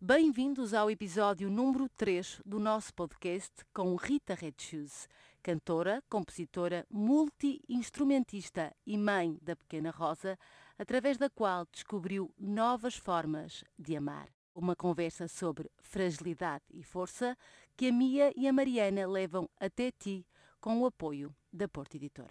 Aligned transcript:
Bem-vindos 0.00 0.74
ao 0.74 0.88
episódio 0.88 1.50
número 1.50 1.88
3 1.96 2.40
do 2.46 2.60
nosso 2.60 2.94
podcast 2.94 3.50
com 3.74 3.96
Rita 3.96 4.32
Red 4.32 4.54
Shoes, 4.56 5.08
cantora, 5.42 6.00
compositora, 6.08 6.86
multi-instrumentista 6.88 8.72
e 8.86 8.96
mãe 8.96 9.36
da 9.42 9.56
pequena 9.56 9.90
Rosa, 9.90 10.38
através 10.78 11.18
da 11.18 11.28
qual 11.28 11.66
descobriu 11.72 12.32
novas 12.38 12.94
formas 12.94 13.64
de 13.76 13.96
amar. 13.96 14.28
Uma 14.54 14.76
conversa 14.76 15.26
sobre 15.26 15.68
fragilidade 15.82 16.62
e 16.72 16.84
força 16.84 17.36
que 17.76 17.88
a 17.88 17.92
Mia 17.92 18.32
e 18.36 18.46
a 18.46 18.52
Mariana 18.52 19.04
levam 19.04 19.50
até 19.58 19.90
ti 19.90 20.24
com 20.60 20.80
o 20.80 20.86
apoio 20.86 21.34
da 21.52 21.66
Porta 21.66 21.96
Editora. 21.96 22.30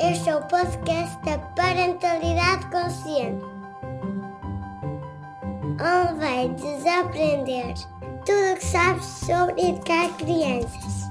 Este 0.00 0.30
é 0.30 0.36
o 0.36 0.46
podcast 0.46 1.20
da 1.24 1.40
Parentalidade 1.56 2.70
Consciente 2.70 3.55
onde 5.78 6.18
vai 6.18 6.48
desaprender 6.48 7.74
tudo 8.24 8.52
o 8.52 8.56
que 8.56 8.64
sabes 8.64 9.04
sobre 9.04 9.60
educar 9.60 10.16
crianças. 10.16 11.06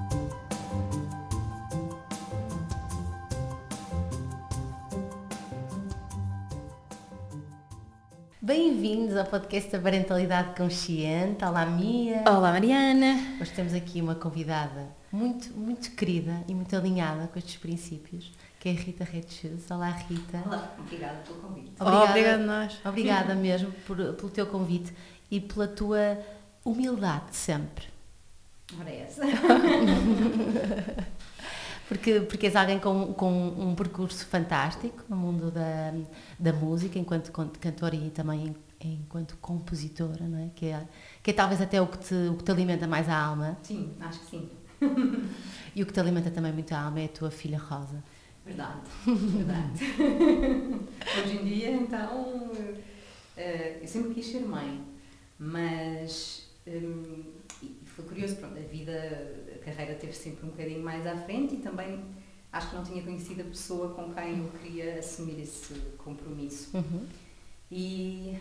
Bem-vindos 8.41 9.15
ao 9.15 9.25
podcast 9.25 9.71
da 9.71 9.79
Parentalidade 9.79 10.55
Consciente. 10.55 11.43
Olá, 11.43 11.65
Mia. 11.65 12.23
Olá, 12.27 12.51
Mariana. 12.51 13.19
Hoje 13.39 13.51
temos 13.51 13.73
aqui 13.73 14.01
uma 14.01 14.15
convidada 14.15 14.87
muito, 15.11 15.51
muito 15.53 15.91
querida 15.91 16.43
e 16.47 16.53
muito 16.53 16.75
alinhada 16.75 17.27
com 17.27 17.37
estes 17.39 17.57
princípios 17.57 18.31
que 18.65 18.69
é 18.69 18.71
a 18.71 18.75
Rita 18.75 19.03
Redes. 19.03 19.69
Olá, 19.69 19.91
Rita. 19.91 20.41
Olá, 20.43 20.73
obrigada 20.79 21.19
pelo 21.19 21.39
convite. 21.39 21.73
Obrigada, 21.79 21.99
oh, 21.99 22.09
obrigada 22.09 22.43
a 22.43 22.47
nós. 22.47 22.79
Obrigada 22.83 23.35
mesmo 23.37 23.71
por, 23.85 23.97
pelo 23.97 24.29
teu 24.31 24.47
convite 24.47 24.91
e 25.29 25.39
pela 25.39 25.67
tua 25.67 26.17
humildade 26.63 27.35
sempre. 27.35 27.85
Ora, 28.79 28.89
é 28.89 29.01
essa. 29.01 29.21
porque, 31.87 32.21
porque 32.21 32.47
és 32.47 32.55
alguém 32.55 32.79
com, 32.79 33.13
com 33.13 33.49
um 33.49 33.75
percurso 33.75 34.25
fantástico 34.25 35.03
no 35.07 35.15
mundo 35.15 35.51
da, 35.51 35.93
da 36.39 36.51
música, 36.51 36.97
enquanto 36.97 37.31
cantora 37.31 37.95
e 37.95 38.09
também 38.09 38.55
enquanto 38.81 39.37
compositora, 39.37 40.27
não 40.27 40.39
é? 40.39 40.49
Que, 40.55 40.69
é? 40.69 40.87
que 41.21 41.29
é 41.29 41.33
talvez 41.35 41.61
até 41.61 41.79
o 41.79 41.85
que, 41.85 41.99
te, 41.99 42.15
o 42.15 42.35
que 42.35 42.43
te 42.43 42.49
alimenta 42.49 42.87
mais 42.87 43.07
a 43.07 43.15
alma. 43.15 43.59
Sim, 43.61 43.93
acho 44.01 44.21
que 44.21 44.25
sim. 44.25 44.49
e 45.75 45.83
o 45.83 45.85
que 45.85 45.93
te 45.93 45.99
alimenta 45.99 46.31
também 46.31 46.51
muito 46.51 46.73
a 46.73 46.81
alma 46.81 46.99
é 46.99 47.05
a 47.05 47.09
tua 47.09 47.29
filha 47.29 47.59
Rosa. 47.59 48.03
Verdade, 48.45 48.81
verdade. 49.07 49.85
Hoje 51.19 51.37
em 51.37 51.45
dia, 51.45 51.71
então, 51.71 52.51
eh, 53.35 53.79
eu 53.81 53.87
sempre 53.87 54.13
quis 54.13 54.27
ser 54.27 54.41
mãe, 54.41 54.85
mas 55.39 56.47
hum, 56.67 57.23
foi 57.85 58.05
curioso, 58.05 58.35
pronto, 58.35 58.55
a 58.57 58.61
vida, 58.61 58.93
a 59.55 59.57
carreira 59.65 59.95
teve 59.95 60.13
sempre 60.13 60.45
um 60.45 60.49
bocadinho 60.49 60.83
mais 60.83 61.07
à 61.07 61.17
frente 61.17 61.55
e 61.55 61.57
também 61.57 62.05
acho 62.51 62.69
que 62.69 62.75
não 62.75 62.83
tinha 62.83 63.01
conhecido 63.01 63.41
a 63.41 63.45
pessoa 63.45 63.95
com 63.95 64.13
quem 64.13 64.37
eu 64.37 64.51
queria 64.61 64.99
assumir 64.99 65.41
esse 65.41 65.73
compromisso. 65.97 66.77
Uhum. 66.77 67.07
E, 67.71 68.37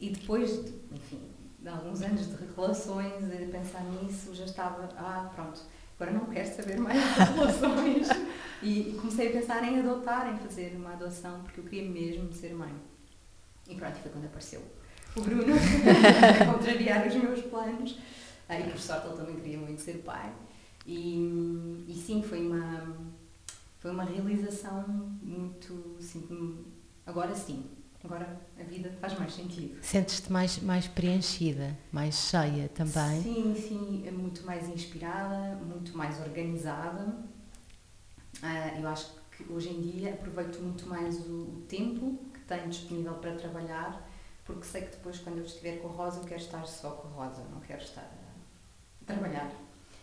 e 0.00 0.10
depois, 0.10 0.64
de, 0.64 0.72
enfim, 0.92 1.20
de 1.60 1.68
alguns 1.68 2.02
anos 2.02 2.26
de 2.26 2.44
relações, 2.56 3.24
a 3.24 3.50
pensar 3.50 3.84
nisso, 3.84 4.34
já 4.34 4.44
estava, 4.44 4.88
ah, 4.96 5.30
pronto, 5.32 5.60
agora 5.98 6.10
não 6.12 6.26
quero 6.26 6.54
saber 6.54 6.78
mais 6.78 6.98
de 7.14 7.32
relações. 7.32 8.08
e, 8.62 8.90
e, 8.90 8.98
comecei 9.00 9.28
a 9.28 9.32
pensar 9.32 9.64
em 9.64 9.80
adotar, 9.80 10.32
em 10.32 10.38
fazer 10.38 10.74
uma 10.76 10.92
adoção, 10.92 11.42
porque 11.42 11.60
eu 11.60 11.64
queria 11.64 11.88
mesmo 11.90 12.32
ser 12.32 12.54
mãe. 12.54 12.72
E 13.68 13.74
pronto, 13.74 13.96
foi 13.98 14.10
quando 14.10 14.26
apareceu 14.26 14.62
o 15.16 15.20
Bruno, 15.20 15.54
a 15.54 16.52
contrariar 16.52 17.06
os 17.06 17.14
meus 17.14 17.40
planos. 17.42 17.98
Ah, 18.48 18.58
e 18.58 18.64
por 18.64 18.78
sorte 18.78 19.06
ele 19.06 19.16
também 19.16 19.36
queria 19.36 19.58
muito 19.58 19.80
ser 19.80 19.98
pai. 19.98 20.32
E, 20.86 21.84
e 21.88 21.94
sim, 21.94 22.22
foi 22.22 22.46
uma, 22.46 22.94
foi 23.78 23.90
uma 23.90 24.04
realização 24.04 24.82
muito. 25.22 25.96
Assim, 25.98 26.64
agora 27.06 27.34
sim, 27.34 27.64
Agora 28.04 28.38
a 28.60 28.62
vida 28.62 28.90
faz 29.00 29.18
mais 29.18 29.32
sentido. 29.32 29.82
Sentes-te 29.82 30.30
mais, 30.30 30.58
mais 30.60 30.86
preenchida, 30.86 31.74
mais 31.90 32.14
cheia 32.14 32.68
também? 32.68 33.22
Sim, 33.22 33.54
sim, 33.56 34.04
é 34.06 34.10
muito 34.10 34.44
mais 34.44 34.68
inspirada, 34.68 35.56
muito 35.64 35.96
mais 35.96 36.20
organizada. 36.20 37.16
Uh, 38.42 38.80
eu 38.80 38.88
acho 38.88 39.10
que 39.30 39.50
hoje 39.50 39.70
em 39.70 39.80
dia 39.80 40.12
aproveito 40.12 40.60
muito 40.60 40.86
mais 40.86 41.18
o, 41.26 41.44
o, 41.44 41.64
tempo 41.66 42.18
que 42.34 42.40
tenho 42.40 42.68
disponível 42.68 43.14
para 43.14 43.36
trabalhar, 43.36 44.06
porque 44.44 44.64
sei 44.64 44.82
que 44.82 44.90
depois, 44.90 45.18
quando 45.20 45.38
eu 45.38 45.44
estiver 45.44 45.78
com 45.80 45.88
a 45.88 45.92
Rosa, 45.92 46.20
eu 46.20 46.24
quero 46.24 46.42
estar 46.42 46.66
só 46.66 46.90
com 46.90 47.08
a 47.08 47.10
Rosa, 47.10 47.42
não 47.50 47.60
quero 47.60 47.82
estar 47.82 48.02
a 48.02 49.04
trabalhar. 49.06 49.50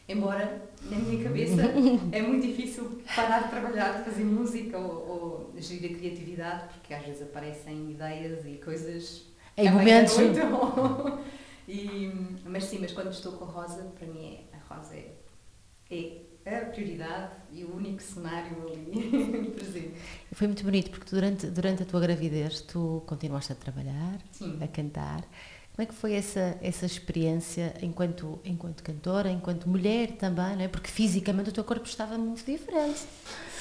Embora, 0.07 0.62
na 0.84 0.97
minha 0.97 1.23
cabeça, 1.23 1.62
é 2.12 2.22
muito 2.22 2.45
difícil 2.47 3.01
parar 3.16 3.44
de 3.44 3.50
trabalhar, 3.50 4.00
de 4.00 4.03
fazer 4.09 4.23
música 4.23 4.78
ou, 4.78 5.07
ou 5.07 5.53
gerir 5.57 5.95
a 5.95 6.00
criatividade, 6.00 6.73
porque 6.73 6.94
às 6.94 7.06
vezes 7.06 7.22
aparecem 7.22 7.91
ideias 7.91 8.45
e 8.45 8.59
coisas. 8.63 9.25
Em 9.57 9.69
momentos. 9.69 10.16
e, 11.67 12.12
mas 12.45 12.63
sim, 12.66 12.79
mas 12.79 12.91
quando 12.91 13.12
estou 13.12 13.34
com 13.34 13.45
a 13.45 13.47
Rosa, 13.47 13.84
para 13.97 14.07
mim 14.07 14.39
é, 14.51 14.57
a 14.57 14.73
Rosa 14.73 14.95
é, 14.95 16.22
é 16.45 16.57
a 16.57 16.66
prioridade 16.66 17.31
e 17.51 17.63
o 17.63 17.75
único 17.75 18.01
cenário 18.01 18.68
ali 18.68 19.51
presente. 19.56 19.94
Foi 20.31 20.47
muito 20.47 20.63
bonito 20.63 20.89
porque 20.89 21.13
durante, 21.13 21.47
durante 21.47 21.83
a 21.83 21.85
tua 21.85 22.00
gravidez 22.00 22.62
tu 22.62 23.03
continuaste 23.06 23.51
a 23.51 23.56
trabalhar, 23.56 24.19
sim. 24.31 24.57
a 24.62 24.68
cantar. 24.68 25.23
Como 25.74 25.84
é 25.84 25.86
que 25.86 25.94
foi 25.94 26.14
essa, 26.14 26.58
essa 26.62 26.86
experiência 26.86 27.74
enquanto, 27.82 28.40
enquanto 28.44 28.84
cantora, 28.84 29.32
enquanto 29.32 29.70
mulher 29.70 30.12
também, 30.12 30.56
não 30.58 30.62
é? 30.64 30.68
Porque 30.68 30.92
fisicamente 30.92 31.50
o 31.50 31.54
teu 31.54 31.64
corpo 31.64 31.86
estava 31.86 32.18
muito 32.18 32.46
diferente. 32.46 33.06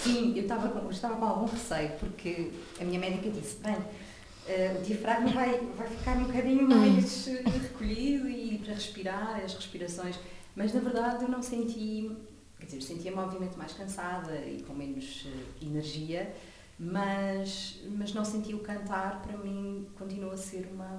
Sim, 0.02 0.36
eu 0.36 0.42
estava 0.42 0.68
com, 0.68 0.80
eu 0.80 0.90
estava 0.90 1.16
com 1.16 1.24
algum 1.24 1.46
receio, 1.46 1.92
porque 2.00 2.50
a 2.80 2.84
minha 2.84 2.98
médica 2.98 3.30
disse, 3.30 3.58
bem, 3.62 3.74
uh, 3.74 4.80
o 4.80 4.82
diafragma 4.82 5.30
vai, 5.30 5.60
vai 5.76 5.88
ficar 5.88 6.16
um 6.16 6.24
bocadinho 6.24 6.64
hum. 6.64 6.68
mais 6.68 7.28
hum. 7.28 7.50
recolhido 7.62 8.28
e 8.28 8.58
para 8.58 8.74
respirar, 8.74 9.40
as 9.44 9.54
respirações, 9.54 10.18
mas 10.56 10.74
na 10.74 10.80
verdade 10.80 11.22
eu 11.22 11.28
não 11.28 11.42
senti, 11.42 12.10
quer 12.58 12.66
dizer, 12.66 12.82
sentia-me 12.82 13.18
obviamente 13.18 13.56
mais 13.56 13.72
cansada 13.72 14.34
e 14.46 14.62
com 14.66 14.74
menos 14.74 15.26
uh, 15.26 15.64
energia, 15.64 16.34
mas, 16.76 17.78
mas 17.96 18.12
não 18.12 18.24
senti 18.24 18.52
o 18.52 18.58
cantar, 18.58 19.22
para 19.22 19.36
mim 19.36 19.86
continua 19.96 20.34
a 20.34 20.36
ser 20.36 20.68
uma 20.72 20.98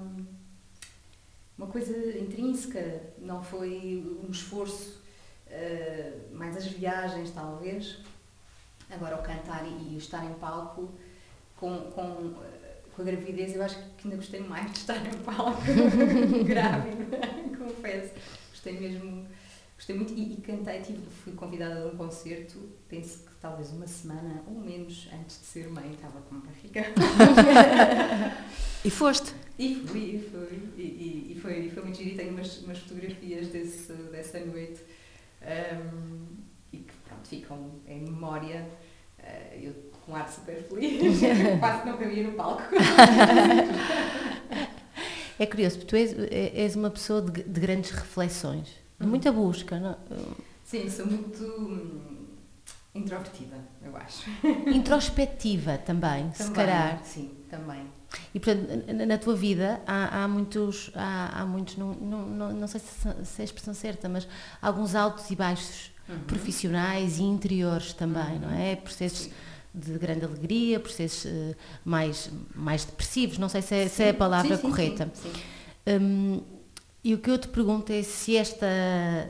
uma 1.56 1.66
coisa 1.66 1.96
intrínseca, 2.18 3.02
não 3.18 3.42
foi 3.42 4.04
um 4.26 4.30
esforço, 4.30 5.00
uh, 5.46 6.36
mais 6.36 6.56
as 6.56 6.66
viagens 6.66 7.30
talvez. 7.30 7.98
Agora 8.90 9.16
o 9.16 9.22
cantar 9.22 9.64
e, 9.66 9.94
o 9.94 9.98
estar 9.98 10.24
em 10.24 10.34
palco 10.34 10.92
com, 11.56 11.90
com, 11.92 12.34
com 12.94 13.02
a 13.02 13.04
gravidez 13.04 13.54
eu 13.54 13.62
acho 13.62 13.76
que 13.96 14.06
ainda 14.06 14.16
gostei 14.16 14.40
mais 14.40 14.70
de 14.70 14.78
estar 14.78 14.96
em 14.96 15.18
palco 15.20 15.62
grávida, 16.44 17.18
confesso. 17.56 18.12
Gostei 18.50 18.78
mesmo, 18.78 19.26
gostei 19.76 19.96
muito 19.96 20.12
e, 20.12 20.34
e 20.34 20.36
cantei, 20.40 20.82
fui 21.24 21.32
convidada 21.32 21.84
a 21.84 21.86
um 21.86 21.96
concerto, 21.96 22.58
penso 22.88 23.24
que 23.24 23.31
talvez 23.42 23.72
uma 23.72 23.88
semana 23.88 24.40
ou 24.46 24.54
menos 24.54 25.08
antes 25.12 25.40
de 25.40 25.46
ser 25.46 25.68
mãe, 25.68 25.90
estava 25.90 26.20
com 26.22 26.36
uma 26.36 26.44
barriga. 26.44 26.86
e 28.84 28.88
foste? 28.90 29.34
E 29.58 29.74
fui, 29.84 30.14
e 30.14 30.30
fui, 30.30 30.62
e, 30.78 30.82
e, 30.82 31.32
e 31.32 31.40
foi, 31.40 31.68
foi 31.68 31.82
muito 31.82 31.98
giro 31.98 32.10
e 32.10 32.16
tenho 32.16 32.30
umas, 32.30 32.62
umas 32.62 32.78
fotografias 32.78 33.48
desse, 33.48 33.92
dessa 33.92 34.38
noite 34.38 34.80
um, 35.42 36.36
e 36.72 36.78
que 36.78 36.92
pronto, 37.04 37.28
ficam 37.28 37.72
em 37.88 38.02
memória. 38.02 38.66
Uh, 39.18 39.60
eu 39.60 39.74
com 40.04 40.12
um 40.12 40.16
ar 40.16 40.28
super 40.28 40.56
feliz, 40.62 41.20
quase 41.60 41.86
não 41.86 41.96
cabia 41.96 42.24
no 42.24 42.32
palco. 42.32 42.62
é 45.38 45.46
curioso, 45.46 45.78
porque 45.78 45.90
tu 45.90 45.96
és, 45.96 46.14
és 46.30 46.74
uma 46.74 46.90
pessoa 46.90 47.22
de, 47.22 47.42
de 47.42 47.60
grandes 47.60 47.90
reflexões, 47.90 48.68
de 48.98 49.06
muita 49.06 49.30
busca, 49.30 49.78
não? 49.78 49.96
Sim, 50.64 50.90
sou 50.90 51.06
muito 51.06 51.44
hum, 51.44 52.11
introvertida, 52.94 53.56
eu 53.82 53.96
acho. 53.96 54.28
Introspectiva 54.66 55.78
também, 55.78 56.30
também, 56.30 56.32
se 56.32 56.50
calhar. 56.50 57.00
Sim, 57.04 57.30
também. 57.50 57.86
E 58.34 58.40
portanto, 58.40 58.92
na 59.06 59.18
tua 59.18 59.34
vida 59.34 59.80
há, 59.86 60.22
há 60.22 60.28
muitos, 60.28 60.90
há, 60.94 61.40
há 61.40 61.46
muitos 61.46 61.76
não, 61.76 61.94
não, 61.94 62.52
não, 62.52 62.66
sei 62.66 62.80
se, 62.80 63.24
se, 63.24 63.40
é 63.40 63.42
a 63.42 63.44
expressão 63.44 63.72
certa, 63.72 64.08
mas 64.08 64.28
alguns 64.60 64.94
altos 64.94 65.30
e 65.30 65.36
baixos 65.36 65.90
uhum. 66.08 66.18
profissionais 66.20 67.18
e 67.18 67.22
interiores 67.22 67.92
também, 67.94 68.34
uhum. 68.34 68.40
não 68.40 68.50
é? 68.50 68.76
Processos 68.76 69.24
Sim. 69.24 69.32
de 69.74 69.98
grande 69.98 70.24
alegria, 70.24 70.78
processos 70.78 71.24
uh, 71.24 71.56
mais, 71.84 72.30
mais 72.54 72.84
depressivos, 72.84 73.38
não 73.38 73.48
sei 73.48 73.62
se 73.62 73.74
é, 73.74 73.88
se 73.88 74.02
é 74.02 74.10
a 74.10 74.14
palavra 74.14 74.56
sim, 74.56 74.62
correta. 74.62 75.10
Sim, 75.14 75.32
um, 75.86 76.42
e 77.04 77.14
o 77.14 77.18
que 77.18 77.30
eu 77.30 77.38
te 77.38 77.48
pergunto 77.48 77.92
é 77.92 78.02
se 78.02 78.36
esta, 78.36 78.66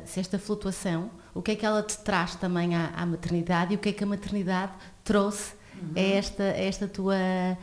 se 0.04 0.20
esta 0.20 0.38
flutuação, 0.38 1.10
o 1.34 1.42
que 1.42 1.52
é 1.52 1.56
que 1.56 1.64
ela 1.64 1.82
te 1.82 1.98
traz 1.98 2.34
também 2.36 2.74
à, 2.74 2.88
à 2.88 3.06
maternidade 3.06 3.72
e 3.72 3.76
o 3.76 3.78
que 3.78 3.88
é 3.88 3.92
que 3.92 4.04
a 4.04 4.06
maternidade 4.06 4.72
trouxe 5.02 5.54
uhum. 5.80 5.92
a, 5.96 6.00
esta, 6.00 6.42
a 6.42 6.60
esta 6.60 6.86
tua 6.86 7.16
eh, 7.16 7.56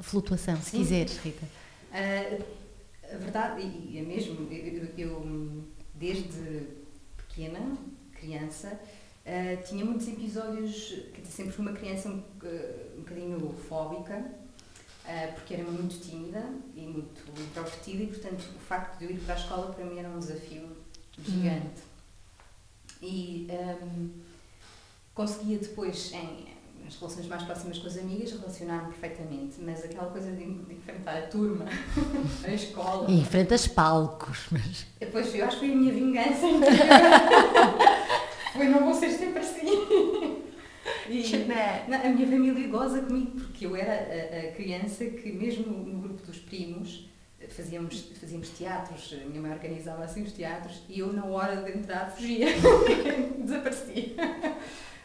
flutuação, 0.00 0.56
se 0.56 0.70
Sim. 0.70 0.78
quiseres, 0.78 1.18
Rita. 1.18 1.46
Ah, 1.92 2.38
a 3.12 3.16
verdade, 3.18 3.62
e 3.62 3.98
é 3.98 4.02
mesmo, 4.02 4.50
eu, 4.50 4.88
eu, 4.96 5.64
desde 5.94 6.66
pequena, 7.16 7.76
criança, 8.12 8.80
ah, 9.26 9.56
tinha 9.62 9.84
muitos 9.84 10.08
episódios, 10.08 10.94
sempre 11.24 11.52
fui 11.52 11.66
uma 11.66 11.76
criança 11.76 12.08
um, 12.08 12.22
um 12.96 13.00
bocadinho 13.00 13.54
fóbica, 13.68 14.24
porque 15.36 15.54
era 15.54 15.62
muito 15.62 16.00
tímida 16.00 16.44
e 16.74 16.80
muito 16.80 17.22
introvertida 17.40 18.02
e, 18.02 18.06
portanto, 18.08 18.44
o 18.56 18.58
facto 18.58 18.98
de 18.98 19.04
eu 19.04 19.10
ir 19.12 19.20
para 19.20 19.34
a 19.34 19.38
escola 19.38 19.72
para 19.72 19.84
mim 19.84 20.00
era 20.00 20.08
um 20.08 20.18
desafio 20.18 20.76
gigante. 21.22 21.85
E 23.02 23.46
ahm, 23.50 24.08
conseguia 25.14 25.58
depois, 25.58 26.12
em, 26.12 26.46
nas 26.84 26.96
relações 26.98 27.26
mais 27.26 27.42
próximas 27.42 27.78
com 27.78 27.86
as 27.86 27.98
amigas, 27.98 28.32
relacionar-me 28.32 28.92
perfeitamente, 28.94 29.56
mas 29.60 29.84
aquela 29.84 30.10
coisa 30.10 30.30
de, 30.30 30.44
de 30.44 30.74
enfrentar 30.74 31.16
a 31.16 31.22
turma, 31.22 31.66
a 32.44 32.50
escola, 32.52 33.10
E 33.10 33.20
enfrentas 33.20 33.66
palcos, 33.66 34.46
mas. 34.50 34.86
depois 34.98 35.34
eu 35.34 35.44
acho 35.44 35.58
que 35.58 35.66
foi 35.66 35.74
a 35.74 35.76
minha 35.76 35.92
vingança. 35.92 36.46
foi 38.52 38.68
não 38.68 38.84
vou 38.84 38.94
ser 38.94 39.10
sempre 39.10 39.40
assim. 39.40 39.66
E, 41.08 41.22
não, 41.88 41.96
a 41.98 42.08
minha 42.08 42.26
família 42.26 42.68
goza 42.68 43.00
comigo 43.02 43.32
porque 43.32 43.66
eu 43.66 43.76
era 43.76 43.92
a, 43.92 44.48
a 44.48 44.52
criança 44.52 45.04
que, 45.04 45.30
mesmo 45.32 45.66
no 45.66 46.00
grupo 46.00 46.24
dos 46.26 46.38
primos, 46.38 47.08
fazíamos, 47.48 48.00
fazíamos 48.20 48.48
teatros, 48.50 49.14
a 49.20 49.24
minha 49.26 49.40
mãe 49.40 49.52
organizava 49.52 50.04
assim 50.04 50.22
os 50.22 50.32
teatros 50.32 50.82
e 50.88 50.98
eu, 51.00 51.12
na 51.12 51.24
hora 51.24 51.62
de 51.62 51.78
entrar, 51.78 52.10
fugia, 52.10 52.46
desaparecia. 53.38 54.14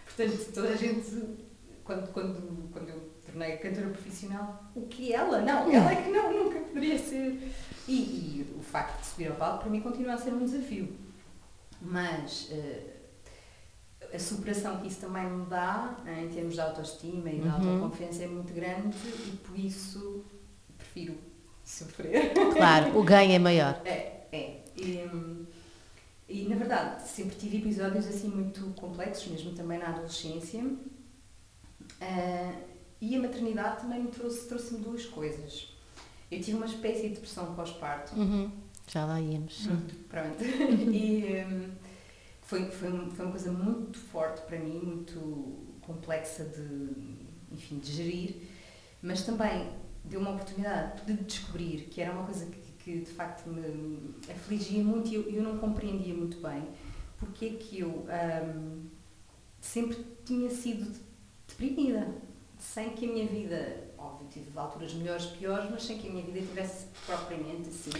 Portanto, 0.06 0.52
toda 0.54 0.70
a 0.70 0.76
gente, 0.76 1.38
quando, 1.84 2.12
quando, 2.12 2.70
quando 2.72 2.90
eu 2.90 3.12
tornei 3.26 3.58
cantora 3.58 3.90
profissional, 3.90 4.64
o 4.76 4.82
que 4.88 5.14
ela? 5.14 5.42
Não, 5.42 5.72
ela 5.72 5.92
é 5.92 5.96
que 6.04 6.10
não, 6.10 6.32
nunca 6.46 6.60
poderia 6.60 6.98
ser. 7.00 7.52
E, 7.88 7.94
e 7.94 8.56
o 8.58 8.62
facto 8.62 9.00
de 9.02 9.06
subir 9.08 9.28
ao 9.30 9.36
palco 9.36 9.60
para 9.62 9.70
mim 9.70 9.82
continua 9.82 10.14
a 10.14 10.18
ser 10.18 10.32
um 10.34 10.46
desafio. 10.46 10.96
Mas 11.82 12.50
eh, 12.52 12.98
a 14.14 14.20
superação 14.20 14.80
que 14.80 14.88
isso 14.88 15.02
também 15.02 15.26
me 15.26 15.46
dá, 15.46 15.98
eh, 16.06 16.24
em 16.24 16.30
termos 16.30 16.54
de 16.54 16.62
autoestima 16.62 17.30
e 17.30 17.40
de 17.40 17.48
Uhum. 17.48 17.54
autoconfiança, 17.54 18.24
é 18.24 18.28
muito 18.28 18.54
grande 18.54 18.96
e 19.28 19.38
por 19.38 19.58
isso 19.58 20.24
prefiro 20.78 21.16
sofrer. 21.72 22.34
Claro, 22.54 22.98
o 22.98 23.04
ganho 23.04 23.32
é 23.34 23.40
maior. 23.40 23.82
É, 23.86 24.26
é. 24.32 24.62
E, 24.78 25.08
e, 26.30 26.48
na 26.48 26.56
verdade 26.56 27.08
sempre 27.08 27.36
tive 27.36 27.58
episódios 27.58 28.08
assim 28.08 28.30
muito 28.30 28.62
complexos, 28.80 29.28
mesmo 29.28 29.54
também 29.54 29.78
na 29.80 29.88
adolescência. 29.90 30.64
Ah, 32.00 32.54
e 33.00 33.16
a 33.16 33.20
maternidade 33.20 33.82
também 33.82 34.04
me 34.04 34.12
trouxe, 34.12 34.48
trouxe-me 34.48 34.80
duas 34.82 35.06
coisas. 35.06 35.70
Eu 36.32 36.40
tive 36.40 36.56
uma 36.58 36.66
espécie 36.66 37.04
de 37.04 37.16
depressão 37.16 37.54
pós-parto. 37.56 38.16
Uhum. 38.16 38.52
Já 38.88 39.06
lá 39.06 39.20
íamos. 39.20 39.64
sim. 39.64 39.78
Pronto. 40.10 40.44
e 40.44 41.44
hum, 41.46 41.70
foi, 42.42 42.66
foi, 42.72 42.92
um- 42.92 43.10
foi 43.12 43.26
uma 43.26 43.32
coisa 43.32 43.52
muito 43.52 43.98
forte 44.00 44.42
para 44.42 44.58
mim, 44.60 44.80
muito 44.80 45.58
complexa 45.82 46.46
de, 46.46 47.16
enfim, 47.52 47.80
de 47.80 47.92
gerir, 47.92 48.36
mas 49.02 49.24
também 49.24 49.68
deu 50.04 50.20
uma 50.20 50.32
oportunidade 50.32 51.06
de 51.06 51.14
descobrir 51.24 51.88
que 51.90 52.02
era 52.02 52.12
uma 52.12 52.26
coisa 52.26 52.46
que, 52.46 52.60
que 52.84 53.00
de 53.00 53.12
facto 53.12 53.48
me 53.48 54.16
afligia 54.30 54.84
muito 54.84 55.10
e 55.10 55.16
eu, 55.16 55.30
eu 55.30 55.44
não 55.44 55.58
compreendia 55.58 56.14
muito 56.14 56.38
bem 56.42 56.68
porque 57.22 57.46
é 57.46 57.50
que 57.52 57.80
eu 57.80 58.08
hum, 58.44 58.88
sempre 59.62 60.04
tinha 60.26 60.50
sido 60.50 60.92
deprimida, 61.48 62.08
sem 62.58 62.90
que 62.90 63.08
a 63.08 63.14
minha 63.14 63.28
vida, 63.28 63.92
óbvio, 63.98 64.28
tive 64.32 64.58
alturas 64.58 64.94
melhores, 64.94 65.26
piores, 65.28 65.70
mas 65.70 65.84
sem 65.84 66.00
que 66.00 66.08
a 66.08 66.12
minha 66.12 66.26
vida 66.26 66.40
tivesse 66.40 66.88
propriamente 67.06 67.70
assim 67.70 67.92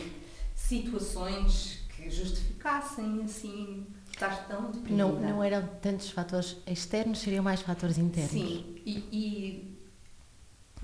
situações 0.56 1.84
que 1.96 2.10
justificassem 2.10 3.22
assim 3.24 3.86
estar 4.12 4.48
tão 4.48 4.72
deprimida. 4.72 5.08
Não, 5.08 5.20
não 5.20 5.44
eram 5.44 5.68
tantos 5.82 6.10
fatores 6.10 6.58
externos, 6.66 7.20
seriam 7.20 7.44
mais 7.44 7.62
fatores 7.62 8.00
internos. 8.00 8.32
Sim, 8.32 8.76
e, 8.86 8.98
e 9.12 9.71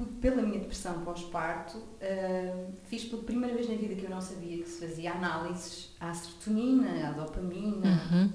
pela 0.06 0.42
minha 0.42 0.60
depressão 0.60 1.04
pós-parto, 1.04 1.82
ah, 2.02 2.70
fiz 2.84 3.06
pela 3.06 3.24
primeira 3.24 3.56
vez 3.56 3.68
na 3.68 3.76
vida 3.76 3.96
que 3.96 4.04
eu 4.04 4.10
não 4.10 4.22
sabia 4.22 4.64
que 4.64 4.70
se 4.70 4.86
fazia 4.86 5.14
análises 5.14 5.96
à 6.00 6.14
serotonina, 6.14 7.10
à 7.10 7.12
dopamina. 7.12 8.02
Uhum. 8.12 8.32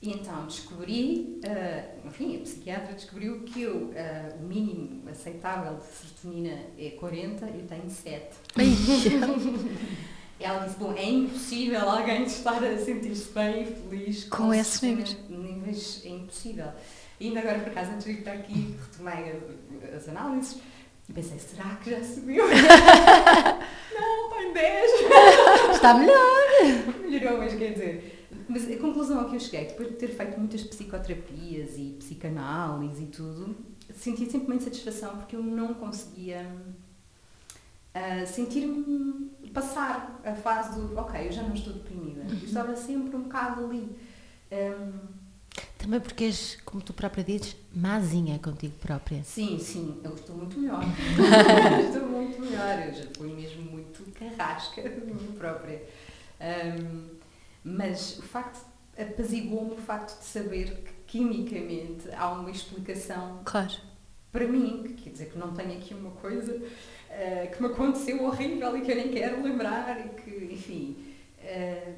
E 0.00 0.10
então 0.10 0.46
descobri, 0.46 1.40
ah, 1.44 2.06
enfim, 2.06 2.36
a 2.36 2.40
psiquiatra 2.40 2.94
descobriu 2.94 3.40
que 3.40 3.62
eu, 3.62 3.92
ah, 3.96 4.34
o 4.40 4.42
mínimo 4.44 5.08
aceitável 5.08 5.76
de 5.76 5.84
serotonina 5.84 6.58
é 6.78 6.90
40, 6.90 7.46
eu 7.46 7.66
tenho 7.66 7.90
7. 7.90 8.36
Ela 10.38 10.64
disse, 10.64 10.76
bom, 10.76 10.92
é 10.92 11.08
impossível 11.08 11.88
alguém 11.88 12.24
estar 12.24 12.64
a 12.64 12.76
sentir-se 12.76 13.32
bem 13.32 13.62
e 13.62 13.66
feliz 13.66 14.24
Com 14.24 14.52
esses 14.52 14.80
níveis. 14.80 15.16
níveis. 15.28 16.02
É 16.04 16.08
impossível. 16.08 16.66
E 17.20 17.28
ainda 17.28 17.38
agora, 17.38 17.60
por 17.60 17.68
acaso, 17.68 17.92
antes 17.92 18.06
de 18.06 18.22
para 18.22 18.32
aqui, 18.32 18.74
retomei 18.80 19.40
as 19.94 20.08
análises 20.08 20.60
e 21.12 21.14
pensei, 21.14 21.38
será 21.38 21.76
que 21.76 21.90
já 21.90 22.02
subiu? 22.02 22.44
Não, 23.94 24.30
tem 24.30 24.52
10. 24.54 24.90
Está 25.74 25.92
melhor. 25.92 26.42
Melhorou, 27.02 27.38
mas 27.38 27.54
quer 27.54 27.72
dizer. 27.72 28.28
Mas 28.48 28.70
a 28.70 28.76
conclusão 28.78 29.20
a 29.20 29.28
que 29.28 29.36
eu 29.36 29.40
cheguei, 29.40 29.66
depois 29.66 29.90
de 29.90 29.96
ter 29.96 30.08
feito 30.08 30.38
muitas 30.38 30.62
psicoterapias 30.62 31.76
e 31.76 31.96
psicanálise 31.98 33.02
e 33.02 33.06
tudo, 33.06 33.54
sentia 33.94 34.28
sempre 34.28 34.46
uma 34.46 34.56
insatisfação 34.56 35.18
porque 35.18 35.36
eu 35.36 35.42
não 35.42 35.74
conseguia 35.74 36.50
ah, 37.94 38.24
sentir-me 38.24 39.30
passar 39.52 40.18
a 40.24 40.34
fase 40.34 40.80
do 40.80 40.96
ok, 40.98 41.28
eu 41.28 41.32
já 41.32 41.42
não 41.42 41.54
estou 41.54 41.74
deprimida. 41.74 42.22
Eu 42.22 42.46
estava 42.46 42.74
sempre 42.74 43.14
um 43.14 43.24
bocado 43.24 43.66
ali. 43.66 43.96
Ahm, 44.50 45.21
Também 45.82 45.98
porque 46.00 46.24
és, 46.24 46.56
como 46.64 46.80
tu 46.82 46.92
própria 46.92 47.24
dizes, 47.24 47.56
mazinha 47.74 48.38
contigo 48.38 48.74
própria. 48.80 49.22
sim, 49.24 49.58
sim, 49.58 50.00
eu 50.04 50.14
estou 50.14 50.36
muito 50.36 50.58
melhor. 50.60 50.80
estou 51.86 52.08
muito 52.08 52.40
melhor. 52.40 52.86
Eu 52.86 52.94
já 52.94 53.04
fui 53.16 53.32
mesmo 53.32 53.62
muito 53.62 54.04
carrasca 54.12 54.80
de 54.88 55.00
mim 55.06 55.32
própria. 55.36 55.82
Ahm, 56.40 57.08
mas 57.64 58.18
o 58.18 58.22
facto, 58.22 58.64
apaziguou-me 58.96 59.72
o 59.72 59.76
facto 59.78 60.18
de 60.20 60.24
saber 60.24 60.82
que 60.84 60.92
quimicamente 61.18 62.08
há 62.16 62.30
uma 62.30 62.50
explicação 62.50 63.40
Claro. 63.44 63.72
para 64.30 64.46
mim, 64.46 64.82
que 64.84 64.94
quer 64.94 65.10
dizer 65.10 65.26
que 65.30 65.38
não 65.38 65.52
tenho 65.52 65.72
aqui 65.78 65.94
uma 65.94 66.10
coisa 66.12 66.60
eh, 67.10 67.46
que 67.54 67.60
me 67.62 67.68
aconteceu 67.68 68.22
horrível 68.24 68.76
e 68.76 68.80
que 68.82 68.90
eu 68.92 68.96
nem 68.96 69.08
quero 69.10 69.42
lembrar 69.42 69.98
e 70.06 70.08
que, 70.20 70.52
enfim, 70.54 70.96
eh, 71.38 71.92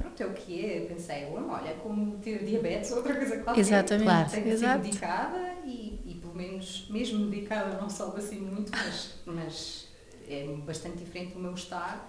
pronto, 0.00 0.20
é 0.22 0.26
o 0.26 0.32
que 0.32 0.64
é. 0.64 0.80
Pensei, 0.86 1.26
"Bom, 1.26 1.48
olha, 1.48 1.68
é 1.68 1.74
como 1.74 2.18
ter 2.18 2.44
diabetes 2.44 2.90
ou 2.90 2.98
outra 2.98 3.14
coisa 3.14 3.38
qualquer. 3.38 3.60
Exatamente. 3.60 4.04
Claro. 4.04 4.30
Tenho 4.30 4.44
que 4.44 4.56
ser 4.58 4.78
medicada 4.78 5.54
e, 5.64 6.00
e 6.04 6.18
pelo 6.20 6.34
menos, 6.34 6.86
mesmo 6.90 7.18
medicada 7.26 7.80
não 7.80 7.88
salva 7.88 8.18
assim 8.18 8.40
muito, 8.40 8.72
mas, 8.72 9.14
mas 9.26 9.88
é 10.28 10.46
bastante 10.66 10.98
diferente 10.98 11.36
o 11.36 11.38
meu 11.38 11.54
estar 11.54 12.08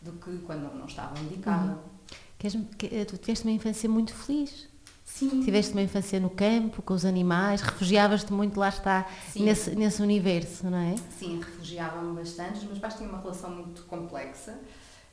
do 0.00 0.12
que 0.12 0.38
quando 0.38 0.72
não 0.74 0.86
estava 0.86 1.18
medicada. 1.20 1.78
Que, 2.38 2.86
eh, 2.94 3.04
tu 3.04 3.16
tiveste 3.18 3.44
uma 3.44 3.52
infância 3.52 3.88
muito 3.88 4.14
feliz. 4.14 4.68
Sim. 5.04 5.42
Tiveste 5.42 5.72
uma 5.72 5.82
infância 5.82 6.20
no 6.20 6.30
campo, 6.30 6.82
com 6.82 6.94
os 6.94 7.04
animais, 7.04 7.60
refugiavas-te 7.62 8.32
muito, 8.32 8.60
lá 8.60 8.68
está, 8.68 9.08
Sim. 9.32 9.44
nesse, 9.44 9.70
nesse 9.74 10.02
universo, 10.02 10.68
não 10.70 10.78
é? 10.78 10.94
Sim, 11.18 11.40
refugiava-me 11.40 12.14
bastante. 12.14 12.58
Os 12.58 12.64
meus 12.64 12.78
pais 12.78 12.94
tinham 12.94 13.10
uma 13.10 13.20
relação 13.20 13.50
muito 13.50 13.82
complexa 13.84 14.60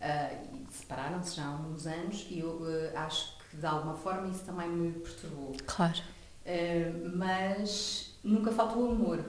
e 0.05 0.71
separaram-se 0.71 1.35
já 1.35 1.45
há 1.45 1.51
alguns 1.53 1.87
anos 1.87 2.27
e 2.29 2.39
eu 2.39 2.61
ah, 2.95 3.05
acho 3.05 3.37
que 3.37 3.57
de 3.57 3.65
alguma 3.65 3.95
forma 3.95 4.27
isso 4.27 4.43
também 4.43 4.69
me 4.69 4.91
perturbou. 4.93 5.55
Claro. 5.65 6.01
Ah, 6.45 7.09
mas 7.15 8.17
nunca 8.23 8.51
faltou 8.51 8.91
amor. 8.91 9.23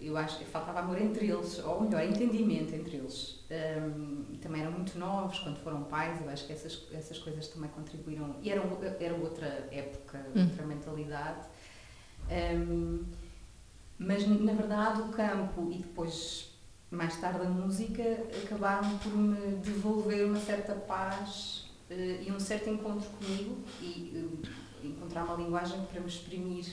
Eu 0.00 0.16
acho 0.16 0.38
que 0.38 0.44
faltava 0.44 0.80
amor 0.80 1.00
entre 1.00 1.30
eles, 1.30 1.60
ou 1.60 1.82
melhor, 1.82 2.04
entendimento 2.04 2.74
entre 2.74 2.96
eles. 2.96 3.44
Ah, 3.50 3.90
também 4.40 4.62
eram 4.62 4.72
muito 4.72 4.98
novos 4.98 5.38
quando 5.38 5.58
foram 5.58 5.84
pais, 5.84 6.20
eu 6.20 6.28
acho 6.28 6.46
que 6.46 6.52
essas, 6.52 6.86
essas 6.92 7.18
coisas 7.18 7.48
também 7.48 7.70
contribuíram. 7.70 8.36
E 8.42 8.50
era, 8.50 8.62
era 9.00 9.14
outra 9.14 9.46
época, 9.70 10.24
outra 10.34 10.66
mentalidade. 10.66 11.46
Um, 12.30 13.04
mas 13.98 14.26
na 14.26 14.52
verdade 14.52 15.00
o 15.02 15.08
campo 15.08 15.70
e 15.70 15.78
depois 15.78 16.51
mais 16.92 17.16
tarde 17.16 17.40
a 17.40 17.48
música 17.48 18.02
acabaram 18.44 18.98
por 18.98 19.16
me 19.16 19.56
devolver 19.56 20.26
uma 20.26 20.38
certa 20.38 20.74
paz 20.74 21.64
eh, 21.88 22.22
e 22.26 22.30
um 22.30 22.38
certo 22.38 22.68
encontro 22.68 23.08
comigo 23.10 23.56
e 23.80 24.12
eh, 24.14 24.86
encontrar 24.86 25.24
uma 25.24 25.36
linguagem 25.36 25.82
para 25.86 26.00
me 26.00 26.06
exprimir, 26.06 26.66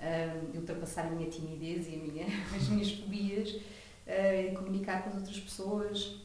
eh, 0.00 0.40
ultrapassar 0.52 1.06
a 1.06 1.10
minha 1.10 1.30
timidez 1.30 1.86
e 1.86 1.94
a 1.94 1.98
minha, 1.98 2.26
as 2.56 2.68
minhas 2.68 2.90
fobias 2.90 3.54
e 4.08 4.54
comunicar 4.54 5.02
com 5.02 5.10
as 5.10 5.16
outras 5.16 5.38
pessoas 5.38 6.16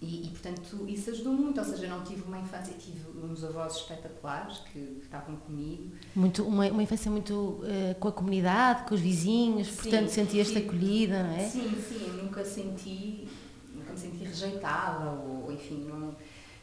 e, 0.00 0.26
e, 0.26 0.30
portanto 0.30 0.84
isso 0.88 1.10
ajudou 1.10 1.32
muito, 1.32 1.58
ou 1.58 1.64
seja, 1.64 1.86
não 1.86 2.02
tive 2.02 2.22
uma 2.22 2.38
infância, 2.38 2.74
tive 2.74 3.00
uns 3.18 3.42
avós 3.44 3.76
espetaculares 3.76 4.58
que 4.70 5.00
estavam 5.02 5.36
comigo. 5.36 5.92
Muito, 6.14 6.44
uma, 6.44 6.66
uma 6.66 6.82
infância 6.82 7.10
muito 7.10 7.34
uh, 7.34 7.94
com 7.98 8.08
a 8.08 8.12
comunidade, 8.12 8.88
com 8.88 8.94
os 8.94 9.00
vizinhos, 9.00 9.68
sim, 9.68 9.76
portanto 9.76 10.08
sentias-te 10.08 10.58
acolhida, 10.58 11.22
não 11.22 11.36
é? 11.36 11.48
Sim, 11.48 11.82
sim, 11.88 12.20
nunca 12.22 12.44
senti, 12.44 13.28
nunca 13.74 13.92
me 13.92 13.98
senti 13.98 14.24
rejeitada, 14.24 15.10
ou 15.10 15.50
enfim, 15.50 15.84
não, 15.88 16.14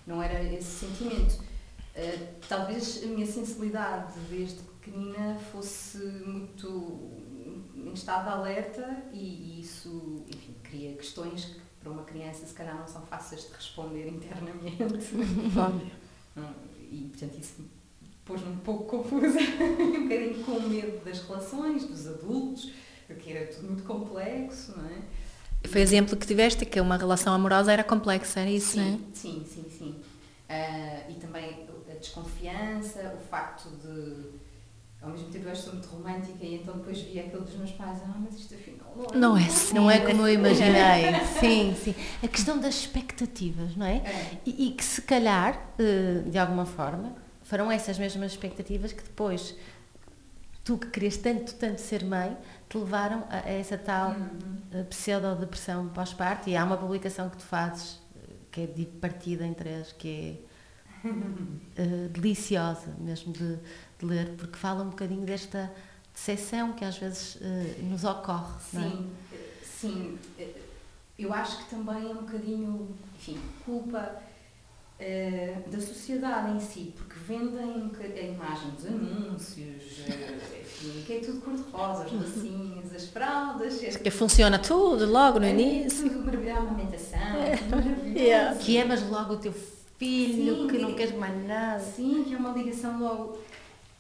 não 0.06 0.22
era 0.22 0.44
esse 0.44 0.86
sentimento. 0.86 1.42
Uh, 1.96 2.28
talvez 2.48 3.02
a 3.04 3.08
minha 3.08 3.26
sensibilidade 3.26 4.14
desde 4.30 4.62
pequenina 4.82 5.38
fosse 5.52 5.98
muito 5.98 7.12
em 7.76 7.94
estado 7.94 8.24
de 8.24 8.30
alerta 8.30 9.04
e, 9.12 9.18
e 9.18 9.62
isso, 9.62 10.24
enfim, 10.28 10.56
cria 10.64 10.94
questões 10.94 11.46
que 11.46 11.71
para 11.82 11.92
uma 11.92 12.04
criança 12.04 12.46
se 12.46 12.54
calhar 12.54 12.78
não 12.78 12.88
são 12.88 13.02
fáceis 13.02 13.48
de 13.48 13.54
responder 13.54 14.08
internamente. 14.08 14.78
e 16.92 17.10
portanto 17.10 17.40
isso 17.40 17.64
pôs-me 18.26 18.50
um 18.50 18.58
pouco 18.58 18.84
confusa, 18.86 19.40
um 19.80 20.04
bocadinho 20.04 20.44
com 20.44 20.60
medo 20.62 21.04
das 21.04 21.22
relações, 21.28 21.86
dos 21.86 22.08
adultos, 22.08 22.72
porque 23.08 23.32
era 23.32 23.48
tudo 23.48 23.68
muito 23.68 23.84
complexo, 23.84 24.78
não 24.78 24.86
é? 24.86 25.02
Foi 25.68 25.82
o 25.82 25.84
exemplo 25.84 26.18
que 26.18 26.26
tiveste, 26.26 26.66
que 26.66 26.80
uma 26.80 26.98
relação 26.98 27.34
amorosa 27.34 27.72
era 27.72 27.84
complexa, 27.84 28.40
era 28.40 28.50
isso, 28.50 28.72
sim, 28.72 28.80
não 28.80 28.88
é? 28.88 29.00
Sim, 29.14 29.46
sim, 29.48 29.66
sim. 29.70 29.96
Uh, 30.50 31.12
e 31.12 31.14
também 31.16 31.68
a 31.90 31.94
desconfiança, 31.94 33.16
o 33.16 33.30
facto 33.30 33.70
de 33.70 34.51
ao 35.02 35.10
mesmo 35.10 35.30
tempo 35.30 35.48
eu 35.48 35.56
sou 35.56 35.74
muito 35.74 35.88
romântica 35.88 36.46
e 36.46 36.56
então 36.56 36.78
depois 36.78 37.00
vi 37.02 37.20
aquilo 37.20 37.42
dos 37.42 37.56
meus 37.56 37.72
pais, 37.72 38.00
ah, 38.06 38.16
mas 38.20 38.36
isto 38.36 38.54
afinal 38.54 38.94
não 38.96 39.04
é. 39.04 39.18
Não 39.18 39.38
é, 39.38 39.46
assim, 39.46 39.74
não 39.74 39.92
é 39.92 40.00
como 40.00 40.28
eu 40.28 40.34
imaginei. 40.34 41.16
sim, 41.40 41.76
sim. 41.76 41.96
A 42.24 42.28
questão 42.28 42.60
das 42.60 42.76
expectativas, 42.76 43.76
não 43.76 43.86
é? 43.86 43.98
é. 43.98 44.38
E, 44.46 44.68
e, 44.68 44.72
que 44.72 44.84
se 44.84 45.02
calhar, 45.02 45.74
eh, 45.80 46.22
de 46.26 46.38
alguma 46.38 46.66
forma, 46.66 47.16
farão 47.44 47.72
essas 47.72 47.98
mesmas 47.98 48.32
expectativas 48.32 48.94
que 48.94 49.04
depois 49.04 49.56
tu 50.64 50.78
que 50.78 50.88
querias 50.88 51.18
tanto, 51.18 51.56
tanto 51.56 51.82
ser 51.82 52.06
mãe, 52.06 52.38
te 52.70 52.78
levaram 52.78 53.26
a, 53.30 53.50
essa 53.50 53.78
tal 53.78 54.12
uhum. 54.12 54.62
Eh, 54.74 54.84
pseudo-depressão 54.84 55.90
pós-parto. 55.90 56.50
E 56.50 56.56
há 56.56 56.64
uma 56.64 56.78
publicação 56.78 57.30
que 57.30 57.38
tu 57.38 57.44
fazes, 57.44 58.00
eh, 58.16 58.20
que 58.52 58.62
é 58.62 58.68
de 58.68 58.86
partida 58.86 59.46
em 59.46 59.54
três, 59.54 59.92
que 59.94 60.48
é 61.04 61.08
uh, 61.08 62.10
deliciosa 62.14 62.96
mesmo 63.00 63.34
de 63.34 63.58
de 64.02 64.06
ler, 64.06 64.36
porque 64.38 64.58
fala 64.58 64.84
um 64.84 64.90
bocadinho 64.90 65.26
desta 65.26 65.72
decepção 66.14 66.74
que 66.74 66.84
às 66.84 66.98
vezes 66.98 67.36
uh, 67.36 67.84
nos 67.84 68.04
ocorre. 68.04 68.54
Sim, 68.72 69.10
é? 69.32 69.38
sim. 69.64 70.18
Eu 71.18 71.34
acho 71.34 71.64
que 71.64 71.70
também 71.70 72.10
é 72.10 72.14
um 72.14 72.24
bocadinho, 72.24 72.90
enfim, 73.16 73.40
culpa 73.64 74.22
uh, 75.00 75.70
da 75.70 75.80
sociedade 75.80 76.56
em 76.56 76.60
si, 76.60 76.94
porque 76.98 77.14
vendem 77.20 77.92
a 78.00 78.22
imagem 78.22 78.72
dos 78.72 78.86
anúncios, 78.88 80.00
uh, 80.00 80.62
enfim, 80.62 81.04
que 81.06 81.14
é 81.14 81.20
tudo 81.20 81.42
cor-de-rosa, 81.42 82.06
as 82.06 82.12
lacinhas, 82.12 82.96
as 82.96 83.08
fraldas. 83.08 83.84
É, 83.84 83.92
que 83.92 84.10
funciona 84.10 84.58
tudo 84.58 85.06
logo 85.06 85.40
no 85.40 85.46
é, 85.46 85.52
início. 85.52 86.10
Tudo 86.10 86.26
maravilhoso, 86.26 86.58
a 86.58 86.62
amamentação, 86.62 87.20
é. 87.20 87.62
maravilhoso. 87.70 88.18
Yeah. 88.18 88.58
Que 88.58 88.78
amas 88.80 89.08
logo 89.08 89.36
o 89.36 89.38
teu 89.38 89.54
filho, 89.98 90.62
sim, 90.62 90.68
que 90.68 90.78
não 90.80 90.94
queres 90.96 91.16
mais 91.16 91.48
nada. 91.48 91.80
Sim, 91.80 92.24
que 92.28 92.34
é 92.34 92.38
uma 92.38 92.52
ligação 92.52 93.00
logo 93.00 93.38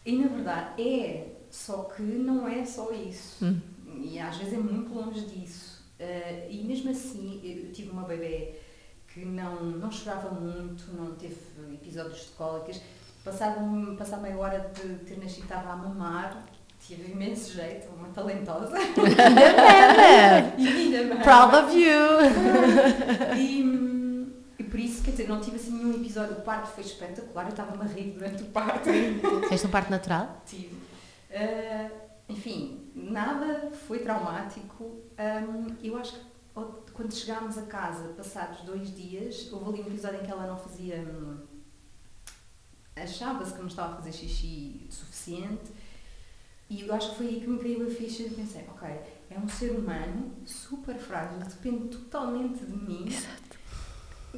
e 0.05 0.17
na 0.17 0.27
verdade 0.27 0.81
é, 0.81 1.27
só 1.49 1.83
que 1.83 2.01
não 2.01 2.47
é 2.47 2.65
só 2.65 2.91
isso. 2.91 3.45
Hum. 3.45 3.59
E 4.03 4.19
às 4.19 4.37
vezes 4.37 4.53
é 4.53 4.57
muito 4.57 4.93
longe 4.93 5.25
disso. 5.25 5.81
Uh, 5.99 6.49
e 6.49 6.63
mesmo 6.63 6.89
assim, 6.89 7.39
eu 7.43 7.71
tive 7.71 7.91
uma 7.91 8.03
bebê 8.03 8.55
que 9.13 9.23
não, 9.25 9.63
não 9.63 9.91
chorava 9.91 10.31
muito, 10.31 10.91
não 10.95 11.13
teve 11.15 11.35
episódios 11.73 12.21
de 12.21 12.31
cólicas. 12.31 12.81
Passava, 13.23 13.61
passava 13.97 14.23
meia 14.23 14.35
hora 14.37 14.71
de 14.73 14.95
ter 15.05 15.19
nascido, 15.19 15.43
estava 15.43 15.73
a 15.73 15.75
mamar, 15.75 16.43
tive 16.79 17.11
imenso 17.11 17.53
jeito, 17.53 17.87
uma 17.93 18.07
talentosa. 18.09 18.73
Proud 21.23 21.55
of 21.55 21.77
you! 21.77 22.01
e, 23.37 23.61
por 24.71 24.79
isso, 24.79 25.03
quer 25.03 25.11
dizer, 25.11 25.27
não 25.27 25.41
tive 25.41 25.57
assim 25.57 25.71
nenhum 25.71 25.93
episódio. 25.95 26.37
O 26.37 26.41
parto 26.41 26.67
foi 26.67 26.85
espetacular, 26.85 27.43
eu 27.43 27.49
estava-me 27.49 27.83
a 27.83 27.93
rir 27.93 28.11
durante 28.11 28.41
o 28.41 28.45
parto. 28.45 28.89
Fez 29.49 29.65
um 29.65 29.69
parto 29.69 29.91
natural? 29.91 30.41
Tive. 30.45 30.73
Uh, 31.29 31.91
enfim, 32.29 32.89
nada 32.95 33.69
foi 33.85 33.99
traumático. 33.99 34.85
Um, 34.85 35.75
eu 35.83 35.97
acho 35.97 36.13
que 36.13 36.21
quando 36.93 37.13
chegámos 37.13 37.57
a 37.57 37.63
casa, 37.63 38.13
passados 38.13 38.61
dois 38.61 38.95
dias, 38.95 39.51
houve 39.51 39.81
ali 39.81 39.81
um 39.81 39.87
episódio 39.87 40.21
em 40.21 40.23
que 40.23 40.31
ela 40.31 40.47
não 40.47 40.57
fazia. 40.57 41.01
Hum, 41.01 41.39
achava-se 42.95 43.53
que 43.53 43.59
não 43.59 43.67
estava 43.67 43.93
a 43.93 43.95
fazer 43.97 44.13
xixi 44.13 44.87
suficiente. 44.89 45.69
E 46.69 46.87
eu 46.87 46.95
acho 46.95 47.09
que 47.09 47.17
foi 47.17 47.27
aí 47.27 47.41
que 47.41 47.47
me 47.47 47.59
caiu 47.59 47.85
a 47.85 47.89
ficha 47.89 48.23
e 48.23 48.29
pensei, 48.29 48.65
ok, 48.69 48.89
é 49.29 49.37
um 49.37 49.49
ser 49.49 49.71
humano 49.71 50.31
super 50.45 50.97
frágil, 50.97 51.39
depende 51.39 51.89
totalmente 51.89 52.65
de 52.65 52.77
mim. 52.77 53.07
Exato 53.09 53.50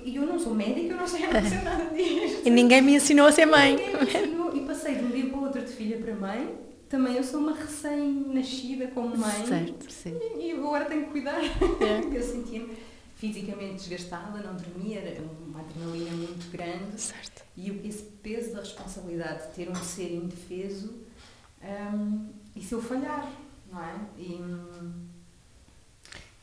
e 0.03 0.15
eu 0.15 0.25
não 0.25 0.39
sou 0.39 0.53
médica, 0.53 0.93
eu 0.93 0.97
não 0.97 1.07
sei, 1.07 1.27
nada 1.63 1.85
disto. 1.93 2.41
E 2.45 2.49
ninguém 2.49 2.81
me 2.81 2.95
ensinou 2.95 3.27
a 3.27 3.31
ser 3.31 3.45
mãe. 3.45 3.75
Ensinou, 3.75 4.55
e 4.55 4.61
passei 4.61 4.95
de 4.95 5.05
um 5.05 5.09
dia 5.09 5.27
para 5.27 5.37
o 5.37 5.43
outro 5.43 5.61
de 5.61 5.71
filha 5.71 5.97
para 5.97 6.15
mãe. 6.15 6.57
Também 6.89 7.15
eu 7.15 7.23
sou 7.23 7.39
uma 7.39 7.53
recém-nascida 7.53 8.87
como 8.87 9.17
mãe. 9.17 9.45
Certo, 9.47 9.91
sim. 9.91 10.19
E, 10.39 10.51
agora 10.51 10.85
tenho 10.85 11.05
que 11.05 11.11
cuidar. 11.11 11.39
É. 11.43 12.01
eu 12.15 12.21
sentia-me 12.21 12.75
fisicamente 13.15 13.87
desgastada, 13.87 14.41
não 14.41 14.55
dormia, 14.55 14.99
era 14.99 15.21
uma 15.21 15.59
adrenalina 15.59 16.11
muito 16.11 16.51
grande. 16.51 16.99
Certo. 16.99 17.43
E 17.55 17.69
esse 17.87 18.03
peso 18.21 18.53
da 18.53 18.59
responsabilidade 18.59 19.47
de 19.47 19.53
ter 19.53 19.69
um 19.69 19.75
ser 19.75 20.13
indefeso, 20.13 20.93
um, 21.63 22.29
e 22.55 22.61
se 22.61 22.73
eu 22.73 22.81
falhar, 22.81 23.31
não 23.71 23.81
é? 23.81 23.95
E, 24.17 24.39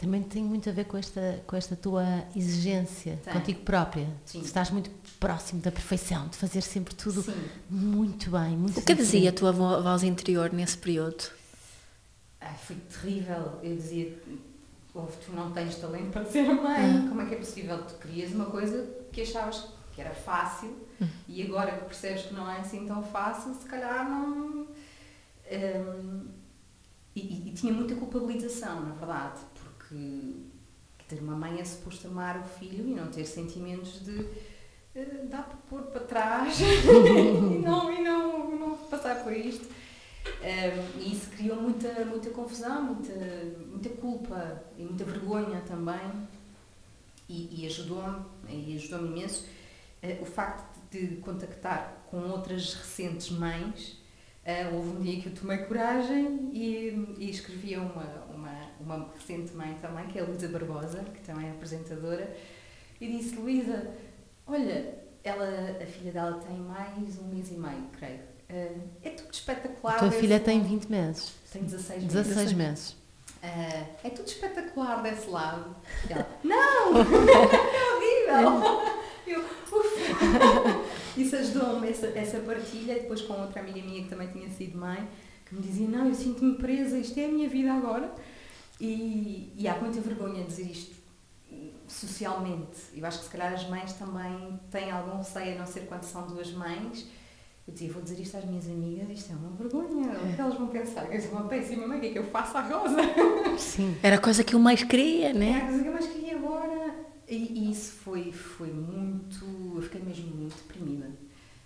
também 0.00 0.22
tem 0.22 0.42
muito 0.42 0.66
a 0.66 0.72
ver 0.72 0.86
com 0.86 0.96
esta, 0.96 1.42
com 1.46 1.54
esta 1.54 1.76
tua 1.76 2.24
exigência 2.34 3.20
tem. 3.22 3.34
contigo 3.34 3.60
própria. 3.60 4.08
Sim. 4.24 4.40
Estás 4.40 4.70
muito 4.70 4.90
próximo 5.20 5.60
da 5.60 5.70
perfeição, 5.70 6.26
de 6.28 6.36
fazer 6.38 6.62
sempre 6.62 6.94
tudo 6.94 7.22
Sim. 7.22 7.34
muito 7.68 8.30
bem. 8.30 8.56
Muito 8.56 8.80
o 8.80 8.82
que 8.82 8.94
dizia 8.94 9.28
a 9.28 9.32
tua 9.32 9.52
voz 9.52 10.02
interior 10.02 10.54
nesse 10.54 10.78
período? 10.78 11.24
Ai, 12.40 12.56
foi 12.56 12.76
terrível. 12.76 13.60
Eu 13.62 13.76
dizia, 13.76 14.18
oh, 14.94 15.02
tu 15.02 15.32
não 15.32 15.52
tens 15.52 15.76
talento 15.76 16.10
para 16.10 16.24
ser 16.24 16.44
mãe. 16.44 16.96
Ah. 16.96 17.06
Como 17.06 17.20
é 17.20 17.26
que 17.26 17.34
é 17.34 17.38
possível? 17.38 17.84
Tu 17.84 17.94
querias 17.96 18.32
uma 18.32 18.46
coisa 18.46 18.88
que 19.12 19.20
achavas 19.20 19.66
que 19.94 20.00
era 20.00 20.14
fácil 20.14 20.74
hum. 20.98 21.06
e 21.28 21.42
agora 21.42 21.72
que 21.72 21.84
percebes 21.84 22.22
que 22.22 22.32
não 22.32 22.50
é 22.50 22.60
assim 22.60 22.86
tão 22.86 23.02
fácil, 23.02 23.54
se 23.54 23.66
calhar 23.66 24.08
não. 24.08 24.66
Um, 25.52 26.26
e, 27.14 27.50
e, 27.50 27.52
tinha 27.52 27.72
muita 27.72 27.94
culpabilização, 27.96 28.82
na 28.82 28.94
verdade 28.94 29.49
que, 29.90 30.46
que 30.98 31.04
ter 31.04 31.20
uma 31.20 31.34
mãe 31.34 31.60
é 31.60 31.64
suposto 31.64 32.06
amar 32.06 32.38
o 32.38 32.44
filho 32.44 32.86
e 32.86 32.94
não 32.94 33.08
ter 33.08 33.24
sentimentos 33.24 34.04
de 34.04 34.20
uh, 34.20 35.26
dá 35.28 35.42
para 35.42 35.56
pôr 35.68 35.82
para 35.82 36.00
trás 36.02 36.58
e, 36.62 37.58
não, 37.58 37.92
e 37.92 38.02
não, 38.02 38.56
não 38.56 38.76
passar 38.76 39.22
por 39.24 39.32
isto. 39.32 39.68
Um, 40.42 41.00
e 41.00 41.12
isso 41.12 41.30
criou 41.30 41.60
muita, 41.60 42.04
muita 42.04 42.30
confusão, 42.30 42.82
muita, 42.82 43.12
muita 43.66 43.88
culpa 43.90 44.62
e 44.78 44.84
muita 44.84 45.04
vergonha 45.04 45.60
também. 45.66 46.28
E, 47.28 47.62
e 47.62 47.66
ajudou-me, 47.66 48.24
e 48.48 48.76
ajudou-me 48.76 49.08
imenso, 49.08 49.46
uh, 50.02 50.22
o 50.22 50.24
facto 50.24 50.78
de 50.90 51.16
contactar 51.16 52.04
com 52.10 52.28
outras 52.30 52.74
recentes 52.74 53.30
mães. 53.30 53.99
Uh, 54.50 54.74
houve 54.74 54.88
um 54.88 55.00
dia 55.00 55.20
que 55.20 55.28
eu 55.28 55.34
tomei 55.34 55.58
coragem 55.58 56.50
e, 56.52 57.14
e 57.18 57.30
escrevi 57.30 57.76
uma, 57.76 58.24
uma, 58.34 58.70
uma 58.80 59.12
recente 59.14 59.52
mãe 59.54 59.76
também, 59.80 60.06
que 60.08 60.18
é 60.18 60.22
a 60.22 60.24
Luísa 60.24 60.48
Barbosa, 60.48 61.04
que 61.14 61.20
também 61.20 61.46
é 61.46 61.50
apresentadora, 61.52 62.36
e 63.00 63.06
disse, 63.06 63.36
Luísa, 63.36 63.90
olha, 64.46 64.94
ela, 65.22 65.46
a 65.80 65.86
filha 65.86 66.10
dela 66.10 66.40
tem 66.40 66.56
mais 66.56 67.18
um 67.18 67.28
mês 67.28 67.50
e 67.50 67.54
meio, 67.54 67.86
creio. 67.96 68.18
Uh, 68.50 68.80
é 69.04 69.10
tudo 69.10 69.32
espetacular. 69.32 69.96
A 69.96 69.98
tua 70.00 70.10
filha 70.10 70.40
tem 70.40 70.60
20 70.60 70.90
meses. 70.90 71.32
Tem 71.52 71.62
16 71.62 72.02
meses. 72.02 72.26
16 72.26 72.52
meses. 72.54 72.90
Uh, 72.90 73.86
é 74.02 74.10
tudo 74.10 74.26
espetacular 74.26 75.00
desse 75.02 75.30
lado. 75.30 75.76
E 76.08 76.12
ela, 76.12 76.28
não! 76.42 76.96
é 76.98 77.94
horrível! 77.94 78.90
Eu, 79.26 79.44
Isso 81.16 81.36
ajudou-me, 81.36 81.88
essa, 81.88 82.06
essa 82.08 82.38
partilha, 82.40 82.94
depois 82.94 83.22
com 83.22 83.34
outra 83.34 83.60
amiga 83.60 83.80
minha 83.80 84.02
que 84.02 84.08
também 84.08 84.28
tinha 84.28 84.48
sido 84.50 84.78
mãe, 84.78 85.08
que 85.46 85.54
me 85.54 85.60
dizia, 85.60 85.88
não, 85.88 86.06
eu 86.06 86.14
sinto-me 86.14 86.54
presa, 86.56 86.98
isto 86.98 87.18
é 87.18 87.24
a 87.24 87.28
minha 87.28 87.48
vida 87.48 87.72
agora. 87.72 88.12
E, 88.80 89.52
e 89.56 89.68
há 89.68 89.76
muita 89.76 90.00
vergonha 90.00 90.42
de 90.42 90.48
dizer 90.48 90.70
isto 90.70 91.00
socialmente. 91.86 92.78
Eu 92.94 93.04
acho 93.04 93.18
que 93.18 93.24
se 93.24 93.30
calhar 93.30 93.52
as 93.52 93.68
mães 93.68 93.92
também 93.94 94.58
têm 94.70 94.90
algum 94.90 95.18
receio, 95.18 95.56
a 95.56 95.58
não 95.58 95.66
ser 95.66 95.80
quando 95.80 96.04
são 96.04 96.26
duas 96.26 96.50
mães. 96.52 97.06
Eu 97.66 97.74
dizia, 97.74 97.92
vou 97.92 98.02
dizer 98.02 98.20
isto 98.20 98.36
às 98.36 98.44
minhas 98.44 98.66
amigas, 98.66 99.08
isto 99.10 99.32
é 99.32 99.36
uma 99.36 99.50
vergonha. 99.50 100.12
O 100.12 100.34
que 100.34 100.40
elas 100.40 100.54
vão 100.54 100.68
pensar? 100.68 101.12
Eu 101.12 101.20
sou 101.20 101.32
uma 101.32 101.44
péssima 101.44 101.86
mãe, 101.86 101.98
o 101.98 102.00
que 102.00 102.06
é 102.06 102.12
que 102.12 102.18
eu 102.18 102.24
faço 102.24 102.56
à 102.56 102.62
Rosa? 102.62 102.96
Sim. 103.58 103.96
Era 104.02 104.16
a 104.16 104.20
coisa 104.20 104.42
que 104.42 104.54
eu 104.54 104.58
mais 104.58 104.82
queria, 104.82 105.32
né? 105.32 105.50
Era 105.50 105.64
a 105.64 105.68
coisa 105.68 105.82
que 105.82 105.88
eu 105.88 105.92
mais 105.92 106.06
queria 106.06 106.36
agora. 106.36 106.94
E, 107.30 107.36
e 107.36 107.70
isso 107.70 107.92
foi, 107.92 108.32
foi 108.32 108.72
muito. 108.72 109.44
Eu 109.76 109.82
fiquei 109.82 110.02
mesmo 110.02 110.34
muito 110.34 110.56
deprimida. 110.56 111.12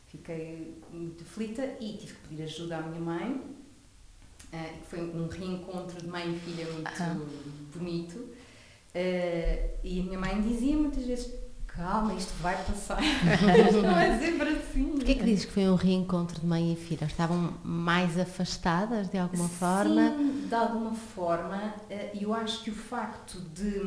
Fiquei 0.06 0.78
muito 0.92 1.24
aflita 1.24 1.64
e 1.80 1.96
tive 1.96 2.12
que 2.12 2.28
pedir 2.28 2.42
ajuda 2.42 2.76
à 2.76 2.82
minha 2.82 3.00
mãe. 3.00 3.40
Uh, 4.52 4.84
foi 4.88 5.00
um 5.00 5.26
reencontro 5.26 6.00
de 6.00 6.06
mãe 6.06 6.32
e 6.32 6.38
filha 6.38 6.66
muito 6.70 7.74
bonito. 7.74 8.18
Uh, 8.18 9.70
e 9.82 10.00
a 10.00 10.04
minha 10.04 10.18
mãe 10.18 10.40
dizia 10.42 10.76
muitas 10.76 11.06
vezes: 11.06 11.32
calma, 11.66 12.12
isto 12.12 12.34
vai 12.42 12.62
passar. 12.62 13.00
não 13.82 13.98
é 13.98 14.18
sempre 14.18 14.50
assim. 14.50 14.92
Porquê 14.92 15.14
que 15.14 15.24
dizes 15.24 15.46
que 15.46 15.52
foi 15.52 15.66
um 15.66 15.76
reencontro 15.76 16.40
de 16.40 16.46
mãe 16.46 16.74
e 16.74 16.76
filha? 16.76 17.06
Estavam 17.06 17.54
mais 17.64 18.18
afastadas 18.18 19.08
de 19.08 19.16
alguma 19.16 19.48
Sim, 19.48 19.54
forma? 19.54 20.14
de 20.46 20.54
alguma 20.54 20.94
forma. 20.94 21.74
E 22.12 22.22
eu 22.22 22.34
acho 22.34 22.62
que 22.62 22.70
o 22.70 22.74
facto 22.74 23.40
de 23.40 23.80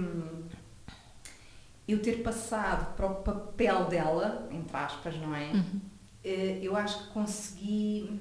eu 1.87 2.01
ter 2.01 2.21
passado 2.21 2.95
para 2.95 3.07
o 3.07 3.15
papel 3.15 3.85
dela, 3.85 4.49
entre 4.51 4.75
aspas, 4.75 5.15
não 5.15 5.33
é? 5.33 5.51
Uhum. 5.53 5.81
Eu 6.61 6.75
acho 6.75 7.03
que 7.07 7.13
consegui, 7.13 8.19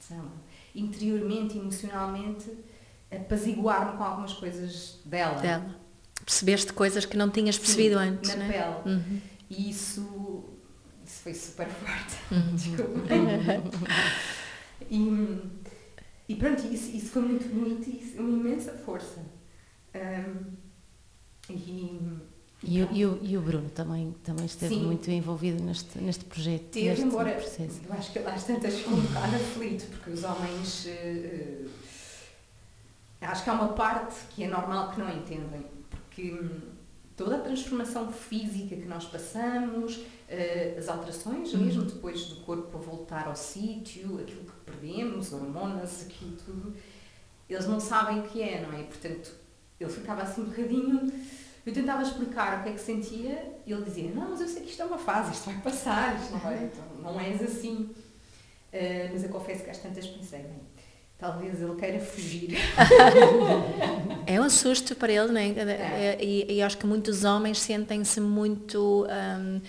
sei 0.00 0.16
lá, 0.16 0.32
interiormente, 0.74 1.56
emocionalmente, 1.56 2.50
apaziguar-me 3.10 3.96
com 3.96 4.02
algumas 4.02 4.32
coisas 4.32 4.98
dela. 5.04 5.40
Dela. 5.40 5.76
Percebeste 6.24 6.72
coisas 6.72 7.04
que 7.04 7.16
não 7.16 7.30
tinhas 7.30 7.56
percebido 7.56 8.00
Sim, 8.00 8.04
antes, 8.08 8.30
na 8.30 8.44
né? 8.44 8.52
pele. 8.52 8.96
Uhum. 8.96 9.20
E 9.48 9.70
isso, 9.70 10.44
isso 11.04 11.22
foi 11.22 11.34
super 11.34 11.68
forte. 11.68 12.16
Uhum. 12.32 12.56
Desculpa. 12.56 13.14
e, 14.90 15.38
e 16.28 16.34
pronto, 16.34 16.66
isso, 16.66 16.96
isso 16.96 17.10
foi 17.10 17.22
muito 17.22 17.48
bonito 17.48 17.88
e 17.88 18.18
uma 18.18 18.36
imensa 18.36 18.72
força. 18.72 19.24
Um, 19.94 20.56
e, 21.48 22.00
E, 22.68 22.82
o- 22.82 22.88
e 22.92 23.06
o, 23.06 23.18
e 23.22 23.36
o 23.38 23.40
Bruno 23.40 23.68
também, 23.70 24.14
também 24.24 24.44
esteve 24.46 24.74
Sim. 24.74 24.84
muito 24.84 25.08
envolvido 25.10 25.62
neste, 25.62 25.98
neste 25.98 26.24
projeto, 26.24 26.64
Teve, 26.72 26.88
neste 26.88 27.04
embora 27.04 27.32
processo. 27.32 27.80
eu 27.86 27.92
acho 27.92 28.12
que 28.12 28.18
ele 28.18 28.28
às 28.28 28.44
tantas 28.44 28.74
ficou 28.74 28.94
um 28.94 29.00
bocado 29.02 29.36
aflito, 29.36 29.86
porque 29.90 30.10
os 30.10 30.24
homens. 30.24 30.86
eh, 30.88 31.64
acho 33.20 33.44
que 33.44 33.50
há 33.50 33.52
uma 33.52 33.68
parte 33.68 34.14
que 34.30 34.44
é 34.44 34.48
normal 34.48 34.90
que 34.92 34.98
não 35.00 35.08
entendem, 35.10 35.64
porque 35.90 36.32
hum, 36.32 36.60
toda 37.16 37.36
a 37.36 37.40
transformação 37.40 38.10
física 38.12 38.76
que 38.76 38.86
nós 38.86 39.04
passamos, 39.04 40.00
eh, 40.28 40.74
as 40.78 40.88
alterações 40.88 41.52
mesmo 41.54 41.82
depois 41.84 42.24
do 42.26 42.36
corpo 42.42 42.76
a 42.76 42.80
voltar 42.80 43.26
ao 43.26 43.36
sítio, 43.36 44.18
aquilo 44.20 44.42
que 44.44 44.52
perdemos, 44.72 45.32
hormonas, 45.32 46.06
aquilo 46.06 46.32
tudo, 46.44 46.74
eles 47.48 47.66
não 47.66 47.78
sabem 47.80 48.20
o 48.20 48.22
que 48.24 48.42
é, 48.42 48.66
não 48.66 48.76
é? 48.78 48.82
Portanto, 48.82 49.32
ele 49.80 49.90
ficava 49.90 50.22
assim 50.22 50.42
um 50.42 50.46
bocadinho. 50.46 51.12
Eu 51.66 51.72
tentava 51.72 52.00
explicar 52.00 52.60
o 52.60 52.62
que 52.62 52.68
é 52.68 52.72
que 52.72 52.80
sentia 52.80 53.42
e 53.66 53.72
ele 53.72 53.82
dizia: 53.82 54.10
Não, 54.14 54.30
mas 54.30 54.40
eu 54.40 54.46
sei 54.46 54.62
que 54.62 54.70
isto 54.70 54.80
é 54.80 54.84
uma 54.84 54.98
fase, 54.98 55.32
isto 55.32 55.46
vai 55.46 55.60
passar, 55.60 56.16
isto 56.16 56.32
não, 56.32 56.38
vai, 56.38 56.54
então, 56.62 56.84
não 57.02 57.20
és 57.20 57.42
assim. 57.42 57.90
Eh, 58.72 59.10
mas 59.12 59.24
eu 59.24 59.30
confesso 59.30 59.64
que 59.64 59.70
às 59.70 59.78
tantas 59.78 60.06
pensei: 60.06 60.38
bem, 60.38 60.60
talvez 61.18 61.60
ele 61.60 61.74
queira 61.74 61.98
fugir. 61.98 62.56
É 64.28 64.40
um 64.40 64.50
susto 64.50 64.92
para 64.96 65.12
ele, 65.12 65.30
né? 65.30 65.50
É. 65.50 66.18
E, 66.20 66.54
e 66.56 66.60
acho 66.60 66.76
que 66.78 66.84
muitos 66.84 67.22
homens 67.22 67.60
sentem-se 67.60 68.20
muito 68.20 69.06
hum, 69.06 69.60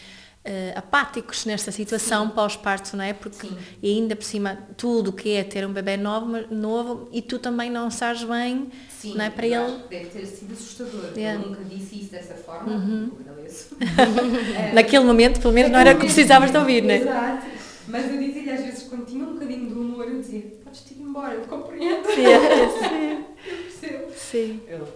eh, 0.47 0.73
apáticos 0.75 1.45
nesta 1.45 1.71
situação 1.71 2.29
pós-parto, 2.29 2.95
não 2.95 3.03
é? 3.03 3.13
Porque 3.13 3.47
Sim. 3.47 3.57
e 3.83 3.89
ainda 3.97 4.15
por 4.15 4.23
cima 4.23 4.57
tudo 4.77 5.11
que 5.11 5.31
é 5.33 5.43
ter 5.43 5.65
um 5.67 5.73
bebê 5.73 5.97
novo, 5.97 6.27
novo 6.49 7.09
e 7.11 7.21
tu 7.21 7.37
também 7.37 7.69
não 7.69 7.91
sabes 7.91 8.23
bem, 8.23 8.69
Sim, 8.89 9.15
não 9.15 9.25
é? 9.25 9.29
Para 9.29 9.45
eu 9.47 9.63
ele. 9.67 9.83
deve 9.89 10.05
ter 10.07 10.25
sido 10.25 10.53
assustador. 10.53 11.11
Yeah. 11.17 11.39
Ele 11.41 11.49
nunca 11.49 11.63
disse 11.65 11.99
isso 11.99 12.11
dessa 12.11 12.33
forma, 12.35 12.71
Uhum. 12.71 13.11
eu 13.13 13.19
agradeço. 13.31 13.75
Naquele 14.73 15.03
momento, 15.03 15.39
pelo 15.41 15.53
menos, 15.53 15.71
não 15.71 15.79
era 15.79 15.91
o 15.91 15.99
que 15.99 16.05
precisavas 16.05 16.49
de 16.51 16.57
ouvir, 16.57 16.81
né? 16.83 16.97
Exato. 17.01 17.47
Mas 17.87 18.11
eu 18.11 18.17
dizia-lhe 18.17 18.51
às 18.51 18.61
vezes, 18.63 18.83
quando 18.83 19.05
tinha 19.05 19.23
um 19.23 19.33
bocadinho 19.33 19.67
de 19.67 19.73
humor, 19.73 20.07
eu 20.07 20.19
dizia: 20.19 20.41
Podes-te 20.63 20.93
ir 20.93 21.01
embora, 21.01 21.33
eu 21.35 21.41
te 21.41 21.47
compreendo. 21.47 22.05
Sim. 22.13 22.23
Eu 22.25 23.59
percebo. 23.63 24.11
Sim. 24.15 24.61
Eu 24.67 24.87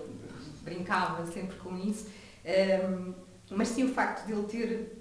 brincava 0.64 1.26
sempre 1.32 1.56
com 1.58 1.78
isso. 1.78 2.08
Ehm, 2.46 3.14
mas 3.50 3.68
sim, 3.70 3.84
o 3.86 3.94
facto 3.94 4.26
de 4.26 4.34
ele 4.34 4.44
ter, 4.44 5.01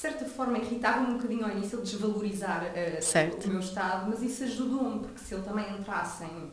certa 0.00 0.24
forma, 0.24 0.56
irritava-me 0.58 1.10
um 1.12 1.16
bocadinho 1.18 1.44
ao 1.44 1.50
início, 1.50 1.76
ele 1.76 1.82
desvalorizar 1.82 2.64
Certo. 3.02 3.44
o 3.46 3.48
meu 3.50 3.60
estado, 3.60 4.08
mas 4.10 4.22
isso 4.22 4.44
ajudou-me, 4.44 5.00
porque 5.00 5.18
se 5.18 5.34
ele 5.34 5.42
também 5.42 5.70
entrasse 5.78 6.24
em. 6.24 6.50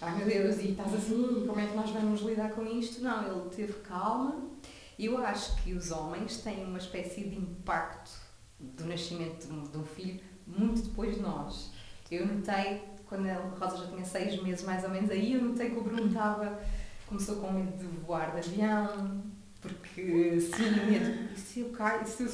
Ai 0.00 0.16
meu 0.16 0.26
Deus, 0.26 0.58
e 0.58 0.72
estás 0.72 0.92
assim, 0.92 1.44
como 1.46 1.58
é 1.60 1.66
que 1.66 1.76
nós 1.76 1.88
vamos 1.90 2.20
lidar 2.22 2.50
com 2.50 2.66
isto? 2.66 3.00
Não, 3.02 3.22
ele 3.26 3.48
teve 3.50 3.72
calma. 3.74 4.50
Eu 4.98 5.18
acho 5.18 5.56
que 5.62 5.72
os 5.72 5.90
homens 5.90 6.38
têm 6.38 6.64
uma 6.64 6.78
espécie 6.78 7.22
de 7.24 7.36
impacto 7.36 8.10
do 8.58 8.84
nascimento 8.86 9.46
de 9.46 9.52
um, 9.52 9.62
de 9.62 9.78
um 9.78 9.84
filho 9.84 10.20
muito 10.46 10.82
depois 10.82 11.14
de 11.16 11.22
nós. 11.22 11.70
Eu 12.10 12.26
notei, 12.26 12.82
quando 13.08 13.26
a 13.28 13.34
Rosa 13.58 13.78
já 13.78 13.86
tinha 13.86 14.04
seis 14.04 14.40
meses 14.42 14.64
mais 14.64 14.84
ou 14.84 14.90
menos, 14.90 15.10
aí 15.10 15.32
eu 15.34 15.42
notei 15.42 15.70
que 15.70 15.76
o 15.78 15.82
Bruno 15.82 16.06
estava, 16.08 16.60
começou 17.06 17.36
com 17.36 17.52
medo 17.52 17.76
de 17.76 17.86
voar 17.86 18.32
de 18.32 18.38
avião, 18.38 19.22
porque 19.68 20.40
sim, 20.40 20.70
medo, 20.90 21.28
e 21.34 21.38
se 21.38 21.60
eu 21.60 21.70
caio, 21.70 22.06
se 22.06 22.22
eu 22.24 22.28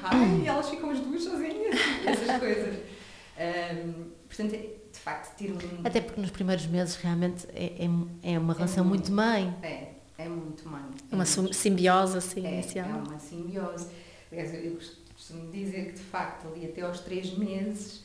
caio, 0.00 0.42
e 0.42 0.46
elas 0.46 0.68
ficam 0.68 0.90
as 0.90 1.00
duas 1.00 1.22
sozinhas, 1.22 1.74
essas 2.06 2.38
coisas. 2.40 2.78
Ahm, 3.38 4.10
portanto, 4.28 4.50
de 4.52 4.98
facto, 5.00 5.36
ter 5.36 5.50
um... 5.52 5.58
Até 5.84 6.00
porque 6.00 6.20
nos 6.20 6.30
primeiros 6.30 6.66
meses 6.66 6.96
realmente 6.96 7.46
é, 7.52 7.84
é, 7.84 8.34
é 8.34 8.38
uma 8.38 8.54
relação 8.54 8.84
muito. 8.84 9.10
muito 9.10 9.12
mãe. 9.12 9.56
É, 9.62 9.88
é 10.18 10.28
muito 10.28 10.68
mãe. 10.68 10.82
Uma 11.10 11.22
É 11.22 11.26
sim- 11.26 11.40
muito- 11.42 11.54
simbiose 11.56 12.18
assim 12.18 12.46
é, 12.46 12.52
inicial. 12.54 12.88
é 12.88 13.08
uma 13.08 13.18
simbiose. 13.18 13.88
Aliás, 14.30 14.54
eu- 14.54 14.60
eu 14.60 14.78
costumo 15.14 15.50
dizer 15.50 15.86
que 15.86 15.92
de 15.94 16.02
facto 16.02 16.46
ali 16.48 16.64
até 16.66 16.82
aos 16.82 17.00
três 17.00 17.36
meses 17.36 18.04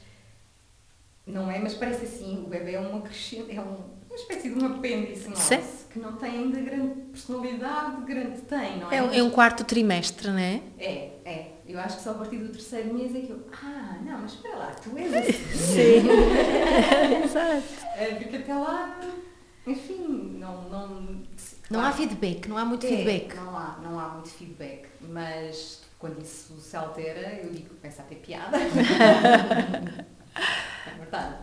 não 1.25 1.49
é, 1.49 1.59
mas 1.59 1.73
parece 1.75 2.05
assim, 2.05 2.43
o 2.43 2.47
bebê 2.47 2.73
é 2.73 2.79
uma 2.79 3.01
crescente, 3.01 3.55
é 3.55 3.61
um- 3.61 3.98
uma 4.09 4.15
espécie 4.15 4.49
de 4.49 4.63
um 4.63 4.65
apêndice 4.65 5.29
nosso, 5.29 5.41
Sim. 5.47 5.59
que 5.91 5.99
não 5.99 6.13
tem 6.17 6.31
ainda 6.31 6.59
grande 6.59 7.01
personalidade, 7.11 8.01
grande 8.05 8.41
tem, 8.41 8.79
não 8.79 8.91
é? 8.91 8.97
É, 8.97 9.03
um- 9.03 9.13
é 9.13 9.23
um 9.23 9.29
quarto 9.29 9.63
trimestre, 9.63 10.27
não 10.29 10.37
é? 10.39 10.61
É, 10.77 11.11
é. 11.25 11.51
Eu 11.67 11.79
acho 11.79 11.97
que 11.97 12.03
só 12.03 12.11
a 12.11 12.13
partir 12.15 12.37
do 12.37 12.49
terceiro 12.51 12.93
mês 12.93 13.15
é 13.15 13.19
que 13.19 13.29
eu, 13.29 13.45
ah, 13.63 13.97
não, 14.03 14.17
mas 14.19 14.33
espera 14.33 14.55
lá, 14.57 14.67
tu 14.71 14.97
és 14.97 15.13
assim. 15.29 15.33
Sim. 15.55 16.07
Exato. 17.23 17.63
É, 17.95 18.15
porque 18.15 18.37
até 18.37 18.53
lá, 18.55 18.99
enfim, 19.67 20.35
não... 20.39 20.67
Não, 20.69 21.19
Não 21.69 21.79
há 21.81 21.91
feedback, 21.91 22.47
não 22.47 22.57
há 22.57 22.65
muito 22.65 22.85
É, 22.87 22.89
feedback. 22.89 23.35
Não 23.35 23.55
há, 23.55 23.77
não 23.83 23.99
há 23.99 24.07
muito 24.09 24.29
feedback, 24.29 24.87
mas 25.01 25.81
quando 25.99 26.19
isso 26.23 26.59
se 26.59 26.75
altera, 26.75 27.39
eu 27.43 27.51
digo 27.51 27.69
que 27.69 27.75
começa 27.75 28.01
a 28.01 28.05
ter 28.05 28.15
piada. 28.15 28.57
é 29.55 30.05
verdade. 30.97 31.35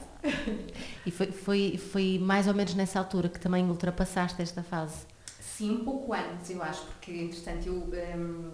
E 1.04 1.10
foi, 1.10 1.26
foi, 1.32 1.78
foi 1.78 2.18
mais 2.18 2.46
ou 2.46 2.54
menos 2.54 2.74
nessa 2.74 2.98
altura 2.98 3.28
que 3.28 3.38
também 3.40 3.64
ultrapassaste 3.68 4.40
esta 4.42 4.62
fase. 4.62 5.06
Sim, 5.40 5.70
um 5.70 5.84
pouco 5.84 6.12
antes, 6.12 6.50
eu 6.50 6.62
acho, 6.62 6.82
porque 6.86 7.12
entretanto 7.12 7.66
eu 7.66 7.74
hum, 8.18 8.52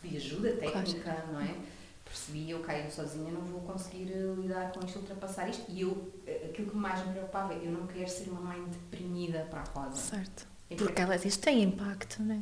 pedi 0.00 0.16
ajuda 0.16 0.52
técnica, 0.56 1.24
não 1.32 1.40
é? 1.40 1.54
Percebi, 2.04 2.50
eu 2.50 2.60
caio 2.60 2.88
sozinha, 2.92 3.32
não 3.32 3.40
vou 3.40 3.60
conseguir 3.62 4.12
eh, 4.12 4.34
lidar 4.40 4.70
com 4.72 4.84
isto, 4.86 4.98
ultrapassar 5.00 5.48
isto. 5.48 5.64
E 5.68 5.80
eu, 5.80 6.12
eh, 6.26 6.48
aquilo 6.50 6.70
que 6.70 6.76
mais 6.76 7.04
me 7.04 7.12
preocupava, 7.12 7.54
eu 7.54 7.72
não 7.72 7.86
quero 7.88 8.08
ser 8.08 8.28
uma 8.30 8.40
mãe 8.40 8.62
deprimida 8.64 9.46
para 9.50 9.60
a 9.62 9.64
Rosa. 9.64 9.96
Certo. 9.96 10.46
Eu 10.70 10.76
Porque 10.76 10.92
quero- 10.92 11.10
ela 11.12 11.18
diz 11.20 11.36
tem 11.36 11.62
impacto, 11.62 12.22
não 12.22 12.34
é? 12.36 12.40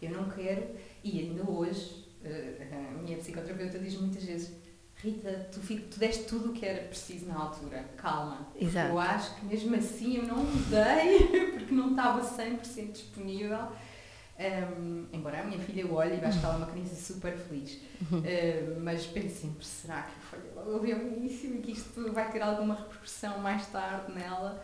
Eu 0.00 0.10
não 0.12 0.30
quero, 0.30 0.68
e 1.02 1.18
ainda 1.20 1.42
hoje, 1.50 2.06
eh, 2.22 2.68
a 2.72 2.98
minha 3.02 3.16
psicoterapeuta 3.18 3.78
diz 3.80 3.98
muitas 4.00 4.22
vezes: 4.22 4.52
Rita, 5.02 5.48
tu, 5.50 5.60
tu 5.60 5.98
deste 5.98 6.24
tudo 6.24 6.50
o 6.50 6.52
que 6.52 6.66
era 6.66 6.82
preciso 6.86 7.26
na 7.26 7.36
altura, 7.38 7.84
calma. 7.96 8.46
Exato. 8.54 8.90
Eu 8.90 8.98
acho 8.98 9.34
que 9.36 9.46
mesmo 9.46 9.74
assim 9.74 10.18
eu 10.18 10.24
não 10.24 10.44
dei, 10.68 11.50
porque 11.56 11.74
não 11.74 11.90
estava 11.90 12.20
100% 12.22 12.92
disponível. 12.92 13.68
Ehm, 14.38 15.06
embora 15.12 15.40
a 15.40 15.44
minha 15.44 15.58
filha 15.58 15.86
o 15.86 15.94
olhe 15.94 16.16
e 16.18 16.24
acho 16.24 16.38
que 16.40 16.44
ela 16.44 16.54
é 16.54 16.58
uma 16.58 16.66
criança 16.66 16.94
super 16.94 17.36
feliz. 17.36 17.78
Eh, 18.24 18.74
mas 18.80 19.06
penso 19.06 19.40
sempre: 19.42 19.64
será 19.66 20.02
que 20.02 20.10
eu 20.12 20.22
falhei 20.30 20.50
logo 20.54 20.78
ali 20.82 20.92
ao 20.92 21.00
início 21.00 21.54
e 21.54 21.58
que 21.60 21.72
isto 21.72 22.12
vai 22.12 22.30
ter 22.30 22.40
alguma 22.42 22.74
repercussão 22.74 23.38
mais 23.38 23.66
tarde 23.66 24.12
nela? 24.12 24.62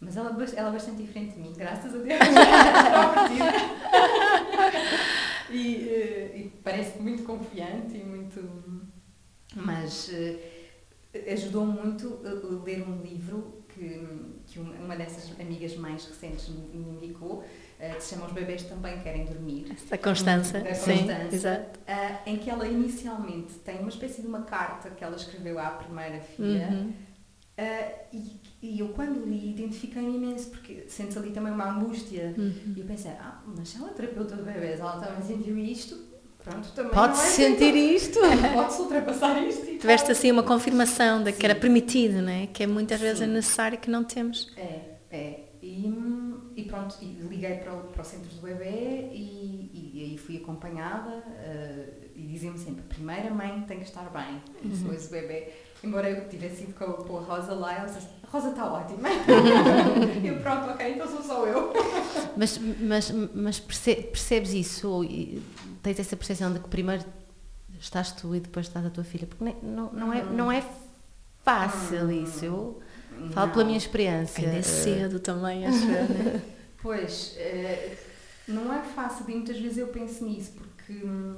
Mas 0.00 0.16
ela, 0.16 0.32
bas- 0.32 0.54
ela 0.56 0.70
é 0.70 0.72
bastante 0.72 1.02
diferente 1.02 1.34
de 1.34 1.40
mim, 1.40 1.52
graças 1.56 1.94
a 1.94 1.98
Deus. 1.98 2.18
e, 5.50 5.88
eh, 5.88 6.32
e 6.38 6.52
parece 6.64 6.98
muito 6.98 7.22
confiante 7.24 7.96
e 7.96 8.02
muito. 8.04 8.71
Mas 9.54 10.10
eh, 10.12 11.32
ajudou 11.32 11.66
muito 11.66 12.20
a, 12.24 12.30
a 12.30 12.64
ler 12.64 12.82
um 12.88 13.02
livro 13.02 13.62
que, 13.68 14.06
que 14.46 14.58
uma 14.58 14.96
dessas 14.96 15.38
amigas 15.40 15.76
mais 15.76 16.04
recentes 16.06 16.48
me 16.48 16.96
indicou, 16.96 17.44
eh, 17.78 17.94
que 17.94 18.02
se 18.02 18.14
chama 18.14 18.26
Os 18.26 18.32
Bebês 18.32 18.62
Também 18.64 19.00
Querem 19.00 19.24
Dormir. 19.24 19.76
A 19.90 19.98
Constança. 19.98 20.60
Da 20.60 20.74
Sim, 20.74 20.98
Constança. 20.98 21.34
exato. 21.34 21.80
Ah, 21.86 22.20
em 22.26 22.36
que 22.36 22.50
ela 22.50 22.66
inicialmente 22.66 23.54
tem 23.64 23.78
uma 23.78 23.88
espécie 23.88 24.20
de 24.20 24.26
uma 24.26 24.42
carta 24.42 24.90
que 24.90 25.02
ela 25.02 25.16
escreveu 25.16 25.58
à 25.58 25.70
primeira 25.70 26.20
filha 26.20 26.68
Uhum. 26.70 26.92
Uh, 27.52 28.06
e, 28.10 28.40
e, 28.62 28.80
eu 28.80 28.88
quando 28.88 29.26
li 29.26 29.50
identifiquei-me 29.50 30.16
imenso, 30.16 30.48
porque 30.48 30.84
sentes 30.88 31.16
ali 31.18 31.32
também 31.32 31.52
uma 31.52 31.70
angústia. 31.70 32.34
Uhum. 32.36 32.72
E 32.74 32.80
eu 32.80 32.86
pensei, 32.86 33.10
ah, 33.12 33.42
mas 33.46 33.76
ela 33.76 33.90
é 33.90 33.92
terapeuta 33.92 34.36
de 34.36 34.42
bebês, 34.42 34.80
ela 34.80 34.98
também 34.98 35.22
sentiu 35.22 35.58
isto, 35.58 36.11
pronto, 36.44 36.68
também 36.74 36.90
Pode-se 36.92 37.22
não 37.22 37.28
é 37.28 37.50
sentir 37.50 37.74
isto. 37.76 38.18
Pode-se 38.54 38.80
ultrapassar 38.82 39.42
isto. 39.42 39.64
E 39.66 39.78
Tiveste 39.78 40.12
assim 40.12 40.30
uma 40.30 40.42
confirmação 40.42 41.22
de 41.22 41.32
que 41.32 41.44
era 41.44 41.54
Sim. 41.54 41.60
permitido, 41.60 42.22
não 42.22 42.28
é? 42.32 42.46
Que 42.46 42.62
é 42.64 42.66
muitas 42.66 43.00
vezes 43.00 43.22
é 43.22 43.26
Sim. 43.26 43.32
necessário 43.32 43.78
que 43.78 43.90
não 43.90 44.04
temos. 44.04 44.48
É, 44.56 44.80
é. 45.10 45.38
E, 45.62 45.86
hum, 45.86 46.38
e 46.56 46.64
pronto, 46.64 46.96
e 47.00 47.06
liguei 47.28 47.54
para 47.54 47.72
o, 47.72 47.84
para 47.84 48.02
o 48.02 48.04
centro 48.04 48.28
do 48.34 48.42
bebê 48.42 49.10
e, 49.12 49.70
e, 49.72 49.90
e 49.94 50.02
aí 50.10 50.18
fui 50.18 50.36
acompanhada 50.38 51.08
uh, 51.10 52.04
e 52.16 52.26
diziam-me 52.26 52.58
sempre, 52.58 52.80
a 52.80 52.94
primeira 52.94 53.30
mãe 53.30 53.62
tem 53.68 53.78
que 53.78 53.84
estar 53.84 54.10
bem, 54.10 54.42
e 54.62 54.68
depois 54.68 55.06
o 55.06 55.10
bebê, 55.10 55.50
embora 55.84 56.10
eu 56.10 56.28
tivesse 56.28 56.64
ido 56.64 56.72
com, 56.74 56.84
a- 56.84 56.94
com 57.04 57.16
a 57.18 57.20
Rosa 57.22 57.54
lá, 57.54 57.74
ela 57.78 57.86
disse, 57.86 58.06
a 58.24 58.26
Rosa 58.28 58.50
está 58.50 58.72
ótima. 58.72 59.08
eu 60.24 60.36
pronto, 60.40 60.70
ok, 60.70 60.92
então 60.94 61.08
sou 61.08 61.22
só 61.22 61.46
eu. 61.46 61.72
Mas, 62.36 62.58
mas, 62.80 63.10
mas 63.34 63.60
perce- 63.60 64.02
percebes 64.02 64.52
isso? 64.52 65.04
Tens 65.82 65.98
essa 65.98 66.16
percepção 66.16 66.52
de 66.52 66.60
que 66.60 66.68
primeiro 66.68 67.04
estás 67.80 68.12
tu 68.12 68.34
e 68.34 68.40
depois 68.40 68.66
estás 68.66 68.86
a 68.86 68.90
tua 68.90 69.04
filha? 69.04 69.26
Porque 69.26 69.42
nem- 69.44 69.56
não, 69.62 69.92
não, 69.92 70.12
é, 70.12 70.22
não 70.22 70.52
é 70.52 70.64
fácil 71.44 72.04
Hum. 72.06 72.10
isso. 72.24 72.44
Eu 72.44 72.82
falo 73.32 73.50
pela 73.52 73.64
minha 73.64 73.78
experiência. 73.78 74.44
Ainda 74.44 74.58
é 74.58 74.62
cedo 74.62 75.18
também, 75.20 75.66
acho 75.66 75.86
né? 75.86 76.40
Pois, 76.82 77.34
eh, 77.36 77.96
não 78.48 78.72
é 78.72 78.82
fácil 78.82 79.24
e 79.28 79.34
muitas 79.34 79.56
vezes 79.58 79.78
eu 79.78 79.86
penso 79.88 80.24
nisso 80.24 80.52
porque 80.52 80.92
hum, 81.04 81.36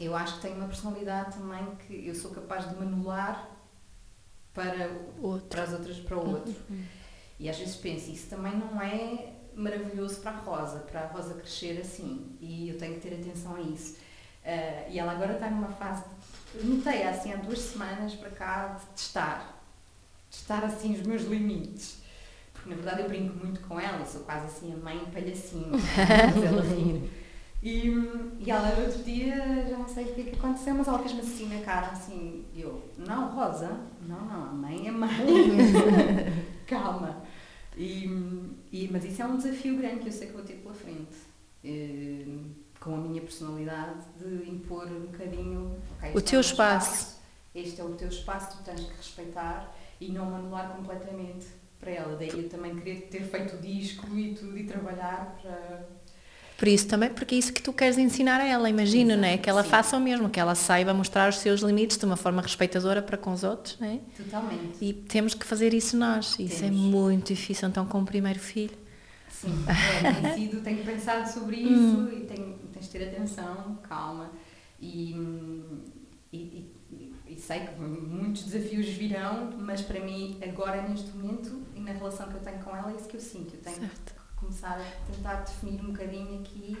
eu 0.00 0.16
acho 0.16 0.36
que 0.36 0.42
tenho 0.42 0.56
uma 0.56 0.66
personalidade 0.66 1.36
também 1.36 1.64
que 1.86 2.06
eu 2.08 2.14
sou 2.14 2.32
capaz 2.32 2.68
de 2.68 2.74
me 2.74 2.82
anular 2.82 3.48
para, 4.52 4.90
Outro. 5.22 5.46
para 5.48 5.62
as 5.62 5.72
outras, 5.72 5.98
para 6.00 6.16
o 6.16 6.28
outro. 6.28 6.54
E 7.38 7.48
às 7.48 7.56
vezes 7.58 7.76
penso, 7.76 8.10
isso 8.10 8.28
também 8.28 8.52
não 8.56 8.80
é 8.82 9.32
maravilhoso 9.56 10.20
para 10.20 10.32
a 10.32 10.36
Rosa, 10.36 10.80
para 10.80 11.00
a 11.00 11.06
Rosa 11.06 11.34
crescer 11.34 11.80
assim. 11.80 12.36
E 12.40 12.68
eu 12.68 12.78
tenho 12.78 12.94
que 12.94 13.00
ter 13.00 13.14
atenção 13.14 13.56
a 13.56 13.60
isso. 13.60 13.96
Eh, 14.44 14.90
e 14.90 14.98
ela 14.98 15.12
agora 15.12 15.32
está 15.32 15.50
numa 15.50 15.68
fase, 15.68 16.04
notei 16.62 17.02
assim 17.02 17.32
há 17.32 17.36
duas 17.36 17.58
semanas 17.58 18.14
para 18.14 18.30
cá, 18.30 18.78
de 18.78 18.86
testar. 18.94 19.60
Testar 20.30 20.64
assim 20.64 20.94
os 20.94 21.02
meus 21.04 21.22
limites. 21.22 21.98
Porque 22.52 22.70
na 22.70 22.76
verdade 22.76 23.02
eu 23.02 23.08
brinco 23.08 23.44
muito 23.44 23.60
com 23.62 23.80
ela, 23.80 24.04
sou 24.06 24.20
quase 24.22 24.46
assim 24.46 24.72
a 24.72 24.76
mãe 24.76 24.98
palhacinho, 25.12 25.76
faz 25.78 26.44
ela 26.44 26.62
rir. 26.68 27.10
E, 27.62 27.88
e 28.38 28.50
ela 28.50 28.68
outro 28.78 29.02
dia, 29.02 29.66
já 29.68 29.76
não 29.76 29.88
sei 29.88 30.04
o 30.04 30.14
que 30.14 30.20
é 30.20 30.24
que 30.24 30.36
aconteceu, 30.36 30.74
mas 30.74 30.86
ela 30.86 31.00
fez-me 31.00 31.20
assim 31.20 31.48
na 31.48 31.64
cara, 31.64 31.88
assim, 31.88 32.44
eu, 32.54 32.80
não, 32.98 33.34
Rosa, 33.34 33.80
não, 34.06 34.20
não, 34.20 34.42
a 34.44 34.52
mãe 34.52 34.86
é 34.86 34.90
mãe. 34.92 35.10
Calma. 36.68 37.22
E, 37.76 38.04
e- 38.72 38.88
mas 38.90 39.04
isso 39.04 39.20
é 39.22 39.26
um 39.26 39.36
desafio 39.36 39.76
grande 39.76 40.00
que 40.00 40.08
eu 40.08 40.12
sei 40.12 40.28
que 40.28 40.32
vou 40.32 40.42
ter 40.42 40.54
pela 40.54 40.74
frente. 40.74 41.16
Eh, 41.64 42.24
com 42.80 42.94
a 42.94 42.98
minha 42.98 43.20
personalidade 43.20 44.00
de 44.18 44.48
impor 44.50 44.86
um 44.86 45.06
bocadinho 45.06 45.76
ok, 45.98 46.10
O 46.14 46.18
é 46.18 46.22
teu 46.22 46.32
meu 46.32 46.40
espaço. 46.40 47.16
Este 47.54 47.80
é 47.80 47.84
o 47.84 47.94
teu 47.94 48.08
espaço, 48.08 48.56
tu 48.58 48.64
tens 48.64 48.80
que 48.80 48.96
respeitar 48.96 49.74
e 50.00 50.10
não 50.12 50.26
me 50.26 50.34
anular 50.36 50.76
completamente 50.76 51.46
para 51.80 51.90
ela. 51.90 52.16
Daí 52.16 52.28
eu 52.30 52.48
também 52.48 52.76
querer 52.76 53.08
ter 53.08 53.22
feito 53.22 53.56
o 53.56 53.58
disco 53.60 54.06
e 54.16 54.34
tudo 54.34 54.56
e 54.58 54.64
trabalhar 54.64 55.38
para. 55.42 55.88
Por 56.58 56.66
isso 56.68 56.86
também, 56.88 57.10
porque 57.10 57.34
é 57.34 57.38
isso 57.38 57.52
que 57.52 57.60
tu 57.60 57.72
queres 57.72 57.98
ensinar 57.98 58.40
a 58.40 58.46
ela, 58.46 58.68
imagino, 58.70 59.10
Exato, 59.10 59.20
não 59.20 59.28
é? 59.28 59.36
Que 59.36 59.50
ela 59.50 59.62
sim. 59.62 59.68
faça 59.68 59.96
o 59.96 60.00
mesmo, 60.00 60.30
que 60.30 60.40
ela 60.40 60.54
saiba 60.54 60.94
mostrar 60.94 61.28
os 61.28 61.36
seus 61.36 61.60
limites 61.60 61.98
de 61.98 62.04
uma 62.06 62.16
forma 62.16 62.40
respeitadora 62.40 63.02
para 63.02 63.18
com 63.18 63.30
os 63.32 63.44
outros, 63.44 63.76
não 63.78 63.86
é? 63.88 64.00
Totalmente. 64.16 64.78
E 64.80 64.92
temos 64.94 65.34
que 65.34 65.44
fazer 65.44 65.74
isso 65.74 65.96
nós. 65.98 66.34
Isso 66.38 66.64
é 66.64 66.68
Temos. 66.68 66.76
muito 66.80 67.26
difícil, 67.34 67.68
então, 67.68 67.84
com 67.86 68.00
o 68.00 68.06
primeiro 68.06 68.38
filho. 68.38 68.74
Sim, 69.30 69.52
é, 70.02 70.12
tem 70.22 70.34
sido, 70.48 70.62
tenho 70.62 70.82
pensado 70.82 71.30
sobre 71.30 71.56
isso 71.56 71.68
Hum. 71.68 72.08
e 72.10 72.20
tenho, 72.24 72.54
tens 72.72 72.86
de 72.86 72.90
ter 72.90 73.08
atenção, 73.08 73.78
calma. 73.82 74.30
E, 74.80 75.12
e, 76.32 76.36
e- 76.90 77.14
e 77.28 77.36
sei 77.38 77.60
que 77.60 77.78
muitos 77.80 78.44
desafios 78.44 78.86
virão, 78.88 79.50
mas 79.58 79.82
para 79.82 80.00
mim, 80.00 80.38
agora, 80.42 80.80
neste 80.88 81.10
momento, 81.10 81.62
e 81.74 81.80
na 81.80 81.92
relação 81.92 82.28
que 82.28 82.34
eu 82.36 82.40
tenho 82.40 82.58
com 82.60 82.74
ela, 82.74 82.90
é 82.92 82.96
isso 82.96 83.08
que 83.08 83.16
eu 83.16 83.20
sinto. 83.20 83.54
Eu 83.54 83.60
tenho 83.60 83.76
Certo. 83.76 84.14
Começar 84.46 84.78
a 84.80 85.12
tentar 85.12 85.34
definir 85.44 85.80
um 85.80 85.92
bocadinho 85.92 86.40
aqui, 86.40 86.76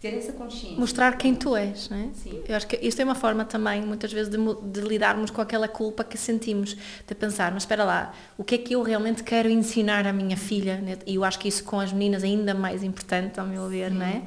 ter 0.00 0.14
essa 0.14 0.32
consciência. 0.32 0.78
Mostrar 0.78 1.16
quem 1.18 1.34
tu 1.34 1.54
és, 1.54 1.88
não 1.90 1.96
é? 1.98 2.08
Sim. 2.14 2.40
Eu 2.48 2.56
acho 2.56 2.66
que 2.66 2.76
isto 2.80 3.00
é 3.00 3.04
uma 3.04 3.14
forma 3.14 3.44
também, 3.44 3.82
muitas 3.82 4.12
vezes, 4.12 4.30
de, 4.30 4.38
de 4.38 4.80
lidarmos 4.80 5.30
com 5.30 5.40
aquela 5.42 5.68
culpa 5.68 6.02
que 6.04 6.16
sentimos, 6.16 6.74
de 7.06 7.14
pensar, 7.14 7.52
mas 7.52 7.64
espera 7.64 7.84
lá, 7.84 8.14
o 8.38 8.44
que 8.44 8.54
é 8.54 8.58
que 8.58 8.74
eu 8.74 8.82
realmente 8.82 9.22
quero 9.22 9.48
ensinar 9.50 10.06
à 10.06 10.12
minha 10.12 10.36
filha? 10.36 10.78
né? 10.80 10.96
E 11.06 11.16
eu 11.16 11.24
acho 11.24 11.38
que 11.38 11.48
isso 11.48 11.64
com 11.64 11.78
as 11.80 11.92
meninas 11.92 12.22
é 12.22 12.26
ainda 12.26 12.54
mais 12.54 12.82
importante, 12.82 13.38
ao 13.38 13.46
meu 13.46 13.68
ver, 13.68 13.90
não 13.90 14.06
é? 14.06 14.22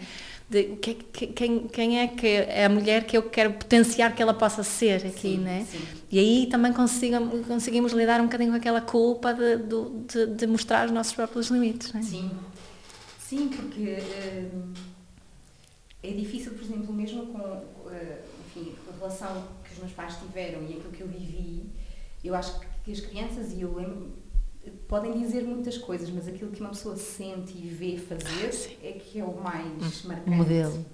De, 0.48 0.60
o 0.74 0.78
que 0.78 0.92
é 0.92 0.94
que- 0.94 1.28
quem, 1.28 1.68
quem 1.68 2.00
é 2.02 2.08
que 2.08 2.28
é 2.28 2.66
a 2.66 2.70
mulher 2.70 3.06
que 3.06 3.18
eu 3.18 3.24
quero 3.24 3.54
potenciar 3.54 4.14
que 4.14 4.22
ela 4.22 4.34
possa 4.34 4.62
ser 4.62 4.98
aqui, 5.08 5.22
Sim, 5.22 5.38
não 5.40 5.50
é? 5.50 5.62
sim. 5.64 5.80
E 6.12 6.20
aí 6.20 6.48
também 6.52 6.72
conseguimos 6.72 7.94
lidar 7.94 8.20
um 8.22 8.26
bocadinho 8.26 8.52
com 8.52 8.58
aquela 8.58 8.82
culpa 8.82 9.34
de, 9.34 9.58
de, 9.58 10.28
de 10.36 10.46
mostrar 10.46 10.86
os 10.86 10.92
nossos 10.92 11.14
próprios 11.14 11.48
limites, 11.48 11.92
não 11.92 12.00
é? 12.02 12.04
Sim, 12.04 12.30
sim, 13.34 13.50
porque 13.50 13.98
hum, 14.54 14.74
é 16.02 16.12
difícil, 16.12 16.54
por 16.54 16.62
exemplo, 16.64 16.94
mesmo 16.94 17.28
com 17.28 17.40
eh, 17.90 18.22
enfim, 18.48 18.76
a 18.92 18.96
relação 18.98 19.48
que 19.64 19.74
os 19.74 19.80
meus 19.80 19.92
pais 19.92 20.16
tiveram 20.18 20.62
e 20.64 20.74
aquilo 20.74 20.92
que 20.92 21.02
eu 21.02 21.08
vivi, 21.08 21.70
eu 22.24 22.36
acho 22.36 22.60
que 22.84 22.92
as 22.92 23.00
crianças, 23.00 23.52
e 23.54 23.62
eu 23.62 23.74
lembro, 23.74 24.14
podem 24.88 25.18
dizer 25.20 25.44
muitas 25.44 25.78
coisas, 25.78 26.10
mas 26.10 26.28
aquilo 26.28 26.52
que 26.52 26.60
uma 26.62 26.70
pessoa 26.70 26.96
sente 26.96 27.54
e 27.58 27.68
vê 27.70 27.98
fazer 27.98 28.78
é 28.84 28.92
que 28.94 29.20
é 29.20 29.24
o 29.26 29.36
mais 29.42 30.04
marcante. 30.04 30.30
O 30.30 30.34
modelo. 30.34 30.86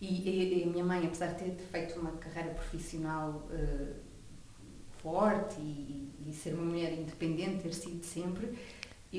E, 0.00 0.58
e- 0.60 0.64
a 0.64 0.66
minha 0.66 0.84
mãe, 0.84 1.06
apesar 1.06 1.28
de 1.28 1.44
ter 1.44 1.56
feito 1.70 1.98
uma 1.98 2.12
carreira 2.12 2.50
profissional 2.50 3.48
eh, 3.50 3.92
forte 5.02 5.60
e, 5.60 6.10
e 6.26 6.32
ser 6.32 6.54
uma 6.54 6.64
mulher 6.64 6.92
independente, 6.92 7.62
ter 7.62 7.72
sido 7.72 8.04
sempre, 8.04 8.52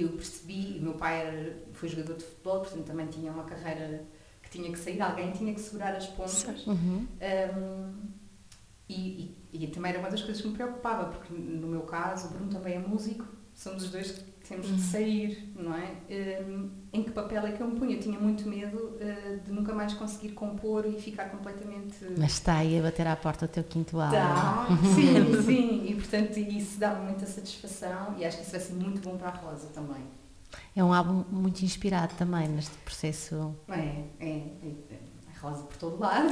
eu 0.01 0.09
percebi, 0.09 0.75
e 0.75 0.79
o 0.79 0.83
meu 0.83 0.93
pai 0.93 1.21
era, 1.27 1.57
foi 1.73 1.89
jogador 1.89 2.15
de 2.17 2.23
futebol, 2.23 2.59
portanto 2.61 2.85
também 2.85 3.07
tinha 3.07 3.31
uma 3.31 3.43
carreira 3.43 4.03
que 4.43 4.49
tinha 4.49 4.71
que 4.71 4.77
sair, 4.79 5.01
alguém 5.01 5.31
tinha 5.31 5.53
que 5.53 5.59
segurar 5.61 5.95
as 5.95 6.07
pontas. 6.07 6.65
Uhum. 6.67 7.07
Um, 7.57 7.93
e, 8.87 9.35
e- 9.53 9.63
e 9.63 9.67
também 9.67 9.91
era 9.91 9.99
uma 9.99 10.09
das 10.09 10.21
coisas 10.21 10.41
que 10.41 10.47
me 10.47 10.53
preocupava, 10.53 11.05
porque 11.09 11.33
no 11.33 11.67
meu 11.67 11.81
caso, 11.81 12.27
o 12.27 12.31
Bruno 12.31 12.51
também 12.51 12.75
é 12.75 12.79
músico, 12.79 13.25
somos 13.53 13.83
os 13.83 13.89
dois 13.91 14.11
que 14.11 14.23
temos 14.47 14.67
de 14.67 14.81
sair, 14.81 15.51
não 15.55 15.73
é? 15.73 15.95
Um, 16.47 16.69
em 16.93 17.03
que 17.03 17.11
papel 17.11 17.45
é 17.45 17.51
que 17.51 17.61
eu 17.61 17.67
me 17.67 17.77
punha? 17.77 17.95
Eu 17.95 17.99
tinha 17.99 18.19
muito 18.19 18.47
medo 18.47 18.77
uh, 18.77 19.39
de 19.43 19.51
nunca 19.51 19.73
mais 19.73 19.93
conseguir 19.93 20.29
compor 20.29 20.85
e 20.85 20.99
ficar 20.99 21.25
completamente. 21.25 21.97
Mas 22.17 22.33
está 22.33 22.57
aí 22.57 22.79
a 22.79 22.81
bater 22.81 23.07
à 23.07 23.15
porta 23.15 23.47
do 23.47 23.51
teu 23.51 23.63
quinto 23.63 23.99
álbum. 23.99 24.15
Tá, 24.15 24.67
sim, 24.93 25.41
sim, 25.43 25.85
e 25.89 25.95
portanto 25.95 26.37
isso 26.37 26.79
dá-me 26.79 27.05
muita 27.05 27.25
satisfação 27.25 28.15
e 28.17 28.25
acho 28.25 28.37
que 28.37 28.43
isso 28.43 28.51
vai 28.51 28.59
ser 28.59 28.73
muito 28.73 29.01
bom 29.01 29.17
para 29.17 29.29
a 29.29 29.35
Rosa 29.35 29.67
também. 29.73 30.03
É 30.75 30.83
um 30.83 30.93
álbum 30.93 31.25
muito 31.29 31.63
inspirado 31.63 32.13
também 32.15 32.47
neste 32.47 32.75
processo. 32.77 33.55
É, 33.67 34.03
é, 34.19 34.29
é, 34.29 34.99
a 35.35 35.39
Rosa 35.39 35.63
por 35.63 35.77
todo 35.77 35.99
lado, 35.99 36.29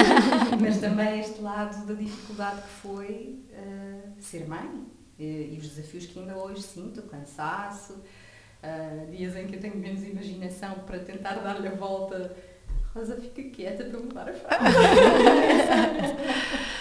mas 0.60 0.78
também 0.78 1.20
este 1.20 1.40
lado 1.40 1.86
da 1.86 1.94
dificuldade 1.94 2.62
que 2.62 2.68
foi 2.68 3.44
uh, 3.50 4.12
ser 4.20 4.46
mãe 4.46 4.86
e, 5.18 5.54
e 5.54 5.58
os 5.60 5.68
desafios 5.68 6.06
que 6.06 6.18
ainda 6.18 6.36
hoje 6.36 6.62
sinto, 6.62 7.00
o 7.00 7.02
cansaço, 7.04 7.94
uh, 7.94 9.10
dias 9.10 9.36
em 9.36 9.46
que 9.46 9.56
eu 9.56 9.60
tenho 9.60 9.76
menos 9.76 10.02
imaginação 10.04 10.74
para 10.86 10.98
tentar 10.98 11.34
dar-lhe 11.36 11.68
a 11.68 11.74
volta. 11.74 12.36
Rosa, 12.94 13.16
fica 13.16 13.42
quieta 13.50 13.84
para 13.84 13.98
mudar 13.98 14.28
a 14.28 14.32
frase. 14.32 14.76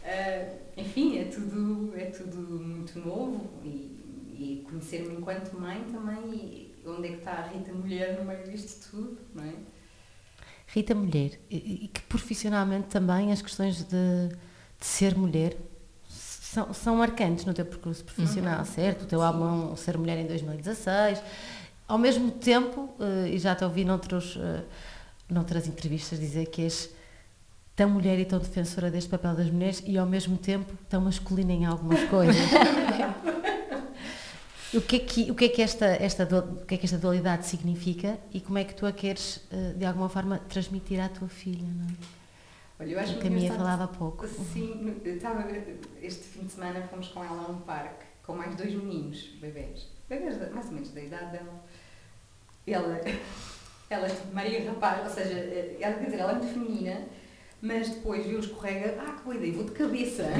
Uh, 0.00 0.58
enfim, 0.76 1.18
é 1.20 1.24
tudo, 1.26 1.92
é 1.96 2.06
tudo 2.06 2.36
muito 2.36 2.98
novo 2.98 3.48
e, 3.62 4.00
e 4.32 4.66
conhecer-me 4.68 5.14
enquanto 5.14 5.52
mãe 5.52 5.84
também 5.92 6.70
onde 6.86 7.06
é 7.06 7.10
que 7.12 7.18
está 7.18 7.32
a 7.32 7.46
Rita 7.48 7.72
mulher 7.72 8.18
no 8.18 8.24
meio 8.24 8.42
disto 8.44 8.90
tudo, 8.90 9.18
não 9.34 9.44
é? 9.44 9.52
Rita 10.66 10.94
Mulher, 10.94 11.38
e, 11.50 11.84
e 11.84 11.88
que 11.88 12.00
profissionalmente 12.02 12.88
também 12.88 13.32
as 13.32 13.42
questões 13.42 13.82
de, 13.82 14.28
de 14.78 14.86
ser 14.86 15.16
mulher 15.16 15.56
são, 16.52 16.74
são 16.74 16.96
marcantes 16.96 17.44
no 17.44 17.54
teu 17.54 17.64
percurso 17.64 18.02
profissional, 18.02 18.64
certo? 18.64 19.02
O 19.02 19.06
teu 19.06 19.22
álbum 19.22 19.76
Ser 19.76 19.96
Mulher 19.96 20.18
em 20.18 20.26
2016. 20.26 21.22
Ao 21.86 21.96
mesmo 21.96 22.30
tempo, 22.32 22.92
eh, 22.98 23.30
e 23.34 23.38
já 23.38 23.54
te 23.54 23.62
ouvi 23.62 23.84
noutros, 23.84 24.36
eh, 24.36 24.62
noutras 25.28 25.68
entrevistas 25.68 26.18
dizer 26.18 26.46
que 26.46 26.62
és 26.62 26.90
tão 27.76 27.88
mulher 27.88 28.18
e 28.18 28.24
tão 28.24 28.40
defensora 28.40 28.90
deste 28.90 29.08
papel 29.08 29.36
das 29.36 29.48
mulheres 29.48 29.80
e 29.86 29.96
ao 29.96 30.06
mesmo 30.06 30.36
tempo 30.36 30.72
tão 30.88 31.00
masculina 31.00 31.52
em 31.52 31.66
algumas 31.66 32.02
coisas. 32.08 32.36
O 34.72 34.80
que 34.80 34.94
é 34.94 34.98
que, 35.00 35.30
o 35.32 35.34
que, 35.34 35.46
é 35.46 35.48
que, 35.48 35.62
esta, 35.62 35.98
o 36.62 36.64
que 36.64 36.76
é 36.76 36.78
que 36.78 36.86
esta 36.86 36.96
dualidade 36.96 37.44
significa 37.44 38.16
e 38.32 38.40
como 38.40 38.56
é 38.56 38.62
que 38.62 38.72
tu 38.72 38.86
a 38.86 38.92
queres, 38.92 39.40
eh, 39.50 39.74
de 39.76 39.84
alguma 39.84 40.08
forma, 40.08 40.38
transmitir 40.48 41.00
à 41.00 41.08
tua 41.08 41.26
filha? 41.26 41.66
Não 41.66 41.86
é? 41.86 42.19
Olha, 42.80 42.92
eu 42.92 42.98
acho 42.98 43.08
A 43.10 43.12
muito 43.12 43.22
Camila 43.22 43.44
engraçado. 43.44 43.58
falava 43.66 43.88
pouco. 43.88 44.26
Sim, 44.26 44.96
estava, 45.04 45.46
este 46.02 46.22
fim 46.22 46.44
de 46.46 46.52
semana 46.52 46.80
fomos 46.88 47.08
com 47.08 47.22
ela 47.22 47.44
a 47.46 47.50
um 47.50 47.58
parque 47.60 48.06
com 48.24 48.34
mais 48.34 48.54
dois 48.54 48.72
meninos, 48.72 49.18
bebés. 49.40 49.86
Bebés 50.08 50.38
mais 50.52 50.66
ou 50.66 50.72
menos 50.72 50.90
da 50.90 51.00
idade 51.02 51.32
dela. 51.32 51.64
Ela, 52.66 53.00
ela 53.90 54.06
é 54.06 54.08
tipo 54.10 54.34
meio 54.34 54.66
rapaz, 54.66 55.02
ou 55.04 55.10
seja, 55.10 55.34
ela, 55.80 55.94
quer 55.94 56.04
dizer, 56.04 56.20
ela 56.20 56.32
é 56.32 56.34
muito 56.36 56.52
feminina, 56.54 57.02
mas 57.60 57.88
depois 57.90 58.24
viu 58.24 58.38
escorrega, 58.38 58.96
ah, 58.98 59.12
que 59.12 59.24
boa 59.24 59.36
ideia, 59.36 59.52
vou 59.52 59.64
de 59.64 59.72
cabeça. 59.72 60.24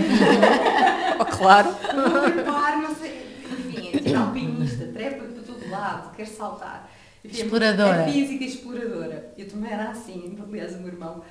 Oh, 1.21 1.25
claro. 1.27 1.69
Vou 1.93 2.33
trepar, 2.33 2.81
não 2.81 2.95
sei. 2.95 3.37
Enfim, 3.45 3.89
é 3.91 3.99
tipo 3.99 4.17
alpinista, 4.17 4.87
trepa 4.87 5.25
para 5.25 5.43
todo 5.43 5.69
lado, 5.69 6.17
quer 6.17 6.27
saltar. 6.27 6.91
Enfim, 7.23 7.37
é 7.37 7.45
Exploradora. 7.45 8.03
É 8.05 8.11
física 8.11 8.45
e 8.45 8.47
exploradora. 8.47 9.35
Eu 9.37 9.47
também 9.47 9.71
era 9.71 9.91
assim, 9.91 10.39
aliás, 10.43 10.75
o 10.77 10.79
meu 10.79 10.89
irmão 10.89 11.23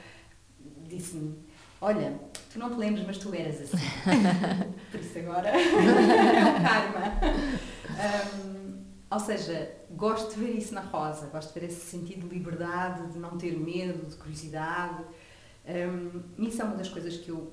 disse-me: 0.89 1.37
Olha, 1.81 2.19
tu 2.51 2.59
não 2.59 2.69
te 2.69 2.77
lembras, 2.77 3.05
mas 3.05 3.17
tu 3.17 3.33
eras 3.33 3.61
assim. 3.61 3.77
Por 4.91 4.99
isso 4.99 5.19
agora 5.19 5.49
é 5.49 5.57
o 5.63 6.61
karma. 6.61 7.19
Um, 8.35 8.83
ou 9.11 9.19
seja, 9.19 9.71
gosto 9.91 10.35
de 10.35 10.39
ver 10.39 10.57
isso 10.57 10.73
na 10.73 10.81
Rosa, 10.81 11.27
gosto 11.27 11.53
de 11.53 11.59
ver 11.59 11.65
esse 11.67 11.81
sentido 11.81 12.27
de 12.27 12.35
liberdade, 12.35 13.11
de 13.11 13.17
não 13.17 13.37
ter 13.37 13.57
medo, 13.57 14.07
de 14.07 14.15
curiosidade. 14.15 15.03
Um, 15.65 16.45
isso 16.45 16.61
é 16.61 16.65
uma 16.65 16.75
das 16.75 16.89
coisas 16.89 17.17
que 17.17 17.29
eu 17.29 17.51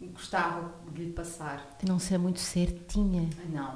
gostava 0.00 0.74
de 0.92 1.04
lhe 1.04 1.12
passar. 1.12 1.76
De 1.78 1.86
não 1.86 1.98
ser 1.98 2.18
muito 2.18 2.40
certinha. 2.40 3.28
Não. 3.48 3.74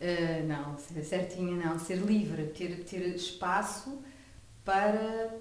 Uh, 0.00 0.46
não, 0.46 0.78
ser 0.78 1.02
certinha 1.04 1.54
não. 1.54 1.78
Ser 1.78 1.96
livre, 1.96 2.44
ter, 2.46 2.84
ter 2.84 3.14
espaço 3.14 3.98
para, 4.64 5.32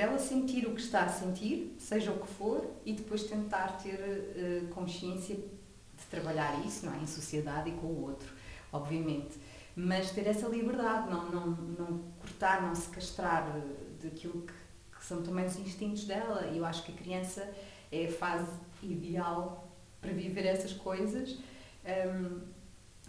para 0.00 0.08
ela 0.08 0.18
sentir 0.18 0.66
o 0.66 0.74
que 0.74 0.80
está 0.80 1.04
a 1.04 1.08
sentir, 1.10 1.76
seja 1.78 2.10
o 2.10 2.18
que 2.18 2.26
for, 2.26 2.66
e 2.86 2.94
depois 2.94 3.24
tentar 3.24 3.76
ter 3.82 3.98
uh, 3.98 4.68
consciência 4.68 5.36
de 5.36 6.06
trabalhar 6.10 6.58
isso, 6.64 6.86
não 6.86 6.94
é? 6.94 7.00
Em 7.00 7.06
sociedade 7.06 7.68
e 7.68 7.72
com 7.74 7.88
o 7.88 8.04
outro, 8.04 8.32
obviamente. 8.72 9.38
Mas 9.76 10.10
ter 10.10 10.26
essa 10.26 10.48
liberdade, 10.48 11.10
não, 11.10 11.30
não, 11.30 11.46
não 11.50 11.98
cortar, 12.18 12.62
não 12.62 12.74
se 12.74 12.88
castrar 12.88 13.54
daquilo 14.02 14.40
que, 14.40 14.54
que 14.96 15.04
são 15.04 15.22
também 15.22 15.44
os 15.44 15.58
instintos 15.58 16.06
dela. 16.06 16.46
E 16.46 16.56
eu 16.56 16.64
acho 16.64 16.82
que 16.82 16.92
a 16.92 16.94
criança 16.94 17.46
é 17.92 18.06
a 18.06 18.10
fase 18.10 18.50
ideal 18.82 19.70
para 20.00 20.12
viver 20.12 20.46
essas 20.46 20.72
coisas. 20.72 21.38
Um, 21.84 22.40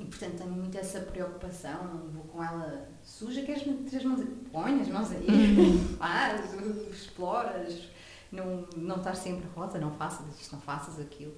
e 0.01 0.05
portanto 0.05 0.37
tenho 0.37 0.51
muito 0.51 0.77
essa 0.77 0.99
preocupação, 0.99 2.09
vou 2.11 2.23
com 2.23 2.43
ela 2.43 2.89
suja, 3.03 3.43
queres 3.43 3.65
meter 3.65 3.97
as 3.97 4.03
mãos 4.03 4.19
aí? 4.19 4.35
Põe 4.51 4.81
as 4.81 4.87
mãos 4.87 5.11
aí, 5.11 5.27
faz, 5.97 6.41
exploras, 6.91 7.89
não, 8.31 8.65
não 8.75 8.95
estás 8.97 9.19
sempre 9.19 9.47
rosa, 9.55 9.77
não 9.77 9.91
faças 9.91 10.27
isto, 10.39 10.53
não 10.53 10.61
faças 10.61 10.99
aquilo. 10.99 11.33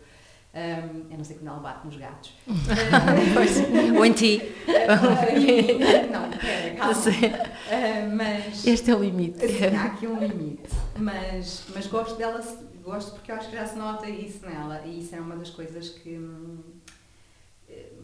Um, 0.55 1.11
eu 1.11 1.17
não 1.17 1.23
sei 1.23 1.35
quando 1.35 1.47
ela 1.47 1.59
bate 1.59 1.87
nos 1.87 1.97
gatos. 1.97 2.31
Ou 3.97 4.05
em 4.05 4.13
ti. 4.13 4.39
não, 6.11 6.29
pera, 6.39 6.75
calma. 6.75 6.93
Uh, 6.93 8.15
mas 8.15 8.67
Este 8.67 8.91
é 8.91 8.95
o 8.95 8.99
limite. 8.99 9.43
Assim, 9.43 9.75
há 9.75 9.85
aqui 9.85 10.05
um 10.05 10.19
limite, 10.19 10.69
mas, 10.95 11.63
mas 11.73 11.87
gosto 11.87 12.15
dela, 12.17 12.39
gosto 12.83 13.13
porque 13.13 13.31
eu 13.31 13.35
acho 13.35 13.49
que 13.49 13.55
já 13.55 13.65
se 13.65 13.75
nota 13.75 14.07
isso 14.07 14.45
nela 14.45 14.83
e 14.85 14.99
isso 14.99 15.15
é 15.15 15.19
uma 15.19 15.35
das 15.35 15.49
coisas 15.49 15.89
que, 15.89 16.19
hum, 16.19 16.59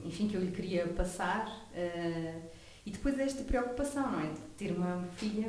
enfim, 0.06 0.28
que 0.28 0.36
eu 0.36 0.42
lhe 0.42 0.52
queria 0.52 0.88
passar. 0.88 1.70
Uh, 1.74 2.60
e 2.86 2.92
depois 2.92 3.20
esta 3.20 3.44
preocupação, 3.44 4.12
não 4.12 4.20
é? 4.20 4.32
De 4.32 4.40
ter 4.58 4.72
uma 4.72 5.04
filha 5.16 5.48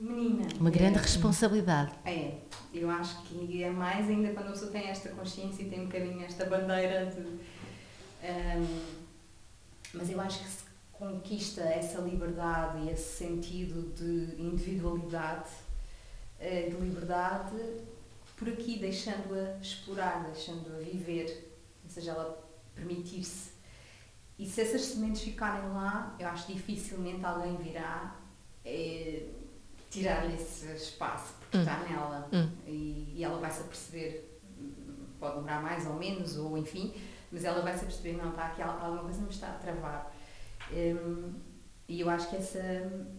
menina. 0.00 0.48
Uma 0.58 0.70
grande 0.70 0.98
é, 0.98 1.02
responsabilidade. 1.02 1.92
É, 2.04 2.38
eu 2.72 2.88
acho 2.88 3.22
que 3.24 3.62
é 3.62 3.68
mais 3.68 4.08
ainda 4.08 4.32
quando 4.32 4.48
a 4.48 4.52
pessoa 4.52 4.70
tem 4.70 4.88
esta 4.88 5.10
consciência 5.10 5.62
e 5.62 5.68
tem 5.68 5.80
um 5.80 5.84
bocadinho 5.84 6.24
esta 6.24 6.46
bandeira 6.46 7.06
de. 7.06 7.20
Um, 7.20 8.98
mas 9.92 10.10
eu 10.10 10.20
acho 10.20 10.38
que 10.42 10.48
se 10.48 10.64
conquista 10.92 11.60
essa 11.62 12.00
liberdade 12.00 12.78
e 12.84 12.90
esse 12.90 13.18
sentido 13.18 13.92
de 13.94 14.40
individualidade, 14.40 15.50
de 16.40 16.76
liberdade, 16.76 17.56
por 18.36 18.48
aqui, 18.48 18.78
deixando-a 18.78 19.58
explorar, 19.60 20.24
deixando-a 20.24 20.78
viver, 20.78 21.52
ou 21.84 21.90
seja, 21.90 22.12
ela 22.12 22.48
permitir-se. 22.74 23.57
E 24.38 24.46
se 24.46 24.60
essas 24.60 24.82
sementes 24.82 25.22
ficarem 25.22 25.68
lá, 25.70 26.14
eu 26.18 26.28
acho 26.28 26.46
dificilmente 26.52 27.24
alguém 27.24 27.56
virá 27.56 28.14
é, 28.64 29.24
tirar-lhe 29.90 30.34
esse 30.34 30.66
espaço, 30.72 31.32
porque 31.40 31.56
Hum. 31.58 31.60
está 31.60 31.78
nela. 31.80 32.28
Hum. 32.32 32.48
E, 32.66 33.14
e 33.16 33.24
ela 33.24 33.38
vai-se 33.40 33.60
aperceber, 33.62 34.24
pode 35.18 35.34
demorar 35.36 35.60
mais 35.62 35.86
ou 35.86 35.94
menos, 35.94 36.36
ou 36.36 36.56
enfim, 36.56 36.94
mas 37.32 37.44
ela 37.44 37.62
vai-se 37.62 37.80
aperceber, 37.84 38.16
não, 38.16 38.30
está 38.30 38.46
aqui 38.46 38.62
alguma 38.62 39.02
coisa 39.02 39.20
me 39.22 39.28
está 39.30 39.48
a 39.48 39.54
travar. 39.54 40.14
Um, 40.72 41.32
e 41.88 42.00
eu 42.00 42.08
acho 42.10 42.28
que 42.30 42.36
essa, 42.36 42.58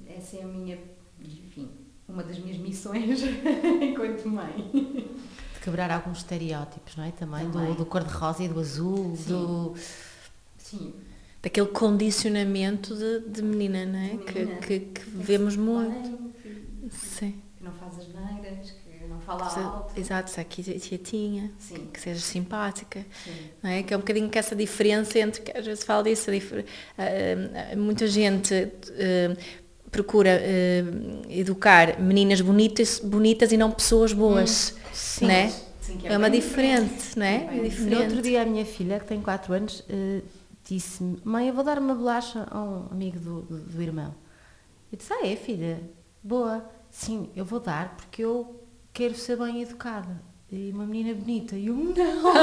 essa 0.07 0.37
é 0.37 0.43
a 0.43 0.47
minha, 0.47 0.79
enfim, 1.19 1.69
uma 2.07 2.23
das 2.23 2.37
minhas 2.39 2.57
missões 2.57 3.19
enquanto 3.81 4.27
mãe. 4.29 4.71
De 5.55 5.59
quebrar 5.59 5.91
alguns 5.91 6.19
estereótipos, 6.19 6.95
não 6.95 7.03
é? 7.03 7.11
Também, 7.11 7.49
Também. 7.51 7.69
do, 7.73 7.77
do 7.79 7.85
cor-de-rosa 7.85 8.43
e 8.43 8.47
do 8.47 8.59
azul, 8.59 9.15
Sim. 9.17 9.29
do... 9.29 9.75
Sim. 10.57 10.93
Daquele 11.41 11.67
condicionamento 11.67 12.93
de, 12.95 13.19
de 13.29 13.41
menina, 13.41 13.85
não 13.85 13.99
é? 13.99 14.17
Que, 14.17 14.39
Menina. 14.39 14.57
que, 14.59 14.79
que 14.79 15.01
vemos 15.05 15.55
muito. 15.55 16.09
Bem, 16.09 16.31
que, 16.89 16.95
Sim. 16.95 17.35
que 17.57 17.63
não 17.63 17.71
faz 17.73 17.97
as 17.97 18.07
neiras, 18.09 18.71
que 18.71 19.07
não 19.07 19.21
fala 19.21 19.45
alto. 19.45 19.97
Exato, 19.97 20.29
se 20.29 20.39
aqui 20.41 20.61
tietinha, 20.61 21.49
Sim. 21.57 21.87
que 21.93 22.01
seja 22.01 22.19
simpática, 22.19 23.05
Sim. 23.23 23.31
não 23.63 23.69
é? 23.69 23.83
Que 23.83 23.93
é 23.93 23.97
um 23.97 24.01
bocadinho 24.01 24.29
que 24.29 24.37
essa 24.37 24.53
diferença 24.53 25.17
entre, 25.17 25.41
que 25.41 25.57
às 25.57 25.65
vezes 25.65 25.83
fala 25.85 26.03
disso, 26.03 26.29
a 26.29 26.33
ah, 26.33 27.05
ah, 27.71 27.75
muita 27.77 28.05
gente 28.05 28.53
ah, 28.53 29.37
procura 29.89 30.41
ah, 30.41 31.25
educar 31.29 32.01
meninas 32.01 32.41
bonitas, 32.41 32.99
bonitas 32.99 33.53
e 33.53 33.57
não 33.57 33.71
pessoas 33.71 34.11
boas, 34.11 34.75
Sim. 34.91 35.27
né? 35.27 35.53
Sim, 35.79 35.97
que 35.97 36.07
É 36.07 36.17
uma 36.17 36.29
bem 36.29 36.39
diferente, 36.39 37.17
não 37.17 37.25
é? 37.25 37.35
É 37.35 37.47
bem 37.47 37.57
No 37.57 37.69
diferente. 37.69 38.01
outro 38.03 38.21
dia 38.21 38.41
a 38.41 38.45
minha 38.45 38.65
filha, 38.65 38.99
que 38.99 39.07
tem 39.07 39.21
4 39.21 39.53
anos, 39.53 39.83
eh, 39.89 40.21
disse-me, 40.75 41.19
mãe, 41.23 41.47
eu 41.47 41.53
vou 41.53 41.63
dar 41.63 41.79
uma 41.79 41.95
bolacha 41.95 42.47
a 42.49 42.59
um 42.61 42.87
amigo 42.91 43.19
do, 43.19 43.41
do, 43.41 43.57
do 43.59 43.81
irmão. 43.81 44.13
Eu 44.91 44.97
disse, 44.97 45.11
ah 45.13 45.25
é 45.25 45.35
filha? 45.35 45.81
Boa. 46.23 46.63
Sim, 46.89 47.29
eu 47.35 47.45
vou 47.45 47.59
dar 47.59 47.95
porque 47.95 48.23
eu 48.23 48.63
quero 48.93 49.15
ser 49.15 49.37
bem 49.37 49.61
educada. 49.61 50.21
E 50.51 50.71
uma 50.73 50.85
menina 50.85 51.13
bonita. 51.13 51.55
E 51.55 51.67
eu, 51.67 51.75
não! 51.75 51.93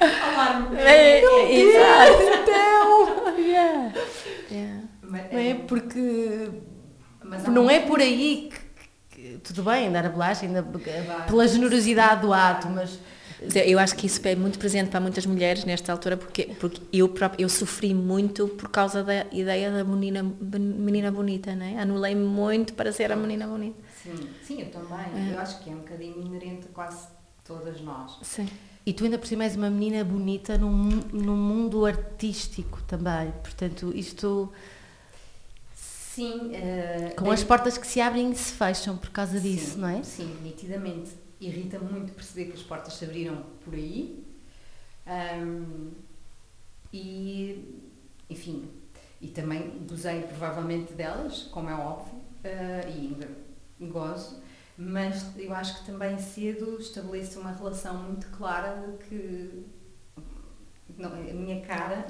Alarme. 0.00 0.76
É, 0.78 1.54
exato. 1.54 2.22
Então! 2.42 3.38
Yeah. 3.38 3.92
Yeah. 4.50 4.84
Mas- 5.02 5.30
Não 5.30 5.38
é 5.40 5.54
porque... 5.54 6.50
mas 7.22 7.44
Não 7.48 7.68
é 7.70 7.80
por 7.80 8.00
aí 8.00 8.48
que, 9.10 9.20
que- 9.34 9.38
tudo 9.40 9.62
bem, 9.62 9.92
dar 9.92 10.06
a 10.06 10.08
bolacha, 10.08 10.46
ainda 10.46 10.62
pela 11.26 11.46
generosidade 11.46 12.22
do 12.22 12.32
ato, 12.32 12.66
Mas 12.70 12.98
eu- 13.66 13.78
acho 13.78 13.94
que 13.96 14.06
isso 14.06 14.20
é 14.26 14.34
muito 14.34 14.58
presente 14.58 14.90
para 14.90 15.00
muitas 15.00 15.24
mulheres 15.26 15.64
nesta 15.64 15.92
altura, 15.92 16.16
porque, 16.16 16.46
porque 16.58 16.80
eu 16.92 17.08
própria, 17.08 17.42
eu 17.42 17.48
sofri 17.48 17.94
muito 17.94 18.48
por 18.48 18.68
causa 18.68 19.02
da 19.04 19.26
ideia 19.32 19.70
da 19.70 19.84
menina, 19.84 20.22
menina 20.22 21.10
bonita, 21.10 21.54
não 21.54 21.64
é? 21.66 21.78
Anulei-me 21.80 22.24
muito 22.24 22.74
para 22.74 22.92
ser 22.92 23.12
a 23.12 23.16
menina 23.16 23.46
bonita. 23.46 23.78
Sim, 24.02 24.14
sim, 24.42 24.60
eu 24.62 24.70
também. 24.70 25.32
Eu 25.32 25.38
acho 25.40 25.60
que 25.60 25.70
é 25.70 25.72
um 25.72 25.78
bocadinho 25.78 26.20
inerente 26.20 26.66
a 26.70 26.74
quase 26.74 27.06
todas 27.44 27.80
nós. 27.80 28.18
Sim. 28.22 28.48
E 28.84 28.92
tu 28.92 29.04
ainda 29.04 29.18
por 29.18 29.26
cima 29.26 29.44
és 29.44 29.54
uma 29.54 29.68
menina 29.68 30.02
bonita 30.02 30.56
num, 30.56 30.72
num 31.12 31.36
mundo 31.36 31.84
artístico 31.84 32.80
também. 32.86 33.32
Portanto, 33.42 33.92
isto 33.94 34.50
Sim. 35.74 36.52
eh, 36.54 37.14
com 37.16 37.30
as 37.30 37.44
portas 37.44 37.76
que 37.78 37.86
se 37.86 38.00
abrem 38.00 38.30
e 38.32 38.34
se 38.34 38.52
fecham 38.52 38.96
por 38.96 39.10
causa 39.10 39.38
disso, 39.38 39.74
Sim, 39.74 39.80
não 39.80 39.88
é? 39.88 40.02
Sim, 40.02 40.36
nitidamente. 40.42 41.10
Irrita 41.40 41.78
muito 41.78 42.12
perceber 42.14 42.46
que 42.46 42.52
as 42.54 42.62
portas 42.62 42.94
se 42.94 43.04
abriram 43.04 43.42
por 43.64 43.74
aí. 43.74 44.24
Ahm, 45.06 45.90
e, 46.92 47.64
enfim, 48.28 48.68
e 49.20 49.28
também 49.28 49.84
gozei 49.88 50.22
provavelmente 50.22 50.92
delas, 50.94 51.42
como 51.52 51.68
é 51.70 51.74
óbvio, 51.74 52.14
ah, 52.44 52.88
e 52.88 52.92
ainda 53.06 53.28
gozo, 53.90 54.42
mas 54.76 55.36
eu 55.36 55.52
acho 55.54 55.80
que 55.80 55.86
também 55.86 56.18
cedo 56.18 56.78
estabeleço 56.80 57.40
uma 57.40 57.52
relação 57.52 57.96
muito 58.04 58.26
clara 58.36 58.74
de 58.98 59.04
que 59.04 59.64
não, 60.96 61.12
a 61.12 61.16
minha 61.34 61.60
cara 61.60 62.06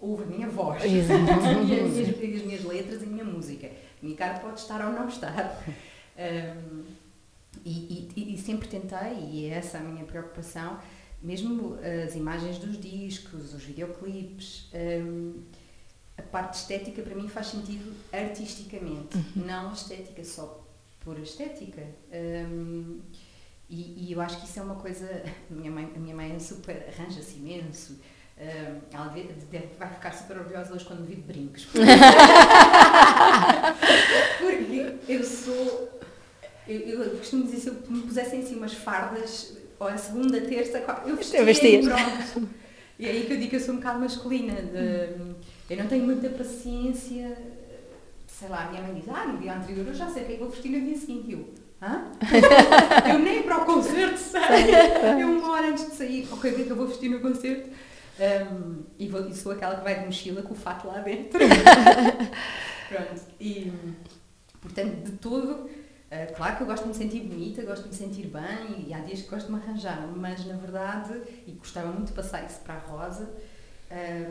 ouve 0.00 0.24
a 0.24 0.26
minha 0.26 0.48
voz 0.48 0.82
e, 0.84 1.00
as, 1.00 1.08
minhas- 1.08 2.08
as 2.08 2.42
minhas 2.42 2.64
letras 2.64 3.02
e 3.02 3.04
a 3.04 3.08
minha 3.08 3.24
música. 3.24 3.66
A 3.66 4.04
minha 4.04 4.16
cara 4.16 4.38
pode 4.40 4.60
estar 4.60 4.84
ou 4.86 4.92
não 4.92 5.08
estar. 5.08 5.62
Um, 6.18 6.84
e, 7.64 8.08
e- 8.16 8.34
e 8.34 8.38
sempre 8.38 8.68
tentei, 8.68 9.18
e 9.30 9.46
é 9.46 9.54
essa 9.54 9.78
a 9.78 9.80
minha 9.80 10.04
preocupação, 10.04 10.78
mesmo 11.22 11.76
as 12.06 12.14
imagens 12.14 12.58
dos 12.58 12.80
discos, 12.80 13.52
os 13.54 13.62
videoclipes, 13.62 14.70
um, 14.74 15.42
a 16.16 16.22
parte 16.22 16.54
estética 16.54 17.02
para 17.02 17.14
mim 17.14 17.28
faz 17.28 17.48
sentido 17.48 17.94
artisticamente, 18.12 19.16
não 19.36 19.70
a 19.70 19.72
estética 19.72 20.24
só 20.24 20.66
por 21.00 21.18
estética. 21.18 21.82
Um, 22.12 23.00
e, 23.68 24.08
e, 24.08 24.12
eu 24.12 24.20
acho 24.20 24.38
que 24.40 24.46
isso 24.46 24.58
é 24.58 24.62
uma 24.62 24.74
coisa. 24.74 25.06
A 25.50 25.54
minha 25.54 25.70
mãe, 25.70 25.92
a 25.94 25.98
minha 25.98 26.14
mãe 26.14 26.34
é 26.34 26.38
super. 26.38 26.88
arranja-se 26.88 27.36
imenso. 27.36 27.98
Um, 28.36 28.80
ela 28.92 29.08
deve, 29.08 29.32
deve, 29.50 29.68
vai 29.78 29.88
ficar 29.94 30.12
super 30.12 30.38
orgulhosa 30.38 30.74
hoje 30.74 30.84
quando 30.84 31.06
de 31.06 31.14
brincos. 31.14 31.68
Porque, 34.38 34.96
eu 35.12 35.22
sou. 35.24 36.00
Eu, 36.66 36.78
eu, 36.80 37.10
costumo 37.18 37.44
dizer, 37.44 37.58
se 37.58 37.68
eu 37.68 37.76
me 37.88 38.02
pusessem 38.02 38.40
assim 38.40 38.56
umas 38.56 38.74
fardas, 38.74 39.56
ou 39.78 39.88
a 39.88 39.96
segunda, 39.96 40.40
terça, 40.40 40.78
eu 41.06 41.16
vestia 41.44 41.80
pronto. 41.82 42.48
E 42.98 43.08
é 43.08 43.12
aí 43.12 43.24
que 43.24 43.32
eu 43.32 43.38
digo 43.38 43.48
que 43.48 43.56
eu 43.56 43.60
sou 43.60 43.74
um 43.74 43.78
bocado 43.78 43.98
masculina. 43.98 44.54
De, 44.54 45.34
eu 45.70 45.76
não 45.78 45.86
tenho 45.86 46.04
muita 46.04 46.28
paciência. 46.28 47.34
Sei 48.26 48.48
lá, 48.48 48.66
a 48.66 48.70
minha 48.70 48.82
mãe 48.82 48.94
diz, 48.94 49.08
ah, 49.08 49.26
no 49.26 49.38
dia 49.38 49.54
anterior 49.54 49.86
eu 49.86 49.94
já 49.94 50.08
sei 50.10 50.22
o 50.22 50.26
que 50.26 50.32
é 50.32 50.34
que 50.34 50.42
vou 50.42 50.50
vestir 50.50 50.70
no 50.70 50.84
dia 50.84 50.96
seguinte. 50.98 51.30
E 51.30 51.32
eu, 51.32 51.48
hã? 51.80 52.12
eu 53.10 53.18
nem 53.18 53.42
para 53.42 53.62
o 53.62 53.64
concerto 53.64 54.18
sei. 54.18 54.40
Eu 55.18 55.28
uma 55.30 55.52
hora 55.52 55.68
antes 55.68 55.86
de 55.86 55.94
sair, 55.94 56.28
ok, 56.30 56.50
o 56.50 56.54
que 56.54 56.60
é 56.60 56.64
que 56.66 56.70
eu 56.70 56.76
vou 56.76 56.86
vestir 56.86 57.08
no 57.08 57.20
concerto? 57.20 57.70
Um, 58.20 58.82
e, 58.98 59.08
vou, 59.08 59.26
e 59.26 59.34
sou 59.34 59.52
aquela 59.52 59.76
que 59.76 59.84
vai 59.84 59.98
de 59.98 60.04
mochila 60.04 60.42
com 60.42 60.52
o 60.52 60.56
fato 60.56 60.86
lá 60.86 60.98
dentro. 60.98 61.38
Pronto. 62.88 63.22
E, 63.40 63.72
portanto, 64.60 65.04
de 65.04 65.12
todo, 65.12 65.70
uh, 66.10 66.36
claro 66.36 66.56
que 66.56 66.62
eu 66.62 66.66
gosto 66.66 66.82
de 66.82 66.88
me 66.88 66.94
sentir 66.94 67.20
bonita, 67.20 67.62
gosto 67.62 67.84
de 67.84 67.88
me 67.88 67.94
sentir 67.94 68.26
bem 68.26 68.88
e 68.88 68.94
há 68.94 69.00
dias 69.00 69.22
que 69.22 69.28
gosto 69.28 69.46
de 69.46 69.52
me 69.52 69.58
arranjar, 69.58 70.06
mas 70.16 70.44
na 70.46 70.56
verdade, 70.56 71.20
e 71.46 71.52
gostava 71.52 71.92
muito 71.92 72.08
de 72.08 72.14
passar 72.14 72.44
isso 72.44 72.60
para 72.60 72.74
a 72.74 72.78
Rosa, 72.78 73.32
é 73.90 74.30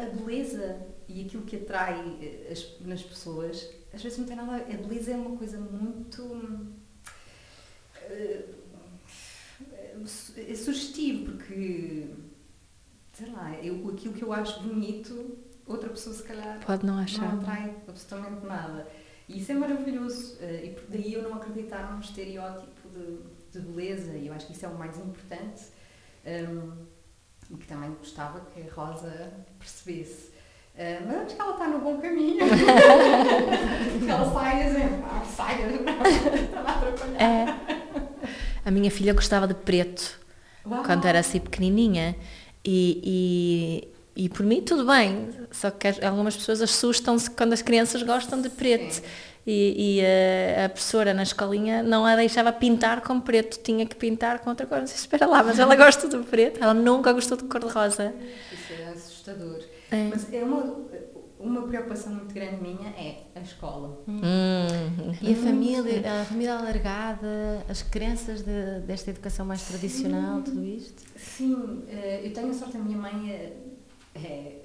a 0.00 0.14
beleza 0.14 0.86
e 1.08 1.24
aquilo 1.24 1.44
que 1.44 1.56
atrai 1.56 2.18
eh, 2.20 2.52
as, 2.52 2.78
nas 2.80 3.02
pessoas, 3.02 3.68
às 3.92 4.02
vezes 4.02 4.18
não 4.18 4.26
tem 4.26 4.36
nada 4.36 4.52
a 4.52 4.58
ver. 4.58 4.74
A 4.74 4.76
beleza 4.76 5.12
é 5.12 5.16
uma 5.16 5.36
coisa 5.36 5.58
muito. 5.58 6.22
Uh, 6.22 6.76
é 10.36 10.54
sugestivo, 10.54 11.32
porque 11.32 12.10
sei 13.12 13.30
lá, 13.30 13.54
eu, 13.62 13.88
aquilo 13.88 14.12
que 14.12 14.22
eu 14.22 14.32
acho 14.32 14.60
bonito, 14.60 15.38
outra 15.64 15.88
pessoa 15.88 16.14
se 16.14 16.22
calhar 16.22 16.60
pode 16.64 16.84
não 16.84 16.98
achar. 16.98 17.34
Não 17.34 17.40
atrai 17.40 17.74
absolutamente 17.88 18.44
nada. 18.44 18.86
E 19.28 19.38
isso 19.40 19.52
é 19.52 19.54
maravilhoso. 19.54 20.36
Eh, 20.40 20.66
e 20.66 20.90
daí 20.90 21.14
eu 21.14 21.22
não 21.22 21.34
acreditar 21.34 21.92
num 21.92 22.00
estereótipo 22.00 22.88
de, 22.88 23.18
de 23.52 23.66
beleza. 23.66 24.12
E 24.12 24.28
eu 24.28 24.34
acho 24.34 24.46
que 24.46 24.52
isso 24.52 24.64
é 24.64 24.68
o 24.68 24.78
mais 24.78 24.96
importante. 24.98 25.64
Um, 26.24 26.86
e 27.50 27.56
que 27.56 27.66
também 27.66 27.90
gostava 27.90 28.40
que 28.40 28.60
a 28.60 28.72
Rosa 28.72 29.32
percebesse. 29.58 30.30
Uh, 30.74 31.06
mas 31.06 31.16
acho 31.22 31.36
que 31.36 31.40
ela 31.40 31.52
está 31.52 31.68
no 31.68 31.78
bom 31.80 32.00
caminho. 32.00 32.44
ela 34.08 34.32
sai 34.32 34.66
exemplo, 34.66 35.04
ah, 35.10 35.24
sai, 35.24 35.62
está 35.72 36.60
a 36.60 36.76
atrapalhar. 36.76 37.22
É. 37.22 37.46
A 38.64 38.70
minha 38.70 38.90
filha 38.90 39.14
gostava 39.14 39.46
de 39.46 39.54
preto 39.54 40.20
Uau. 40.66 40.82
quando 40.84 41.06
era 41.06 41.20
assim 41.20 41.40
pequenininha. 41.40 42.16
E, 42.64 43.88
e, 44.16 44.28
por 44.30 44.44
mim 44.46 44.62
tudo 44.62 44.86
bem, 44.86 45.28
só 45.52 45.70
que 45.70 45.86
algumas 46.02 46.34
pessoas 46.34 46.62
assustam-se 46.62 47.30
quando 47.30 47.52
as 47.52 47.60
crianças 47.60 48.02
gostam 48.02 48.40
de 48.40 48.48
preto. 48.48 48.94
Sim. 48.94 49.02
E, 49.46 49.98
e 49.98 50.04
a, 50.04 50.64
a, 50.64 50.68
professora 50.68 51.14
na 51.14 51.22
escolinha 51.22 51.80
não 51.80 52.04
a 52.04 52.16
deixava 52.16 52.52
pintar 52.52 53.00
com 53.02 53.20
preto, 53.20 53.60
tinha 53.62 53.86
que 53.86 53.94
pintar 53.94 54.40
com 54.40 54.50
outra 54.50 54.66
cor. 54.66 54.78
Não 54.78 54.86
sei, 54.88 54.96
espera 54.96 55.24
lá, 55.26 55.42
mas 55.44 55.58
ela 55.58 55.76
gosta 55.76 56.08
do 56.08 56.24
preto, 56.24 56.60
ela 56.60 56.74
nunca 56.74 57.12
gostou 57.12 57.36
de 57.36 57.44
cor-de-rosa. 57.44 58.12
Isso 58.52 58.72
é 58.72 58.88
assustador. 58.88 59.60
É. 59.92 60.08
Mas 60.10 60.32
é 60.32 60.42
uma, 60.42 60.76
uma 61.38 61.62
preocupação 61.62 62.12
muito 62.12 62.34
grande 62.34 62.56
minha 62.60 62.88
é 62.90 63.18
a 63.36 63.40
escola. 63.40 64.02
Hum. 64.08 64.22
E 65.22 65.32
a 65.32 65.36
família, 65.36 66.22
a 66.22 66.24
família 66.24 66.54
alargada, 66.56 67.64
as 67.68 67.82
crenças 67.82 68.42
de, 68.42 68.80
desta 68.84 69.10
educação 69.10 69.46
mais 69.46 69.62
tradicional, 69.62 70.38
Sim. 70.38 70.42
tudo 70.42 70.64
isto? 70.64 71.02
Sim, 71.14 71.84
eh, 71.88 72.22
eu 72.24 72.32
tenho 72.32 72.50
a 72.50 72.54
sorte, 72.54 72.76
a 72.76 72.80
minha 72.80 72.98
mãe 72.98 73.52
é, 74.24 74.62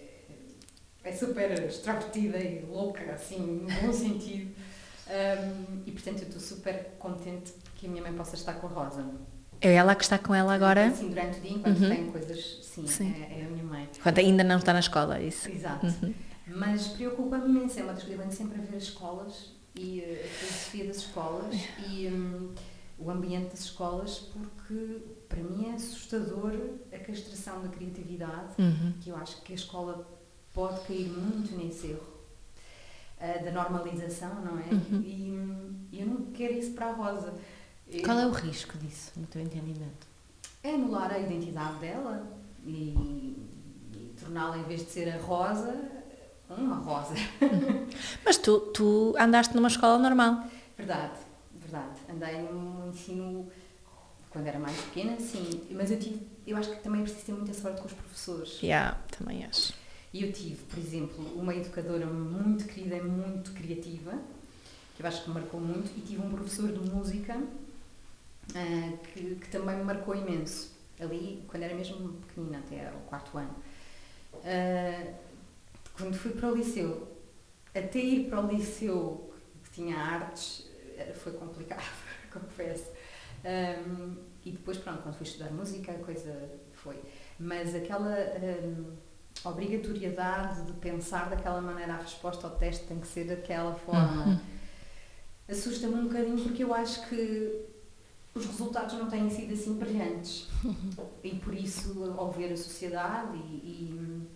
é, 1.03 1.09
é 1.09 1.11
super 1.11 1.51
extrovertida 1.65 2.37
e 2.37 2.65
louca, 2.65 3.11
assim, 3.11 3.67
no 3.67 3.87
bom 3.87 3.93
sentido. 3.93 4.55
Um, 5.11 5.81
e 5.85 5.91
portanto 5.91 6.21
eu 6.21 6.27
estou 6.27 6.39
super 6.39 6.91
contente 6.97 7.53
que 7.75 7.85
a 7.85 7.89
minha 7.89 8.01
mãe 8.01 8.13
possa 8.13 8.35
estar 8.35 8.53
com 8.53 8.67
a 8.67 8.69
Rosa. 8.69 9.05
É 9.59 9.73
ela 9.73 9.93
que 9.93 10.03
está 10.03 10.17
com 10.17 10.33
ela 10.33 10.53
agora? 10.53 10.91
Sim, 10.91 11.09
durante 11.09 11.37
o 11.37 11.41
dia, 11.41 11.51
enquanto 11.51 11.79
uhum. 11.81 11.89
tem 11.89 12.11
coisas, 12.11 12.59
sim, 12.63 12.87
sim. 12.87 13.13
É, 13.13 13.41
é, 13.41 13.45
a 13.45 13.49
minha 13.49 13.63
mãe. 13.63 13.89
Enquanto 13.95 14.19
ainda 14.19 14.43
não 14.43 14.57
está 14.57 14.73
na 14.73 14.79
escola, 14.79 15.19
é 15.19 15.23
isso? 15.23 15.49
Exato. 15.49 15.85
Uhum. 15.85 16.13
Mas 16.47 16.87
preocupa-me 16.87 17.47
imenso, 17.49 17.79
é 17.79 17.83
uma 17.83 17.93
das 17.93 18.03
coisas, 18.03 18.25
eu 18.25 18.31
sempre 18.31 18.59
a 18.59 18.63
ver 18.63 18.77
as 18.77 18.83
escolas 18.83 19.51
e 19.75 19.99
uh, 19.99 20.25
a 20.25 20.27
filosofia 20.27 20.85
das 20.85 20.97
escolas 20.97 21.55
e 21.87 22.07
um, 22.07 22.53
o 22.97 23.11
ambiente 23.11 23.51
das 23.51 23.61
escolas, 23.61 24.19
porque 24.19 25.01
para 25.31 25.41
mim 25.41 25.69
é 25.69 25.75
assustador 25.75 26.53
a 26.91 26.97
castração 26.99 27.61
da 27.61 27.69
criatividade, 27.69 28.53
uhum. 28.59 28.93
que 28.99 29.09
eu 29.09 29.15
acho 29.15 29.41
que 29.41 29.53
a 29.53 29.55
escola 29.55 30.05
pode 30.53 30.81
cair 30.81 31.07
muito 31.07 31.55
nesse 31.55 31.87
erro 31.87 32.03
uh, 33.17 33.45
da 33.45 33.51
normalização, 33.51 34.35
não 34.43 34.59
é? 34.59 34.73
Uhum. 34.73 35.01
E, 35.01 35.97
eu 35.97 36.05
não 36.05 36.31
quero 36.33 36.53
isso 36.53 36.71
para 36.71 36.87
a 36.87 36.93
Rosa. 36.93 37.33
Qual 38.03 38.17
é 38.17 38.25
o 38.25 38.31
risco 38.31 38.77
disso, 38.77 39.11
no 39.15 39.27
teu 39.27 39.41
entendimento? 39.41 40.07
É 40.63 40.73
anular 40.73 41.11
a 41.11 41.19
identidade 41.19 41.79
dela 41.79 42.27
e, 42.65 42.93
e 43.93 44.15
torná-la, 44.19 44.57
em 44.57 44.63
vez 44.63 44.81
de 44.81 44.89
ser 44.89 45.09
a 45.09 45.17
Rosa, 45.17 45.89
uma 46.49 46.75
Rosa. 46.75 47.13
Mas 48.25 48.37
tu, 48.37 48.59
tu 48.73 49.13
andaste 49.17 49.55
numa 49.55 49.67
escola 49.67 49.97
normal? 49.97 50.45
Verdade, 50.77 51.19
verdade. 51.53 51.99
Andei 52.09 52.41
num 52.41 52.89
ensino 52.89 53.49
quando 54.31 54.47
era 54.47 54.57
mais 54.57 54.75
pequena, 54.77 55.19
sim. 55.19 55.67
Mas 55.71 55.91
eu 55.91 55.99
tive, 55.99 56.25
eu 56.47 56.57
acho 56.57 56.71
que 56.71 56.81
também 56.81 57.03
preciso 57.03 57.25
ter 57.25 57.31
muita 57.33 57.53
sorte 57.53 57.81
com 57.81 57.87
os 57.87 57.93
professores. 57.93 58.61
Yeah, 58.61 58.97
também 59.17 59.45
acho. 59.45 59.73
E 60.13 60.23
eu 60.23 60.31
tive, 60.31 60.63
por 60.65 60.79
exemplo, 60.79 61.39
uma 61.39 61.55
educadora 61.55 62.05
muito 62.05 62.65
querida 62.65 62.97
e 62.97 63.01
muito 63.01 63.51
criativa, 63.53 64.19
que 64.95 65.03
eu 65.03 65.07
acho 65.07 65.23
que 65.23 65.29
me 65.29 65.35
marcou 65.35 65.59
muito, 65.59 65.91
e 65.97 66.01
tive 66.01 66.21
um 66.21 66.29
professor 66.29 66.71
de 66.71 66.79
música 66.89 67.37
uh, 67.37 68.97
que, 69.13 69.35
que, 69.35 69.47
também 69.49 69.77
me 69.77 69.83
marcou 69.83 70.15
imenso. 70.15 70.71
Ali, 70.99 71.43
quando 71.47 71.63
era 71.63 71.75
mesmo 71.75 72.13
pequenina, 72.27 72.59
até 72.59 72.91
o 72.91 72.99
quarto 73.07 73.37
ano. 73.37 73.55
Uh, 74.33 75.13
quando 75.93 76.15
fui 76.15 76.31
para 76.31 76.51
o 76.51 76.55
liceu, 76.55 77.07
até 77.73 77.99
ir 77.99 78.29
para 78.29 78.41
o 78.41 78.47
liceu 78.51 79.33
que 79.63 79.71
tinha 79.71 79.97
artes, 79.97 80.65
eh, 80.97 81.13
foi 81.13 81.31
complicado, 81.33 81.83
confesso. 82.31 82.89
Um, 83.43 84.17
e 84.43 84.51
depois, 84.51 84.77
pronto, 84.77 85.03
quando 85.03 85.15
fui 85.15 85.25
estudar 85.25 85.51
música, 85.51 85.91
a 85.91 85.99
coisa 85.99 86.49
foi. 86.73 87.01
Mas 87.39 87.75
aquela. 87.75 88.15
Um, 88.65 89.11
obrigatoriedade 89.43 90.65
de 90.65 90.73
pensar 90.73 91.29
daquela 91.29 91.61
maneira, 91.61 91.93
a 91.93 91.97
resposta 91.97 92.47
ao 92.47 92.55
teste 92.55 92.85
tem 92.85 92.99
que 92.99 93.07
ser 93.07 93.25
daquela 93.25 93.73
forma. 93.73 94.25
Uhum. 94.25 94.39
Assusta-me 95.49 95.95
um 95.95 96.03
bocadinho 96.03 96.41
porque 96.43 96.63
eu 96.63 96.73
acho 96.73 97.07
que 97.09 97.65
os 98.33 98.45
resultados 98.45 98.93
não 98.95 99.09
têm 99.09 99.29
sido 99.29 99.53
assim 99.53 99.73
brilhantes. 99.77 100.47
Uhum. 100.63 101.09
E 101.23 101.35
por 101.35 101.53
isso, 101.53 102.13
ao 102.17 102.31
ver 102.31 102.53
a 102.53 102.57
sociedade, 102.57 103.35
e, 103.37 104.29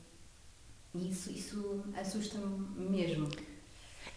e 0.93 1.09
isso, 1.09 1.31
isso 1.31 1.83
assusta-me 1.95 2.89
mesmo. 2.89 3.29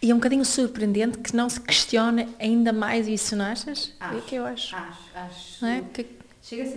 E 0.01 0.11
é 0.11 0.13
um 0.13 0.17
bocadinho 0.17 0.45
surpreendente 0.45 1.17
que 1.17 1.35
não 1.35 1.49
se 1.49 1.59
questione 1.59 2.27
ainda 2.39 2.71
mais 2.71 3.07
isso, 3.07 3.35
não 3.35 3.45
achas? 3.45 3.93
Acho, 3.99 4.17
é 4.17 4.21
que 4.21 4.35
eu 4.35 4.45
acho. 4.45 4.75
Acho, 4.75 4.99
acho. 5.13 5.65
Não, 5.65 5.69
é? 5.69 5.83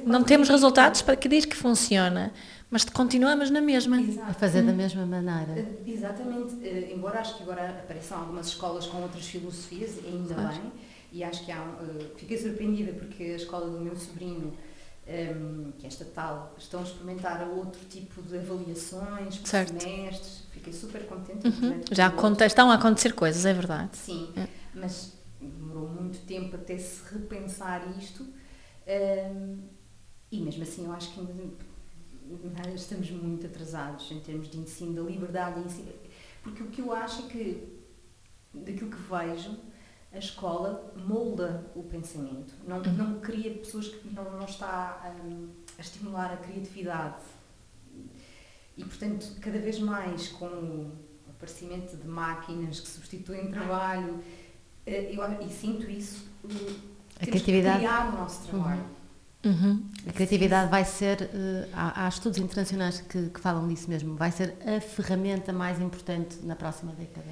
não 0.05 0.25
temos 0.25 0.49
resultados 0.49 1.03
para 1.03 1.15
que 1.17 1.29
diz 1.29 1.45
que 1.45 1.57
funciona 1.57 2.33
mas 2.73 2.87
continuamos 2.87 3.51
na 3.51 3.61
mesma. 3.61 4.01
Exato. 4.01 4.31
A 4.31 4.33
fazer 4.33 4.63
da 4.63 4.73
mesma 4.73 5.05
maneira. 5.05 5.61
Eh, 5.61 5.91
exatamente. 5.91 6.55
Uh, 6.55 6.95
embora 6.95 7.21
acho 7.21 7.37
que 7.37 7.43
agora 7.43 7.69
apareçam 7.69 8.19
algumas 8.19 8.47
escolas 8.47 8.87
com 8.87 9.03
outras 9.03 9.27
filosofias, 9.27 9.99
ainda 10.07 10.33
claro. 10.33 10.55
bem, 10.55 10.73
e 11.13 11.23
acho 11.23 11.45
que 11.45 11.53
há. 11.53 11.61
Uh, 11.63 12.17
fiquei 12.17 12.39
surpreendida 12.39 12.95
porque 12.95 13.25
a 13.25 13.37
escola 13.37 13.69
do 13.69 13.79
meu 13.79 13.95
sobrinho, 13.95 14.55
um, 15.07 15.11
ehm, 15.13 15.73
que 15.79 15.85
é 15.85 15.89
estatal, 15.91 16.55
estão 16.57 16.81
a 16.81 16.83
experimentar 16.85 17.47
outro 17.47 17.85
tipo 17.91 18.23
de 18.23 18.39
avaliações, 18.39 19.37
por 19.37 19.47
certo. 19.47 19.79
semestres. 19.79 20.42
Fiquei 20.53 20.73
super 20.73 21.07
contente. 21.07 21.47
Uhum. 21.47 21.81
Já 21.91 22.07
aconte, 22.07 22.45
estão 22.45 22.71
a 22.71 22.75
acontecer 22.75 23.15
coisas, 23.15 23.45
é 23.45 23.53
verdade. 23.53 23.97
Sim, 23.97 24.33
é. 24.37 24.47
mas 24.75 25.15
demorou 25.41 25.89
muito 25.89 26.21
tempo 26.27 26.55
até 26.55 26.79
se 26.79 27.03
repensar 27.13 27.83
isto. 27.99 28.23
Um, 28.23 29.59
e 30.31 30.41
mesmo 30.41 30.63
assim, 30.63 30.85
eu 30.85 30.93
acho 30.93 31.13
que 31.13 31.21
ainda 31.21 31.35
estamos 32.75 33.11
muito 33.11 33.47
atrasados 33.47 34.11
em 34.11 34.21
termos 34.21 34.49
de 34.49 34.59
ensino, 34.59 34.95
da 34.95 35.03
liberdade 35.03 35.61
de 35.61 35.67
ensino. 35.67 35.93
Porque 36.43 36.63
o 36.63 36.67
que 36.67 36.81
eu 36.81 36.93
acho 36.93 37.27
é 37.27 37.29
que, 37.29 37.79
daquilo 38.53 38.91
que 38.91 38.97
vejo, 38.97 39.59
a 40.13 40.19
escola 40.19 40.93
molda 40.97 41.71
o 41.75 41.83
pensamento. 41.83 42.55
Não, 42.67 42.79
uhum. 42.79 42.93
não 42.93 43.21
cria 43.21 43.55
pessoas 43.55 43.89
que 43.89 44.09
não, 44.09 44.31
não 44.33 44.45
está 44.45 45.15
um, 45.25 45.49
a 45.79 45.81
estimular 45.81 46.33
a 46.33 46.37
criatividade. 46.37 47.23
E, 48.77 48.85
portanto, 48.85 49.37
cada 49.41 49.59
vez 49.59 49.79
mais 49.79 50.29
com 50.29 50.47
o 50.47 50.93
aparecimento 51.31 51.97
de 51.97 52.07
máquinas 52.07 52.81
que 52.81 52.89
substituem 52.89 53.51
trabalho, 53.51 54.23
eh, 54.87 55.13
eu, 55.13 55.47
e 55.47 55.51
sinto 55.51 55.91
isso. 55.91 56.27
A 57.21 57.27
criatividade. 57.27 57.79
criar 57.79 58.09
o 58.09 58.19
nosso 58.19 58.49
trabalho. 58.49 58.85
Uhum. 59.45 59.85
A 60.07 60.13
criatividade 60.13 60.71
vai 60.71 60.85
ser, 60.85 61.23
uh, 61.23 61.69
há, 61.73 62.05
há, 62.05 62.09
estudos 62.09 62.39
internacionais 62.39 63.01
que, 63.01 63.29
que, 63.29 63.41
falam 63.41 63.67
disso 63.67 63.91
mesmo, 63.91 64.15
vai 64.15 64.31
ser 64.31 64.57
a 64.65 64.81
ferramenta 64.81 65.53
mais 65.53 65.81
importante 65.81 66.39
na 66.45 66.55
próxima 66.55 66.93
década. 66.93 67.27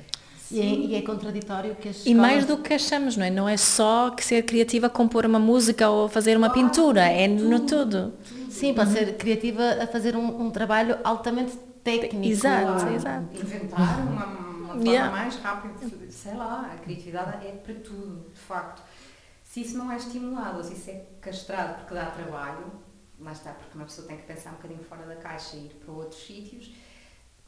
E 0.51 0.61
é, 0.61 0.65
e 0.65 0.95
é, 0.97 1.03
contraditório 1.03 1.77
que 1.77 1.89
as 1.89 1.97
escolas... 1.97 2.07
E 2.07 2.15
mais 2.15 2.45
do 2.45 2.59
que 2.59 2.75
achamos, 2.75 3.17
não 3.17 3.25
é? 3.25 3.31
Não 3.31 3.49
é 3.49 3.57
só 3.57 4.11
que 4.11 4.25
ser 4.25 4.43
criativa 4.43 4.89
compor 4.91 5.25
uma 5.25 5.39
música 5.39 5.89
ou 5.89 6.09
fazer 6.09 6.37
uma 6.37 6.51
pintura, 6.51 7.03
é 7.03 7.29
no 7.29 7.61
tudo. 7.61 8.13
Sim, 8.51 8.75
pode 8.75 8.91
uhum. 8.91 8.97
ser 8.97 9.17
criativa 9.17 9.63
a 9.83 9.87
fazer 9.87 10.17
um, 10.17 10.47
um 10.47 10.51
trabalho 10.51 10.99
altamente 11.05 11.57
técnico. 11.85 12.27
Exato, 12.27 12.87
exato. 12.89 13.27
Inventar 13.33 14.01
uma, 14.01 14.27
uma 14.27 14.67
forma 14.69 14.89
yeah. 14.89 15.11
mais 15.11 15.37
rápida, 15.37 15.75
sei 16.11 16.35
lá, 16.35 16.71
a 16.73 16.77
criatividade 16.79 17.47
é 17.47 17.53
para 17.53 17.75
tudo, 17.75 18.27
de 18.33 18.41
facto. 18.41 18.83
Se 19.45 19.63
isso 19.63 19.79
não 19.79 19.91
é 19.91 19.97
estimulado 19.97 20.59
ou 20.59 20.65
se 20.65 20.75
isso 20.75 20.91
é 20.91 21.03
castrado 21.21 21.79
porque 21.79 21.95
dá 21.95 22.07
trabalho, 22.07 22.73
lá 23.19 23.33
está, 23.33 23.53
porque 23.53 23.77
uma 23.77 23.85
pessoa 23.85 24.07
tem 24.07 24.17
que 24.17 24.25
pensar 24.25 24.51
um 24.51 24.55
bocadinho 24.55 24.85
fora 24.85 25.05
da 25.07 25.17
caixa 25.17 25.57
e 25.57 25.67
ir 25.67 25.81
para 25.85 25.93
outros 25.93 26.25
sítios, 26.25 26.73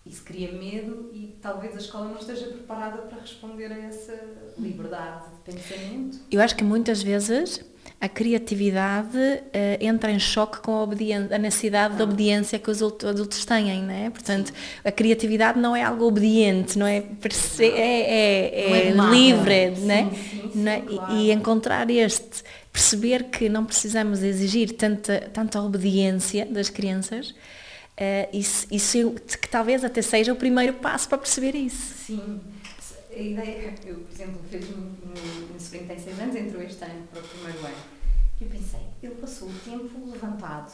isso 0.05 0.24
cria 0.24 0.50
medo 0.53 1.11
e 1.12 1.36
talvez 1.40 1.74
a 1.74 1.78
escola 1.78 2.09
não 2.09 2.18
esteja 2.18 2.46
preparada 2.46 3.03
para 3.03 3.20
responder 3.20 3.70
a 3.70 3.78
essa 3.78 4.18
liberdade 4.59 5.24
de 5.30 5.53
pensamento. 5.53 6.18
Eu 6.30 6.40
acho 6.40 6.57
que 6.57 6.64
muitas 6.64 7.03
vezes 7.03 7.64
a 8.00 8.09
criatividade 8.09 9.16
uh, 9.16 9.40
entra 9.80 10.11
em 10.11 10.18
choque 10.18 10.59
com 10.59 10.72
a, 10.72 11.34
a 11.34 11.38
necessidade 11.38 11.94
ah. 11.94 11.96
de 11.98 12.03
obediência 12.03 12.59
que 12.59 12.68
os 12.68 12.82
adultos 12.82 13.44
têm, 13.44 13.80
não 13.80 13.94
é? 13.94 14.11
Portanto, 14.11 14.48
Sim. 14.48 14.55
a 14.84 14.90
criatividade 14.90 15.61
não 15.61 15.76
é 15.76 15.84
algo 15.84 16.05
obediente, 16.05 16.76
não 16.76 16.84
é? 16.84 16.96
é, 16.96 17.64
é, 17.64 18.61
é, 18.61 18.88
é 18.88 18.90
livre, 18.90 19.76
sim, 19.76 19.86
né? 19.86 20.11
Sim, 20.11 20.50
sim, 20.53 20.68
é? 20.68 20.80
claro. 20.80 21.14
e, 21.14 21.28
e, 21.28 21.30
encontrar 21.30 21.88
este, 21.90 22.42
perceber 22.72 23.24
que 23.30 23.48
não 23.48 23.64
precisamos 23.64 24.20
exigir 24.24 24.72
tanta, 24.72 25.20
tanta 25.32 25.62
obediência 25.62 26.44
das 26.44 26.68
crianças, 26.68 27.32
uh, 28.03 28.36
isso, 28.36 28.66
isso 28.70 29.14
que 29.40 29.48
talvez 29.48 29.84
até 29.84 30.03
seja 30.03 30.32
o 30.32 30.36
primeiro 30.36 30.74
passo 30.74 31.09
para 31.09 31.18
perceber 31.18 31.55
isso. 31.55 31.94
Sim. 32.07 32.40
A 33.11 33.20
ideia, 33.20 33.74
eu, 33.84 33.96
por 33.96 34.12
exemplo, 34.12 34.40
fiz 34.50 34.64
um, 34.70 34.80
um, 34.80 35.55
um 35.55 35.61
sobrinho 35.61 35.86
tem 35.86 35.98
6 35.98 36.18
anos, 36.18 36.34
entrou 36.36 36.62
este 36.62 36.82
ano 36.82 37.07
para 37.12 37.20
o 37.20 37.22
primeiro 37.22 37.59
ano 37.59 38.03
eu 38.42 38.48
pensei, 38.48 38.80
ele 39.03 39.14
passou 39.14 39.48
o 39.48 39.55
tempo 39.64 40.11
levantado 40.11 40.72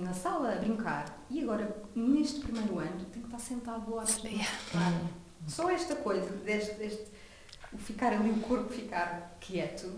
na 0.00 0.14
sala 0.14 0.54
a 0.54 0.56
brincar 0.56 1.24
e 1.30 1.42
agora, 1.42 1.76
neste 1.94 2.40
primeiro 2.40 2.78
ano, 2.78 3.04
tem 3.12 3.22
que 3.22 3.28
estar 3.28 3.38
sentado 3.38 3.94
horas 3.94 4.18
yeah. 4.24 4.48
Só 5.46 5.68
esta 5.70 5.96
coisa, 5.96 6.30
deste, 6.36 6.74
deste, 6.74 7.04
o 7.72 7.76
ficar 7.76 8.12
ali, 8.12 8.30
o 8.30 8.40
corpo 8.40 8.72
ficar 8.72 9.36
quieto, 9.40 9.92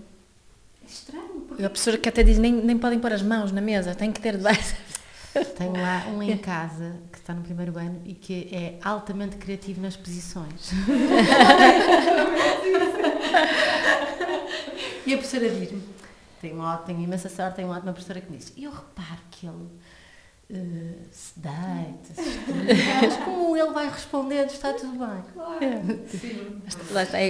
é 0.82 0.86
estranho. 0.86 1.42
Porque... 1.46 1.62
A 1.62 1.70
professora 1.70 1.98
que 1.98 2.08
até 2.08 2.22
diz, 2.22 2.38
nem, 2.38 2.52
nem 2.52 2.78
podem 2.78 2.98
pôr 2.98 3.12
as 3.12 3.22
mãos 3.22 3.52
na 3.52 3.60
mesa, 3.60 3.94
tem 3.94 4.10
que 4.10 4.20
ter 4.20 4.36
debaixo. 4.36 4.74
Tenho 5.56 5.72
lá 5.72 6.06
um 6.08 6.22
em 6.22 6.38
casa 6.38 6.96
que 7.10 7.18
está 7.18 7.34
no 7.34 7.42
primeiro 7.42 7.76
ano 7.78 8.00
e 8.04 8.14
que 8.14 8.48
é 8.52 8.78
altamente 8.82 9.36
criativo 9.36 9.80
nas 9.80 9.96
posições. 9.96 10.70
e 15.04 15.14
a 15.14 15.18
professora 15.18 15.50
diz-me, 15.50 15.82
tenho, 16.40 16.76
tenho 16.86 17.00
imensa 17.00 17.28
sorte, 17.28 17.56
tenho 17.56 17.68
uma 17.68 17.76
ótima 17.76 17.92
professora 17.92 18.20
que 18.20 18.30
me 18.30 18.38
diz. 18.38 18.52
E 18.56 18.64
eu 18.64 18.70
reparo 18.70 19.20
que 19.30 19.46
ele 19.46 19.56
uh, 19.56 21.04
se 21.10 21.32
deita, 21.36 22.14
se 22.14 22.38
mas 23.02 23.16
como 23.24 23.56
ele 23.56 23.72
vai 23.72 23.90
respondendo, 23.90 24.50
está 24.50 24.72
tudo 24.72 24.92
bem. 24.92 25.22
Claro, 25.32 25.64
é. 25.64 25.82
sim. 26.08 26.62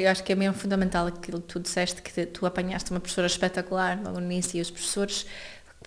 Eu 0.02 0.10
acho 0.10 0.22
que 0.22 0.32
é 0.32 0.34
mesmo 0.34 0.54
fundamental 0.54 1.06
aquilo 1.06 1.40
que 1.40 1.48
tu 1.48 1.60
disseste, 1.60 2.02
que 2.02 2.26
tu 2.26 2.44
apanhaste 2.44 2.90
uma 2.90 3.00
professora 3.00 3.26
espetacular 3.26 3.98
logo 4.02 4.20
no 4.20 4.26
início 4.30 4.58
e 4.58 4.60
os 4.60 4.70
professores 4.70 5.26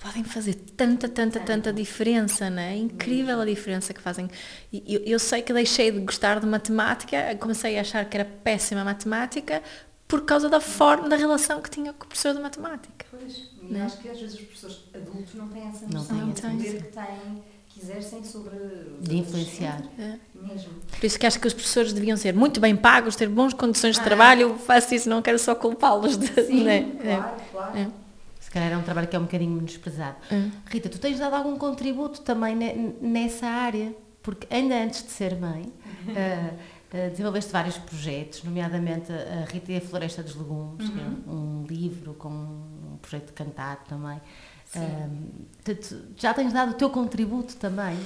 podem 0.02 0.24
fazer 0.24 0.54
tanta, 0.54 1.10
tanta, 1.10 1.40
tanta 1.40 1.74
diferença, 1.74 2.50
não 2.50 2.62
é? 2.62 2.76
Incrível 2.76 3.42
a 3.42 3.46
diferença 3.46 3.94
que 3.94 4.02
fazem. 4.02 4.30
Eu, 4.72 5.02
eu 5.02 5.20
sei 5.20 5.42
que 5.42 5.52
deixei 5.52 5.92
de 5.92 6.00
gostar 6.00 6.40
de 6.40 6.46
matemática, 6.46 7.36
comecei 7.40 7.78
a 7.78 7.82
achar 7.82 8.06
que 8.06 8.16
era 8.16 8.26
péssima 8.26 8.84
matemática, 8.84 9.62
por 10.08 10.22
causa 10.22 10.48
da 10.48 10.62
forma, 10.62 11.10
da 11.10 11.16
relação 11.16 11.62
que 11.62 11.70
tinha 11.70 11.92
com 11.92 12.06
o 12.06 12.08
professor 12.08 12.34
de 12.34 12.42
matemática. 12.42 13.06
Pois, 13.12 13.50
e 13.62 13.74
né? 13.74 13.84
acho 13.84 13.98
que 13.98 14.10
às 14.10 14.20
vezes 14.20 14.36
os 14.36 14.42
professores 14.42 14.84
adultos 14.94 15.34
não 15.34 15.48
têm 15.50 15.68
essa 15.68 15.86
noção 15.88 16.18
não 16.18 16.32
têm 16.32 16.58
poder 16.58 16.84
que 16.84 16.92
têm, 16.94 17.44
que 17.68 17.80
exercem 17.82 18.24
sobre... 18.24 18.56
De 19.02 19.18
influenciar. 19.18 19.84
É. 20.00 20.18
Mesmo. 20.34 20.70
Por 20.92 21.06
isso 21.06 21.20
que 21.20 21.26
acho 21.26 21.40
que 21.40 21.48
os 21.48 21.54
professores 21.54 21.92
deviam 21.92 22.16
ser 22.16 22.34
muito 22.34 22.62
bem 22.62 22.76
pagos, 22.76 23.16
ter 23.16 23.28
boas 23.28 23.54
condições 23.54 23.96
de 23.96 24.02
ah. 24.02 24.06
trabalho, 24.06 24.42
eu 24.42 24.58
faço 24.58 24.96
isso, 24.96 25.10
não 25.10 25.22
quero 25.22 25.40
só 25.40 25.54
culpá-los. 25.54 26.16
De, 26.16 26.28
Sim, 26.46 26.64
né? 26.64 26.84
claro, 26.84 27.10
é. 27.10 27.52
claro. 27.52 27.78
É. 27.78 28.07
Calhar 28.60 28.74
é 28.74 28.78
um 28.78 28.84
trabalho 28.84 29.08
que 29.08 29.16
é 29.16 29.20
um 29.20 29.24
bocadinho 29.24 29.52
menosprezado. 29.52 30.18
É. 30.32 30.50
Rita, 30.66 30.90
tu 30.90 31.00
tens 31.00 31.20
dado 31.20 31.36
algum 31.36 31.58
contributo 31.58 32.22
também 32.22 32.56
nessa 33.02 33.48
área? 33.48 33.96
Porque 34.22 34.48
ainda 34.54 34.76
antes 34.76 35.04
de 35.04 35.12
ser 35.12 35.36
mãe... 35.36 35.64
uh, 35.64 36.78
Uh, 36.88 37.10
desenvolveste 37.10 37.52
vários 37.52 37.78
projetos, 37.78 38.46
nomeadamente 38.46 39.12
a 39.12 39.44
Rita 39.52 39.74
e 39.74 39.78
a 39.78 39.82
Floresta 39.82 40.24
dos 40.24 40.36
Legumes, 40.36 40.88
uhum. 40.88 41.24
é 41.28 41.30
um 41.30 41.66
livro 41.68 42.14
com 42.14 42.30
um 42.30 42.98
projeto 43.02 43.26
de 43.26 43.34
cantar 43.34 43.84
também. 43.84 44.22
Uh, 44.74 46.16
já 46.16 46.34
tens 46.34 46.54
dado 46.54 46.72
o 46.72 46.74
teu 46.76 46.90
contributo 46.90 47.58
também? 47.58 47.98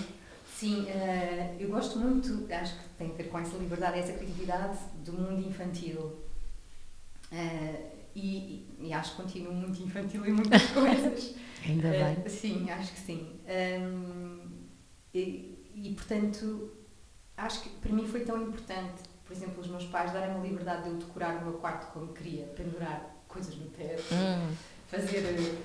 Sim, 0.58 0.86
uh, 0.86 1.56
eu 1.60 1.70
gosto 1.70 2.00
muito, 2.00 2.52
acho 2.52 2.74
que 2.74 2.84
tem 2.98 3.12
a 3.12 3.14
ver 3.14 3.26
com 3.26 3.38
essa 3.38 3.56
liberdade, 3.56 4.00
essa 4.00 4.14
criatividade 4.14 4.80
do 5.06 5.14
mundo 5.14 5.48
infantil. 5.48 6.16
E, 8.16 8.68
e, 8.80 8.94
acho 8.94 9.12
que 9.12 9.22
continuo 9.22 9.54
muito 9.54 9.82
infantil 9.82 10.26
em 10.26 10.34
muitas 10.34 10.64
coisas. 10.72 11.36
Ainda 11.66 11.90
bem. 11.90 12.30
sim, 12.30 12.70
acho 12.70 12.94
que 12.94 13.00
sim. 13.00 13.40
Um, 13.46 14.40
e, 15.14 15.72
e, 15.76 15.94
portanto, 15.96 16.72
acho 17.38 17.62
que 17.62 17.70
para 17.70 17.92
mim 17.92 18.08
foi 18.08 18.22
tão 18.22 18.42
importante, 18.42 19.04
por 19.26 19.34
exemplo, 19.34 19.62
os 19.62 19.68
meus 19.68 19.86
pais 19.86 20.12
darem 20.12 20.36
a 20.36 20.40
liberdade 20.40 20.84
de 20.84 20.90
eu 20.90 20.96
decorar 20.98 21.38
o 21.38 21.46
meu 21.46 21.54
quarto 21.54 21.92
como 21.94 22.14
queria, 22.14 22.46
pendurar 22.48 23.16
coisas 23.28 23.56
no 23.56 23.70
teto, 23.70 24.14
hum. 24.14 24.54
fazer 24.88 25.20
eh, 25.20 25.56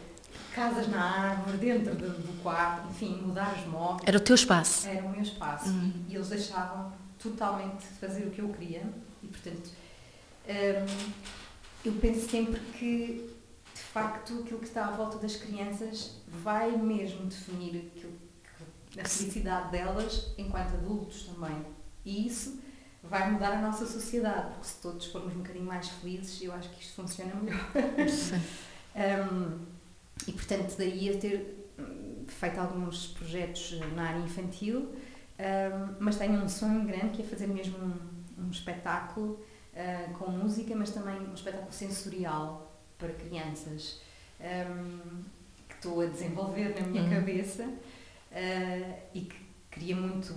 casas 0.55 0.89
na 0.89 1.03
árvore, 1.03 1.57
dentro 1.59 1.95
do, 1.95 2.09
do, 2.09 2.43
quarto, 2.43 2.89
enfim, 2.91 3.21
mudar 3.23 3.55
os 3.55 3.67
móveis. 3.67 4.03
Era 4.07 4.19
o 4.19 4.21
teu 4.21 4.35
espaço? 4.35 4.89
Era 4.89 5.05
o 5.05 5.11
meu 5.11 5.23
espaço. 5.23 5.69
Hum. 5.69 5.93
E, 6.09 6.15
eles 6.15 6.29
deixavam 6.29 6.93
totalmente 7.19 7.85
fazer 8.01 8.27
o 8.27 8.31
que 8.31 8.41
eu 8.41 8.49
queria. 8.51 8.85
E, 9.23 9.27
portanto, 9.27 9.71
hum, 10.49 11.13
eu 11.87 11.93
penso 11.95 12.29
sempre 12.29 12.61
que, 12.79 13.31
de 13.75 13.81
facto, 13.81 14.41
aquilo 14.41 14.59
que 14.59 14.67
está 14.67 14.87
à 14.87 14.91
volta 14.91 15.19
das 15.19 15.37
crianças 15.37 16.17
vai 16.27 16.77
mesmo 16.77 17.27
definir 17.27 17.87
aquilo 17.87 18.27
a 18.99 19.07
felicidade 19.07 19.71
delas 19.71 20.33
enquanto 20.39 20.75
adultos 20.75 21.25
também. 21.25 21.57
E 22.05 22.27
isso 22.27 22.61
vai 23.03 23.31
mudar 23.31 23.53
a 23.53 23.61
nossa 23.61 23.87
sociedade, 23.87 24.53
porque 24.53 24.67
se 24.67 24.81
todos 24.81 25.07
formos 25.07 25.35
um 25.35 25.39
bocadinho 25.39 25.65
mais 25.65 25.89
felizes, 25.89 26.43
eu 26.43 26.53
acho 26.53 26.71
que 26.71 26.83
isto 26.83 26.95
funciona 26.95 27.35
melhor. 27.35 27.71
um, 29.33 29.59
e 30.27 30.33
portanto, 30.33 30.77
daí 30.79 31.15
a 31.15 31.19
ter 31.19 31.69
hum, 31.79 32.25
feito 32.27 32.59
alguns 32.59 33.09
projetos 33.09 33.79
na 33.95 34.09
área 34.09 34.21
infantil, 34.21 34.93
um, 35.39 35.95
mas 36.01 36.17
tenho 36.17 36.43
um 36.43 36.49
sonho 36.49 36.85
grande 36.85 37.11
que 37.11 37.23
é 37.23 37.25
fazer 37.25 37.47
mesmo 37.47 37.77
um, 37.79 38.45
um 38.45 38.51
espetáculo 38.51 39.45
uh, 39.77 40.13
com 40.15 40.31
música, 40.31 40.75
mas 40.75 40.91
também 40.91 41.21
um 41.21 41.35
espetáculo 41.35 41.73
sensorial 41.73 42.73
para 42.99 43.13
crianças 43.13 44.01
hum, 44.41 45.23
que 45.69 45.75
estou 45.75 46.01
a 46.01 46.07
desenvolver 46.07 46.81
na 46.81 46.87
minha 46.87 47.05
uhum. 47.05 47.11
cabeça 47.11 47.65
uh, 47.65 48.95
e 49.15 49.21
que 49.21 49.47
queria 49.71 49.95
muito 49.95 50.35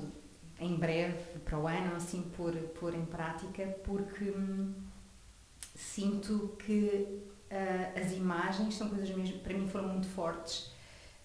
em 0.60 0.76
breve, 0.76 1.40
para 1.46 1.58
o 1.58 1.68
ano, 1.68 1.96
assim, 1.96 2.22
pôr, 2.36 2.54
pôr 2.80 2.94
em 2.94 3.06
prática, 3.06 3.66
porque 3.86 4.26
hum, 4.26 4.74
sinto 5.74 6.58
que 6.66 7.22
uh, 7.50 8.00
as 8.00 8.12
imagens 8.12 8.76
são 8.76 8.90
coisas 8.90 9.10
mesmo, 9.10 9.40
para 9.40 9.54
mim 9.54 9.68
foram 9.68 9.88
muito 9.88 10.08
fortes. 10.08 10.72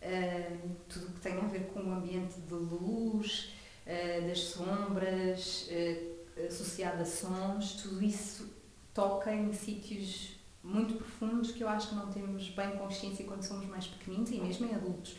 Uh, 0.00 0.70
tudo 0.88 1.06
que 1.14 1.20
tem 1.20 1.38
a 1.38 1.46
ver 1.46 1.66
com 1.72 1.80
o 1.80 1.92
ambiente 1.92 2.38
de 2.40 2.54
luz, 2.54 3.52
uh, 3.86 4.28
das 4.28 4.38
sombras, 4.38 5.68
associado 6.46 7.02
a 7.02 7.04
sons, 7.04 7.74
tudo 7.82 8.02
isso 8.02 8.52
toca 8.92 9.34
em 9.34 9.52
sítios 9.52 10.34
muito 10.62 10.94
profundos 10.94 11.52
que 11.52 11.62
eu 11.62 11.68
acho 11.68 11.90
que 11.90 11.94
não 11.94 12.10
temos 12.10 12.48
bem 12.48 12.70
consciência 12.78 13.24
quando 13.26 13.42
somos 13.42 13.66
mais 13.66 13.86
pequeninos 13.86 14.30
e 14.30 14.40
mesmo 14.40 14.66
em 14.66 14.74
adultos 14.74 15.14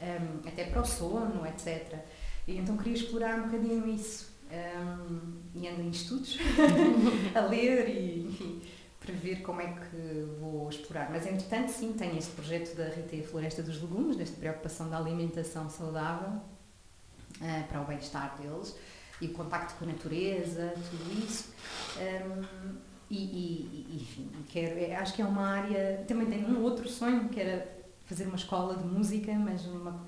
um, 0.00 0.48
até 0.48 0.64
para 0.64 0.80
o 0.80 0.84
sono, 0.84 1.44
etc. 1.46 1.98
E 2.46 2.56
então 2.56 2.76
queria 2.76 2.94
explorar 2.94 3.40
um 3.40 3.44
bocadinho 3.44 3.88
isso. 3.88 4.36
Um, 4.46 5.40
e 5.56 5.66
ando 5.66 5.82
em 5.82 5.90
estudos, 5.90 6.38
a 7.34 7.40
ler 7.40 7.88
e, 7.88 8.28
enfim, 8.28 8.62
para 9.00 9.12
ver 9.12 9.42
como 9.42 9.60
é 9.60 9.72
que 9.72 10.28
vou 10.38 10.68
explorar. 10.68 11.10
Mas, 11.10 11.26
entretanto, 11.26 11.70
sim, 11.70 11.94
tenho 11.94 12.16
este 12.16 12.30
projeto 12.30 12.76
da 12.76 12.88
Rita 12.88 13.20
Floresta 13.28 13.60
dos 13.60 13.82
Legumes, 13.82 14.16
desta 14.16 14.36
preocupação 14.36 14.88
da 14.88 14.98
alimentação 14.98 15.68
saudável 15.68 16.28
uh, 16.28 17.68
para 17.68 17.80
o 17.80 17.84
bem-estar 17.86 18.38
deles 18.40 18.76
e 19.20 19.26
o 19.26 19.32
contacto 19.32 19.74
com 19.74 19.84
a 19.84 19.88
natureza, 19.88 20.74
tudo 20.90 21.24
isso. 21.24 21.50
Um, 21.98 22.76
e, 23.08 23.16
e, 23.16 23.96
enfim, 23.96 24.30
quero, 24.48 24.78
é, 24.78 24.96
acho 24.96 25.14
que 25.14 25.22
é 25.22 25.24
uma 25.24 25.46
área. 25.46 26.04
Também 26.06 26.26
tenho 26.26 26.48
um 26.48 26.62
outro 26.62 26.88
sonho 26.88 27.28
que 27.28 27.40
era 27.40 27.66
fazer 28.04 28.26
uma 28.26 28.36
escola 28.36 28.76
de 28.76 28.84
música, 28.84 29.32
mas 29.34 29.64
uma 29.66 30.04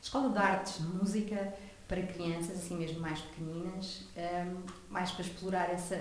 escola 0.00 0.30
de 0.30 0.38
artes, 0.38 0.78
de 0.78 0.88
música 0.88 1.54
para 1.86 2.02
crianças, 2.02 2.58
assim 2.58 2.76
mesmo 2.76 3.00
mais 3.00 3.20
pequeninas, 3.20 4.02
um, 4.16 4.62
mais 4.90 5.10
para 5.10 5.24
explorar 5.24 5.70
essa, 5.70 5.96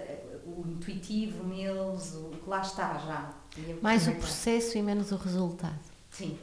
o 0.46 0.66
intuitivo 0.68 1.48
neles, 1.48 2.14
o 2.16 2.30
que 2.32 2.50
lá 2.50 2.62
está 2.62 2.98
já. 2.98 3.34
Mais 3.82 4.08
o 4.08 4.12
processo 4.16 4.78
e 4.78 4.82
menos 4.82 5.12
o 5.12 5.16
resultado. 5.16 5.80
Sim, 6.10 6.38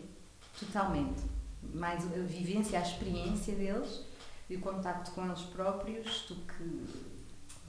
totalmente. 0.58 1.22
Mais 1.74 2.04
a 2.04 2.18
vivência, 2.20 2.78
a 2.78 2.82
experiência 2.82 3.54
deles 3.54 4.03
e 4.48 4.56
o 4.56 4.60
contacto 4.60 5.10
com 5.12 5.24
eles 5.24 5.40
próprios 5.42 6.26
do 6.28 6.34
que 6.36 6.84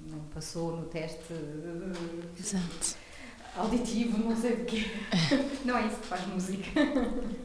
não 0.02 0.20
passou 0.34 0.76
no 0.76 0.86
teste 0.86 1.34
Exato. 2.38 2.98
auditivo, 3.56 4.18
não 4.18 4.36
sei 4.36 4.54
o 4.54 4.66
quê. 4.66 4.84
Não 5.64 5.78
é 5.78 5.88
isso 5.88 5.96
que 5.98 6.08
faz 6.08 6.28
música. 6.28 6.70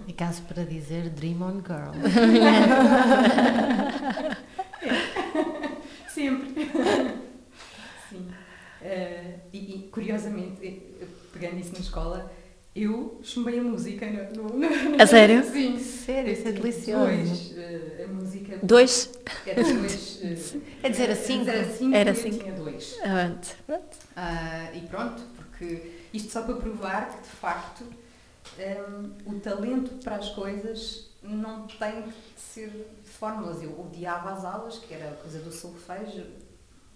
É 0.09 0.13
caso 0.13 0.43
para 0.43 0.65
dizer 0.65 1.09
Dream 1.11 1.41
on 1.41 1.63
Girl. 1.63 1.93
Sempre. 6.09 6.69
Sim. 8.09 8.29
Uh, 8.83 9.41
e, 9.53 9.59
e, 9.59 9.89
curiosamente, 9.91 10.83
pegando 11.33 11.61
isso 11.61 11.73
na 11.73 11.79
escola, 11.79 12.33
eu 12.75 13.21
chumbei 13.23 13.59
a 13.59 13.63
música 13.63 14.07
no, 14.07 14.45
no, 14.45 14.59
no 14.59 15.03
A 15.03 15.07
sério? 15.07 15.43
Sim. 15.51 15.79
Sério, 15.79 16.33
isso 16.33 16.49
é 16.49 16.53
delicioso. 16.53 17.07
Dois, 17.07 17.51
uh, 17.51 18.05
a 18.05 18.07
música. 18.09 18.59
Dois? 18.63 19.11
Era 19.47 19.63
dois. 19.63 20.21
Uh, 20.55 20.63
é 20.83 20.89
dizer 20.89 21.11
assim? 21.11 21.49
Era 21.49 21.65
cinco. 21.65 21.97
Era 21.97 22.15
cinco. 22.15 22.39
tinha 22.39 22.53
dois. 22.53 22.97
Pronto. 23.03 23.57
Uh, 23.69 24.77
e 24.77 24.81
pronto, 24.89 25.23
porque 25.37 25.93
isto 26.13 26.31
só 26.31 26.43
para 26.43 26.55
provar 26.55 27.11
que 27.11 27.23
de 27.23 27.37
facto 27.37 27.85
um, 28.59 29.37
o 29.37 29.41
talento 29.41 30.03
para 30.03 30.17
as 30.17 30.31
coisas 30.31 31.09
não 31.23 31.67
tem 31.67 32.03
que 32.03 32.41
ser 32.41 32.69
de 32.69 33.11
fórmulas. 33.11 33.63
Eu 33.63 33.79
odiava 33.81 34.33
as 34.33 34.45
aulas, 34.45 34.79
que 34.79 34.95
era 34.95 35.11
a 35.11 35.15
coisa 35.15 35.39
do 35.41 35.53
solfejo. 35.53 36.25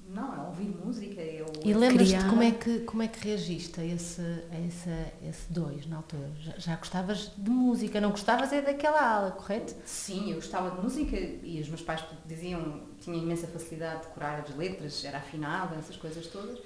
Não, 0.08 0.34
é 0.34 0.46
ouvir 0.46 0.68
música. 0.68 1.20
Eu... 1.20 1.46
E 1.64 1.72
lembras-te 1.72 2.24
como 2.28 2.42
é 2.42 2.50
que 2.50 2.80
como 2.80 3.02
é 3.02 3.08
que 3.08 3.26
reagiste 3.26 3.80
a 3.80 3.84
esse 3.84 4.20
a 4.20 4.60
esse, 4.60 4.88
a 4.88 5.28
esse 5.28 5.52
dois 5.52 5.86
na 5.86 5.96
altura? 5.96 6.30
Já, 6.38 6.58
já 6.58 6.76
gostavas 6.76 7.32
de 7.36 7.50
música, 7.50 8.00
não 8.00 8.10
gostavas 8.10 8.52
é 8.52 8.60
daquela 8.60 9.00
ala, 9.00 9.30
correto? 9.32 9.74
Sim, 9.84 10.30
eu 10.30 10.36
gostava 10.36 10.76
de 10.76 10.82
música 10.82 11.16
e 11.16 11.60
os 11.60 11.68
meus 11.68 11.82
pais 11.82 12.04
diziam 12.26 12.82
tinha 13.00 13.16
imensa 13.16 13.46
facilidade 13.46 14.02
de 14.02 14.08
decorar 14.08 14.40
as 14.40 14.54
letras, 14.54 15.04
era 15.04 15.18
afinada, 15.18 15.76
essas 15.76 15.96
coisas 15.96 16.26
todas. 16.26 16.60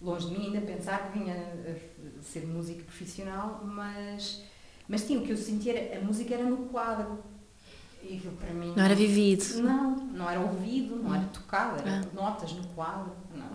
Longe 0.00 0.28
de 0.28 0.38
mim 0.38 0.46
ainda 0.46 0.60
pensar 0.60 1.10
que 1.10 1.18
vinha 1.18 1.34
a 1.34 2.22
ser 2.22 2.46
música 2.46 2.82
profissional, 2.84 3.60
mas 3.64 4.42
mas 4.88 5.02
sim, 5.02 5.18
o 5.18 5.22
que 5.22 5.30
eu 5.30 5.36
sentia 5.36 5.78
era 5.78 6.00
a 6.00 6.04
música 6.04 6.34
era 6.34 6.44
no 6.44 6.66
quadro. 6.66 7.22
Aquilo 8.02 8.32
para 8.36 8.52
mim 8.52 8.72
Não 8.76 8.84
era 8.84 8.94
vivido. 8.94 9.62
Não, 9.62 9.96
não 9.96 10.28
era 10.30 10.40
ouvido, 10.40 10.96
não 10.96 11.14
era 11.14 11.24
tocado, 11.26 11.80
era 11.80 12.00
Ah. 12.00 12.04
notas 12.14 12.52
no 12.52 12.66
quadro. 12.68 13.12
Não. 13.34 13.50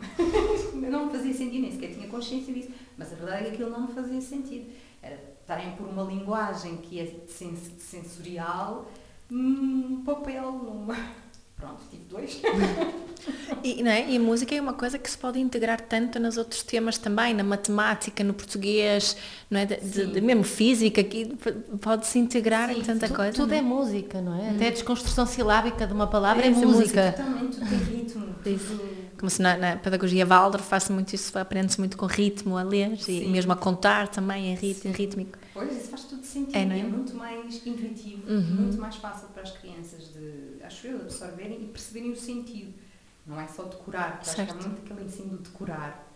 não 0.90 1.10
fazia 1.10 1.34
sentido, 1.34 1.62
nem 1.62 1.72
sequer 1.72 1.94
tinha 1.94 2.08
consciência 2.08 2.54
disso. 2.54 2.70
Mas 2.98 3.12
a 3.12 3.16
verdade 3.16 3.42
é 3.42 3.46
que 3.50 3.54
aquilo 3.56 3.70
não 3.70 3.82
me 3.88 3.94
fazia 3.94 4.22
sentido. 4.22 4.72
Era 5.02 5.16
estarem 5.42 5.72
por 5.76 5.88
uma 5.88 6.04
linguagem 6.04 6.78
que 6.78 7.00
é 7.00 7.06
sens 7.28 7.72
sensorial 7.80 8.90
num 9.30 10.04
papel, 10.06 10.52
numa. 10.52 10.96
Pronto, 11.66 11.82
tive 11.90 12.04
dois. 12.10 12.42
E, 13.64 13.82
não 13.82 13.90
é? 13.90 14.08
e 14.08 14.18
a 14.18 14.20
música 14.20 14.54
é 14.54 14.62
uma 14.62 14.74
coisa 14.74 15.00
que 15.00 15.10
se 15.10 15.18
pode 15.18 15.40
integrar 15.40 15.82
tanto 15.82 16.20
nos 16.20 16.38
outros 16.38 16.62
temas 16.62 16.98
também, 17.00 17.34
na 17.34 17.44
matemática, 17.44 18.24
no 18.24 18.34
português, 18.36 19.18
não 19.50 19.60
é? 19.60 19.66
De, 19.66 20.06
de- 20.06 20.22
mesmo 20.22 20.44
física, 20.44 21.04
que 21.04 21.26
pode-se 21.82 22.20
integrar 22.20 22.70
Sim, 22.72 22.80
em 22.80 22.84
tanta 22.84 23.08
Tu- 23.08 23.14
coisa. 23.16 23.34
tudo 23.34 23.50
não 23.50 23.58
é 23.58 23.62
música, 23.62 24.22
não 24.22 24.40
é? 24.40 24.52
Até 24.52 24.68
a 24.68 24.72
desconstrução 24.72 25.26
silábica 25.26 25.88
de 25.88 25.94
uma 25.94 26.06
palavra 26.06 26.44
é, 26.46 26.50
É, 26.50 26.52
é 26.52 26.56
música. 26.56 27.14
Totalmente, 27.18 27.58
tudo 27.58 27.70
tem 27.70 27.78
ritmo. 27.98 28.26
Tudo- 28.44 28.96
Como 29.18 29.30
se 29.30 29.42
na, 29.42 29.58
na 29.58 29.76
pedagogia 29.78 30.24
Waldorf 30.26 30.68
faça 30.68 30.94
muito 30.94 31.14
isso, 31.16 31.36
aprende-se 31.40 31.80
muito 31.80 31.98
com 31.98 32.06
ritmo 32.06 32.58
a 32.58 32.62
ler 32.64 32.92
e 32.94 32.98
Sim. 33.02 33.30
mesmo 33.30 33.52
a 33.52 33.56
contar 33.56 34.08
também 34.10 34.52
em 34.52 34.56
ritmo, 34.56 34.92
rítmico. 34.94 35.40
Pois, 35.52 35.72
isso 35.76 35.90
faz 35.90 36.04
sentido. 36.36 36.56
É, 36.58 36.66
não 36.66 36.76
é? 36.76 36.84
muito 36.84 37.16
mais 37.16 37.66
intuitivo, 37.66 38.30
Uhum. 38.32 38.56
muito 38.62 38.78
mais 38.78 38.96
fácil 38.98 39.28
para 39.30 39.44
as 39.44 39.52
crianças 39.58 40.14
de, 40.14 40.62
acho 40.64 40.88
eu, 40.88 41.02
absorverem 41.02 41.64
e 41.64 41.68
perceberem 41.68 42.12
o 42.12 42.16
sentido. 42.16 42.74
Não 43.26 43.40
é 43.40 43.48
só 43.48 43.64
decorar, 43.64 44.18
porque 44.20 44.30
acho 44.30 44.46
que 44.46 44.52
há 44.52 44.68
muito 44.68 44.82
aquele 44.84 45.04
ensino 45.06 45.38
do 45.38 45.44
decorar 45.44 46.08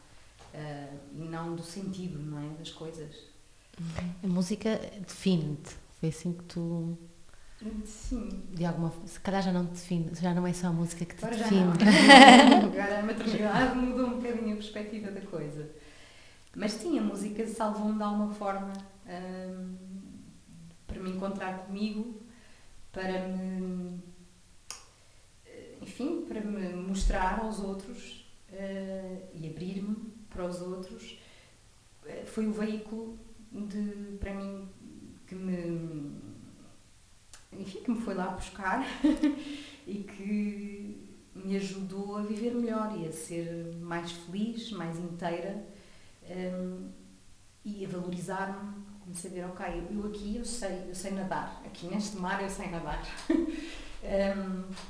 ah, 0.54 0.88
e 1.14 1.24
não 1.28 1.56
do 1.56 1.64
sentido, 1.64 2.20
não 2.20 2.40
é? 2.40 2.50
Das 2.58 2.72
coisas. 2.72 3.16
A 4.24 4.28
música 4.28 4.80
define-te. 5.08 5.76
Foi 6.00 6.10
assim 6.10 6.34
que 6.34 6.44
tu, 6.44 6.98
Sim. 7.86 8.44
de 8.54 8.64
alguma 8.66 8.90
forma, 8.90 9.08
se 9.08 9.20
calhar 9.20 9.42
já 9.42 9.52
não 9.52 9.66
te 9.66 9.72
define, 9.72 10.12
já 10.22 10.34
não 10.34 10.46
é 10.48 10.54
só 10.54 10.68
a 10.68 10.72
música 10.72 11.04
que 11.06 11.16
te 11.16 11.26
Agora 11.26 11.38
define. 11.44 11.62
Agora 12.64 13.00
a 13.00 13.04
maternidade 13.04 13.76
mudou 13.80 14.08
um 14.08 14.16
bocadinho 14.20 14.54
a 14.54 14.56
perspectiva 14.56 15.12
da 15.12 15.22
coisa. 15.22 15.70
Mas 16.56 16.72
sim, 16.74 16.98
a 17.00 17.02
música 17.02 17.46
salvou-me 17.48 17.98
de 17.98 18.04
alguma 18.04 18.32
forma 18.34 18.72
hum, 19.08 19.76
para 21.00 21.04
me 21.10 21.16
encontrar 21.16 21.66
comigo, 21.66 22.22
para 22.92 23.28
me. 23.28 24.00
eh, 25.46 25.78
enfim, 25.82 26.26
para 26.28 26.42
me 26.42 26.74
mostrar 26.76 27.40
aos 27.40 27.60
outros 27.60 28.26
eh, 28.52 29.30
e 29.34 29.48
abrir-me 29.50 29.96
para 30.30 30.46
os 30.46 30.62
outros. 30.62 31.18
Eh, 32.06 32.26
Foi 32.26 32.48
o 32.48 32.52
veículo 32.52 33.18
de, 33.52 34.18
para 34.20 34.34
mim 34.34 34.68
que 35.28 35.36
me. 35.36 36.12
enfim, 37.54 37.80
que 37.82 37.92
me 37.92 38.02
foi 38.02 38.14
lá 38.14 38.28
buscar 38.32 38.86
e 39.88 40.04
que 40.04 41.10
me 41.34 41.56
ajudou 41.56 42.18
a 42.18 42.22
viver 42.24 42.54
melhor 42.54 42.98
e 43.00 43.08
a 43.08 43.12
ser 43.12 43.74
mais 43.82 44.12
feliz, 44.12 44.72
mais 44.72 44.98
inteira 45.00 45.66
hum, 46.30 46.90
e 47.64 47.86
a 47.86 47.90
valorizar-me, 47.90 48.84
a 49.12 49.16
saber, 49.16 49.46
ok, 49.46 49.66
eu 49.92 50.06
aqui 50.08 50.38
eu 50.38 50.46
sei, 50.46 50.86
eu 50.90 50.96
sei 50.96 51.12
nadar, 51.12 51.62
aqui 51.66 51.88
neste 51.88 52.18
mar 52.18 52.42
eu 52.42 52.50
sei 52.50 52.70
nadar. 52.70 53.04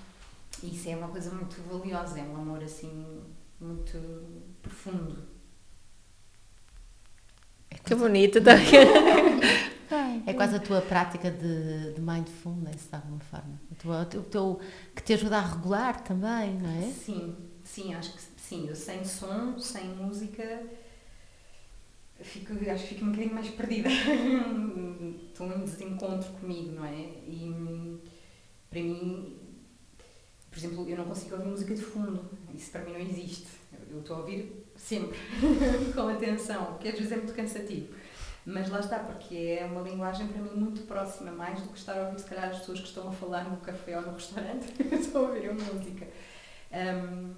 E 0.61 0.76
isso 0.76 0.89
é 0.89 0.95
uma 0.95 1.07
coisa 1.07 1.32
muito 1.32 1.61
valiosa, 1.63 2.20
é 2.20 2.24
um 2.24 2.36
amor 2.36 2.61
assim 2.63 3.22
muito 3.61 3.97
profundo. 4.61 5.24
Que 7.86 7.95
bonito, 7.95 8.41
tá? 8.43 8.51
É 10.28 10.34
quase 10.34 10.55
a 10.55 10.59
tua 10.59 10.82
prática 10.82 11.32
de, 11.32 11.93
de 11.93 12.01
mindfulness, 12.01 12.88
de 12.89 12.95
alguma 12.95 13.20
forma. 13.20 13.59
O 13.72 13.76
teu, 14.05 14.20
o 14.20 14.24
teu- 14.24 14.59
que 14.95 15.01
te 15.01 15.13
ajuda 15.13 15.38
a 15.38 15.41
regular 15.41 16.03
também, 16.03 16.53
não 16.59 16.70
é? 16.70 16.91
Sim, 16.91 17.36
sim, 17.63 17.93
acho 17.95 18.13
que 18.13 18.22
sim. 18.39 18.67
Eu 18.67 18.76
sem 18.76 19.03
som, 19.03 19.57
sem 19.57 19.88
música, 19.95 20.43
fico, 22.22 22.53
acho 22.70 22.84
que 22.84 22.95
fico 22.95 23.05
um 23.05 23.11
bocadinho 23.11 23.34
mais 23.34 23.49
perdida. 23.49 23.89
Estou 25.30 25.47
em 25.47 25.63
desencontro 25.63 26.32
comigo, 26.34 26.72
não 26.74 26.86
é? 26.86 26.93
E 27.28 27.99
para 28.70 28.82
mim, 28.82 29.38
por 30.49 30.57
exemplo, 30.57 30.89
eu 30.89 30.97
não 30.97 31.05
consigo 31.05 31.36
ouvir 31.36 31.47
música 31.47 31.74
de 31.74 31.82
fundo. 31.82 32.30
Isso 32.53 32.72
para 32.72 32.84
mim 32.84 32.93
não 32.93 32.99
existe. 32.99 33.47
Eu- 33.89 33.99
estou 33.99 34.17
a 34.17 34.20
ouvir 34.20 34.65
sempre, 34.76 35.17
com 35.95 36.07
atenção, 36.07 36.78
que 36.78 36.88
às 36.88 36.95
vezes 36.95 37.11
é 37.11 37.15
muito 37.17 37.34
cansativo. 37.34 37.93
Mas 38.45 38.70
lá 38.70 38.80
está, 38.80 38.99
porque 38.99 39.36
é 39.59 39.65
uma 39.65 39.82
linguagem 39.82 40.28
para 40.28 40.41
mim 40.41 40.55
muito 40.55 40.82
próxima, 40.84 41.32
mais 41.32 41.61
do 41.61 41.70
que 41.70 41.78
estar 41.78 41.97
a 41.97 42.05
ouvir, 42.07 42.20
se 42.20 42.26
calhar, 42.26 42.49
as 42.49 42.59
pessoas 42.59 42.80
que 42.80 42.88
estão 42.88 43.07
a 43.07 43.11
falar 43.11 43.49
no 43.49 43.57
café 43.57 43.97
ou 43.97 44.03
no 44.03 44.13
restaurante, 44.13 44.65
estou 44.91 45.26
a 45.26 45.30
ouvir 45.30 45.49
a 45.49 45.53
música. 45.53 46.07
Um, 46.72 47.34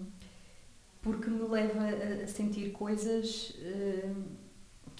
porque 1.02 1.30
me 1.30 1.48
leva 1.48 1.80
a, 2.24 2.28
sentir 2.28 2.72
coisas 2.72 3.56
um, 3.60 4.24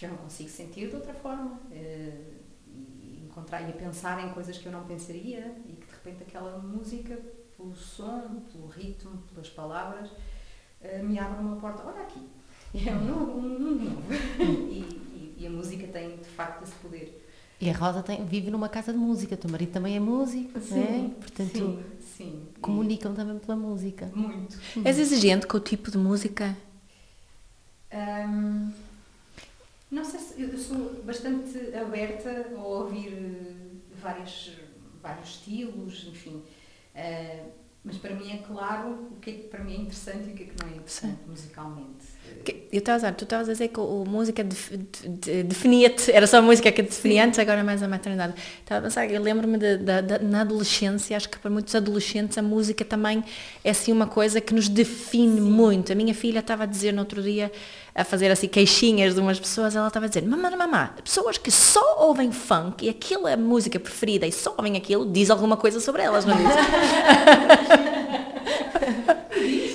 que 0.02 0.06
eu 0.08 0.10
não 0.10 0.18
consigo 0.18 0.50
sentir 0.50 0.90
de 0.90 0.96
outra 0.96 1.14
forma. 1.14 1.60
Uh, 1.70 2.42
e 2.68 3.24
encontrar 3.24 3.62
e 3.62 3.70
a 3.70 3.74
pensar 3.74 4.26
em 4.26 4.30
coisas 4.34 4.58
que 4.58 4.66
eu 4.66 4.72
não 4.72 4.84
pensaria 4.84 5.56
e 5.66 5.74
que 5.74 5.86
de 5.86 5.92
repente 5.92 6.24
aquela 6.24 6.58
música, 6.58 7.20
pelo 7.56 7.76
som, 7.76 8.42
pelo 8.52 8.66
ritmo, 8.68 9.22
pelas 9.32 9.50
palavras, 9.50 10.10
uh, 10.10 11.04
me 11.04 11.20
abre 11.20 11.40
uma 11.40 11.58
porta. 11.58 11.84
Olha 11.86 12.02
aqui, 12.02 12.28
é 12.74 12.92
um 12.96 13.06
novo, 13.06 13.32
um 13.38 13.42
mundo 13.60 13.86
novo. 13.86 14.02
e, 14.42 14.80
e- 14.80 15.36
e 15.38 15.48
a 15.48 15.50
música 15.52 15.86
tem 15.88 16.18
de 16.18 16.26
facto 16.30 16.64
esse 16.64 16.74
poder. 16.76 17.28
E 17.60 17.70
a 17.70 17.74
Rosa 17.74 18.02
tem, 18.02 18.26
vive 18.26 18.50
numa 18.50 18.68
casa 18.70 18.92
de 18.92 18.98
música, 18.98 19.36
o 19.36 19.38
teu 19.38 19.50
marido 19.52 19.72
também 19.72 19.96
é 19.96 20.00
músico, 20.00 20.58
é? 20.58 21.10
Portanto, 21.20 21.58
sim, 21.58 21.84
sim. 22.00 22.48
E 22.56 22.60
comunicam 22.60 23.14
também 23.14 23.38
pela 23.38 23.56
música. 23.56 24.12
Muito. 24.16 24.58
És 24.84 24.98
exigente 24.98 25.46
com 25.46 25.58
o 25.58 25.60
tipo 25.60 25.92
de 25.92 25.98
música? 26.00 26.58
Ahm, 27.92 28.72
não 29.92 30.04
sei 30.06 30.20
se 30.20 30.42
eu 30.42 30.58
sou 30.58 31.04
bastante 31.04 31.58
aberta 31.76 32.50
a 32.56 32.64
ouvir 32.64 33.14
eh, 33.14 33.54
vários, 34.02 34.58
vários 35.02 35.30
estilos, 35.30 36.08
enfim. 36.08 36.44
Ah, 36.96 37.46
mas 37.84 37.98
para 37.98 38.16
mim 38.16 38.32
é 38.32 38.38
claro 38.38 39.10
o 39.12 39.16
que 39.20 39.30
é 39.30 39.34
que 39.34 39.48
para 39.48 39.64
mim 39.64 39.74
é 39.74 39.78
interessante 39.78 40.30
e 40.30 40.34
o 40.34 40.36
que 40.36 40.44
é 40.44 40.46
que 40.48 40.64
não 40.64 40.70
é 40.70 40.76
interessante 40.76 41.20
Sim. 41.20 41.28
musicalmente. 41.30 42.06
Eu 42.72 42.80
estava 42.80 42.96
a 42.96 43.00
dizer, 43.00 43.16
tu 43.16 43.24
estavas 43.26 43.50
a 43.50 43.52
dizer 43.52 43.68
que 43.68 43.80
a 43.80 43.84
música 43.84 44.44
definia-te, 44.44 46.10
era 46.12 46.26
só 46.26 46.38
a 46.38 46.42
música 46.42 46.72
que 46.72 46.82
te 46.84 46.90
definia 46.90 47.26
antes, 47.26 47.38
agora 47.38 47.60
é 47.60 47.64
mais 47.64 47.84
a 47.84 47.88
maternidade. 47.88 48.34
Estava 48.60 48.80
a 48.80 48.84
pensar, 48.84 49.12
eu 49.12 49.22
lembro-me 49.22 49.58
de, 49.58 49.78
de, 49.78 50.02
de, 50.02 50.24
na 50.24 50.42
adolescência, 50.42 51.18
acho 51.18 51.28
que 51.28 51.38
para 51.38 51.52
muitos 51.52 51.76
adolescentes 51.76 52.38
a 52.38 52.42
música 52.42 52.86
também 52.86 53.24
é 53.64 53.72
assim 53.72 53.92
uma 53.92 54.08
coisa 54.08 54.40
que 54.40 54.54
nos 54.54 54.70
define 54.70 55.42
Sim. 55.42 55.42
muito. 55.42 55.92
A 55.92 55.96
minha 55.96 56.14
filha 56.14 56.40
estava 56.40 56.64
a 56.64 56.66
dizer 56.66 56.94
no 56.94 57.00
outro 57.00 57.22
dia, 57.22 57.52
a 57.94 58.06
fazer 58.06 58.32
assim 58.32 58.48
queixinhas 58.48 59.14
de 59.14 59.20
umas 59.20 59.38
pessoas, 59.38 59.76
ela 59.76 59.88
estava 59.88 60.06
a 60.06 60.10
dizer, 60.10 60.24
mamãe, 60.24 60.56
mamãe, 60.56 60.90
pessoas 61.04 61.38
que 61.38 61.52
só 61.52 61.98
ouvem 62.00 62.32
funk 62.32 62.86
e 62.86 62.90
aquilo 62.90 63.28
é 63.28 63.34
a 63.34 63.38
música 63.38 63.78
preferida 63.80 64.26
e 64.26 64.32
só 64.32 64.56
ouvem 64.58 64.78
aquilo, 64.78 65.06
diz 65.06 65.30
alguma 65.30 65.58
coisa 65.58 65.82
sobre 65.82 66.02
elas, 66.04 66.26
não 66.26 66.36
diz? 66.38 66.48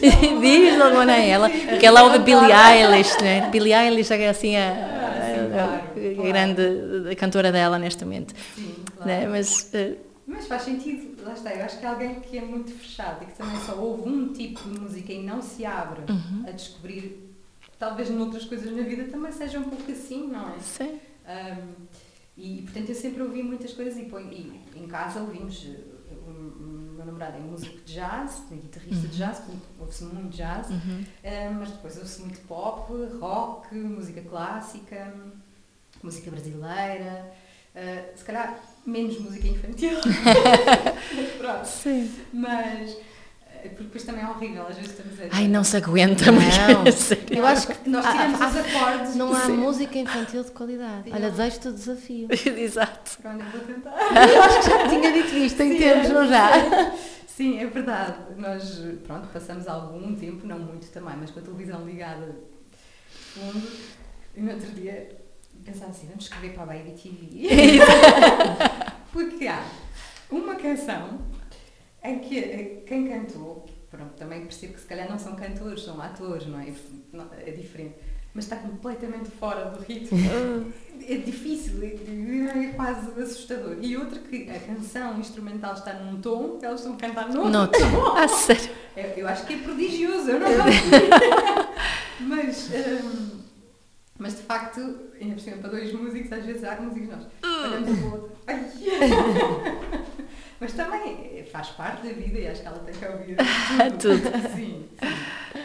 diz 0.40 0.78
logo 0.78 1.00
é 1.02 1.28
ela, 1.28 1.48
porque 1.48 1.86
ela 1.86 2.04
ouve 2.04 2.18
Billie 2.20 2.52
Eilish, 2.52 3.16
né? 3.22 3.48
Billie 3.50 3.72
Eilish 3.72 4.12
é 4.12 4.28
assim 4.28 4.56
a, 4.56 4.70
a, 4.70 6.20
a, 6.20 6.22
grande 6.22 7.10
a 7.10 7.16
cantora 7.16 7.52
dela 7.52 7.78
neste 7.78 8.04
momento. 8.04 8.34
Sim, 8.54 8.74
claro. 8.96 9.10
né? 9.10 9.28
Mas, 9.28 9.70
uh, 9.74 9.96
mas 10.26 10.46
faz 10.46 10.62
sentido, 10.62 11.24
lá 11.24 11.34
está, 11.34 11.54
eu 11.54 11.64
acho 11.64 11.78
que 11.78 11.86
é 11.86 11.88
alguém 11.88 12.14
que 12.16 12.38
é 12.38 12.42
muito 12.42 12.72
fechado 12.72 13.22
e 13.22 13.26
que 13.26 13.34
também 13.34 13.58
só 13.60 13.74
ouve 13.76 14.08
um 14.08 14.32
tipo 14.32 14.68
de 14.68 14.80
música 14.80 15.12
e 15.12 15.22
não 15.22 15.40
se 15.40 15.64
abre 15.64 16.00
uhum. 16.08 16.44
a 16.46 16.50
descobrir 16.50 17.26
talvez 17.78 18.10
noutras 18.10 18.44
coisas 18.44 18.74
na 18.74 18.82
vida 18.82 19.04
também 19.04 19.32
seja 19.32 19.58
um 19.58 19.64
pouco 19.64 19.90
assim, 19.90 20.26
não 20.28 20.48
é? 20.48 20.58
Sim. 20.60 20.98
Um, 21.26 21.86
e 22.36 22.62
portanto 22.62 22.88
eu 22.90 22.94
sempre 22.94 23.22
ouvi 23.22 23.42
muitas 23.42 23.72
coisas 23.72 23.96
e, 23.96 24.02
e 24.02 24.60
em 24.76 24.86
casa 24.86 25.20
ouvimos, 25.20 25.66
eh, 25.66 25.95
meu 27.06 27.14
namorado 27.14 27.36
é 27.36 27.40
músico 27.40 27.78
de 27.84 27.94
jazz, 27.94 28.42
é 28.50 28.54
guitarrista 28.56 29.04
uhum. 29.04 29.10
de 29.10 29.16
jazz, 29.16 29.42
ouve-se 29.78 30.04
muito 30.04 30.36
jazz, 30.36 30.68
uhum. 30.68 31.04
um, 31.24 31.54
mas 31.60 31.70
depois 31.70 31.96
ouve-se 31.96 32.20
muito 32.22 32.40
pop, 32.40 32.92
rock, 33.20 33.74
música 33.74 34.20
clássica, 34.22 35.14
música 36.02 36.30
brasileira, 36.30 37.32
uh, 37.74 38.18
se 38.18 38.24
calhar 38.24 38.58
menos 38.84 39.20
música 39.20 39.46
infantil. 39.46 39.98
Pronto. 41.38 41.64
Sim. 41.64 42.12
Mas 42.32 42.96
porque 43.68 43.84
depois 43.84 44.04
também 44.04 44.22
é 44.22 44.28
horrível, 44.28 44.66
às 44.66 44.76
vezes 44.76 44.90
estamos 44.90 45.12
a 45.12 45.24
dizer. 45.24 45.28
Ai, 45.32 45.48
não 45.48 45.64
se 45.64 45.76
aguenta, 45.76 46.24
não. 46.30 46.40
Eu 47.30 47.46
acho 47.46 47.66
que 47.68 47.88
nós 47.88 48.06
tiramos 48.06 48.40
há, 48.40 48.48
os 48.48 48.56
acordes. 48.56 49.16
Não 49.16 49.34
há 49.34 49.40
sim. 49.40 49.56
música 49.56 49.98
infantil 49.98 50.44
de 50.44 50.50
qualidade. 50.50 51.10
Olha, 51.12 51.30
deixo-te 51.30 51.68
o 51.68 51.72
desafio. 51.72 52.28
Exato. 52.56 53.18
Pronto, 53.22 53.44
eu 53.44 53.50
vou 53.50 53.60
tentar. 53.60 53.92
Eu 54.28 54.42
acho 54.42 54.60
que 54.60 54.70
já 54.70 54.88
tinha 54.88 55.12
dito 55.12 55.34
isto 55.36 55.62
em 55.62 55.72
sim, 55.72 55.78
termos, 55.78 56.08
não 56.10 56.26
já? 56.28 56.50
Sim, 57.26 57.58
é 57.58 57.66
verdade. 57.66 58.16
Nós, 58.36 58.82
pronto, 59.06 59.28
passamos 59.28 59.68
algum 59.68 60.14
tempo, 60.14 60.46
não 60.46 60.58
muito 60.58 60.86
também, 60.88 61.14
mas 61.18 61.30
com 61.30 61.40
a 61.40 61.42
televisão 61.42 61.84
ligada 61.84 62.34
fundo, 63.36 63.68
e 64.34 64.40
no 64.40 64.52
outro 64.52 64.70
dia 64.72 65.16
pensava 65.64 65.90
assim, 65.90 66.06
vamos 66.06 66.24
escrever 66.24 66.54
para 66.54 66.62
a 66.62 66.66
Baby 66.66 66.92
TV. 66.92 67.46
Porque 69.12 69.46
há 69.46 69.62
uma 70.30 70.54
canção 70.56 71.20
em 72.06 72.18
que 72.20 72.38
eh, 72.38 72.82
quem 72.86 73.08
cantou, 73.08 73.66
pronto, 73.90 74.14
também 74.14 74.42
percebo 74.42 74.74
que 74.74 74.80
se 74.80 74.86
calhar 74.86 75.08
não 75.08 75.18
são 75.18 75.34
cantores, 75.34 75.82
são 75.82 76.00
atores, 76.00 76.46
não 76.46 76.60
é? 76.60 76.72
É 77.46 77.50
diferente. 77.50 77.94
Mas 78.34 78.44
está 78.44 78.56
completamente 78.56 79.30
fora 79.30 79.70
do 79.70 79.82
ritmo. 79.82 80.18
é 81.08 81.16
difícil, 81.16 81.82
é, 81.82 82.66
é 82.66 82.72
quase 82.74 83.18
assustador. 83.20 83.78
E 83.80 83.96
outra 83.96 84.18
que 84.18 84.50
a 84.50 84.60
canção 84.60 85.18
instrumental 85.18 85.72
está 85.72 85.94
num 85.94 86.20
tom, 86.20 86.58
elas 86.60 86.80
estão 86.80 86.94
a 86.94 86.96
cantar 86.98 87.30
noutro 87.30 87.50
no 87.50 87.66
tom. 87.66 88.14
Ah, 88.14 88.28
sério? 88.28 88.70
Eu, 88.94 89.04
eu 89.04 89.28
acho 89.28 89.46
que 89.46 89.54
é 89.54 89.58
prodigioso, 89.58 90.30
eu 90.30 90.40
não 90.40 90.48
Mas, 92.20 92.70
um, 92.70 93.40
mas 94.18 94.36
de 94.36 94.42
facto, 94.42 94.80
ainda 95.20 95.34
por 95.34 95.40
cima 95.40 95.56
para 95.58 95.70
dois 95.70 95.92
músicos, 95.92 96.32
às 96.32 96.44
vezes 96.44 96.64
há 96.64 96.80
músicos 96.80 97.08
nós 97.08 97.26
olhamos 97.42 97.88
um 97.88 97.96
para 97.96 98.06
o 98.06 98.12
outro. 98.12 98.36
Mas 100.60 100.72
também 100.72 101.44
faz 101.52 101.68
parte 101.68 102.06
da 102.06 102.12
vida 102.12 102.38
e 102.38 102.48
acho 102.48 102.62
que 102.62 102.66
ela 102.66 102.78
tem 102.78 102.94
que 102.94 103.04
ouvir 103.04 103.36
tudo. 104.00 104.20
tudo. 104.20 104.54
sim, 104.54 104.88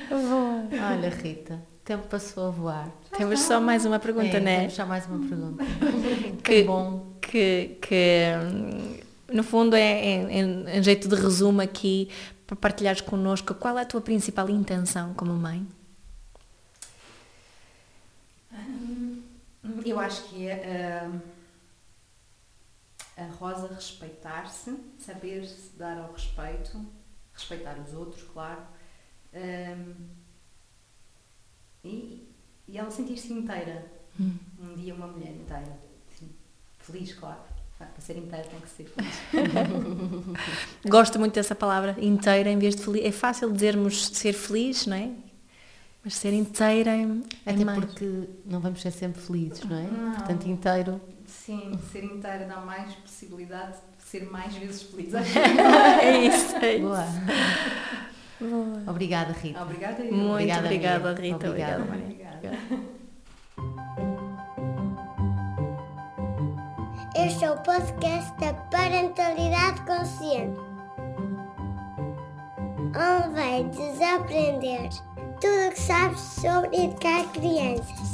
sim. 0.10 0.80
Olha, 0.80 1.10
Rita, 1.10 1.56
o 1.56 1.86
tempo 1.86 2.08
passou 2.08 2.48
a 2.48 2.50
voar. 2.50 2.92
Temos 3.16 3.40
só 3.40 3.62
mais 3.62 3.86
uma 3.86 4.00
pergunta, 4.00 4.38
é, 4.38 4.40
né? 4.40 4.58
Temos 4.60 4.74
só 4.74 4.86
mais 4.86 5.06
uma 5.08 5.28
pergunta. 5.28 5.64
que, 6.44 6.64
bom. 6.64 7.14
Que, 7.22 7.78
que 7.82 8.32
no 9.32 9.44
fundo 9.44 9.76
é 9.76 10.02
em, 10.04 10.68
em 10.68 10.84
jeito 10.84 11.08
de 11.08 11.16
resumo 11.16 11.62
aqui 11.62 12.10
para 12.46 12.56
partilhares 12.58 13.00
connosco 13.00 13.54
qual 13.54 13.78
é 13.78 13.84
a 13.84 13.86
tua 13.86 14.02
principal 14.02 14.50
intenção 14.50 15.14
como 15.14 15.34
mãe? 15.34 15.66
Hum, 18.54 19.22
eu 19.86 19.98
acho 19.98 20.24
que 20.24 20.50
é. 20.50 21.08
Uh 21.08 21.31
a 23.22 23.28
Rosa 23.28 23.74
respeitar-se, 23.74 24.76
saber 24.98 25.46
se 25.46 25.78
dar 25.78 25.98
ao 25.98 26.12
respeito, 26.12 26.86
respeitar 27.34 27.78
os 27.80 27.94
outros, 27.94 28.24
claro, 28.24 28.62
um, 29.34 29.94
e, 31.84 32.28
e 32.68 32.78
ela 32.78 32.92
sentir-se 32.92 33.34
inteira. 33.34 33.86
Hum. 34.20 34.36
Um 34.60 34.76
dia 34.76 34.94
uma 34.94 35.08
mulher 35.08 35.32
inteira. 35.32 35.78
Sim. 36.18 36.30
Feliz, 36.80 37.14
claro. 37.14 37.40
Para 37.78 37.90
ser 38.00 38.18
inteira 38.18 38.46
tem 38.46 38.60
que 38.60 38.70
ser 38.70 38.84
feliz. 38.86 39.16
Gosto 40.86 41.18
muito 41.18 41.34
dessa 41.34 41.56
palavra, 41.56 41.96
inteira, 42.00 42.50
em 42.52 42.60
vez 42.60 42.76
de 42.76 42.84
feliz. 42.84 43.04
É 43.04 43.12
fácil 43.12 43.52
dizermos 43.52 44.08
ser 44.10 44.34
feliz, 44.34 44.86
não 44.86 44.96
é? 44.96 45.12
Mas 46.04 46.16
ser 46.16 46.34
inteira 46.34 46.92
é, 46.92 47.08
é 47.46 47.54
Até 47.54 47.66
mais. 47.66 47.80
porque 47.80 48.30
não 48.46 48.60
vamos 48.60 48.82
ser 48.82 48.92
sempre 48.92 49.20
felizes, 49.22 49.64
não 49.64 49.78
é? 49.78 49.84
Não. 49.84 50.14
Portanto, 50.14 50.48
inteiro 50.48 51.02
Sim, 51.32 51.72
ser 51.92 52.04
inteira 52.04 52.46
dá 52.46 52.58
mais 52.58 52.94
possibilidade 52.96 53.78
de 53.98 54.04
ser 54.04 54.30
mais 54.30 54.54
vezes 54.56 54.84
feliz. 54.84 55.14
é 55.16 56.28
isso, 56.28 56.56
é 56.58 56.76
isso. 56.76 56.86
Boa. 56.86 57.06
Boa. 58.40 58.84
Obrigada, 58.88 59.32
Rita. 59.32 59.62
Obrigada, 59.62 60.04
eu. 60.04 60.14
Muito 60.14 60.58
obrigada, 60.58 61.12
obrigada 61.12 61.22
Rita. 61.22 61.48
Obrigada, 61.48 61.86
Maria. 61.86 62.04
Obrigada. 62.04 63.02
Este 67.16 67.46
é 67.46 67.52
o 67.52 67.58
podcast 67.58 68.38
da 68.40 68.54
Parentalidade 68.54 69.82
Consciente, 69.82 70.60
onde 72.96 73.34
vai 73.34 73.64
desaprender 73.66 74.90
tudo 75.40 75.68
o 75.68 75.72
que 75.72 75.80
sabes 75.80 76.20
sobre 76.20 76.76
educar 76.76 77.24
crianças. 77.32 78.11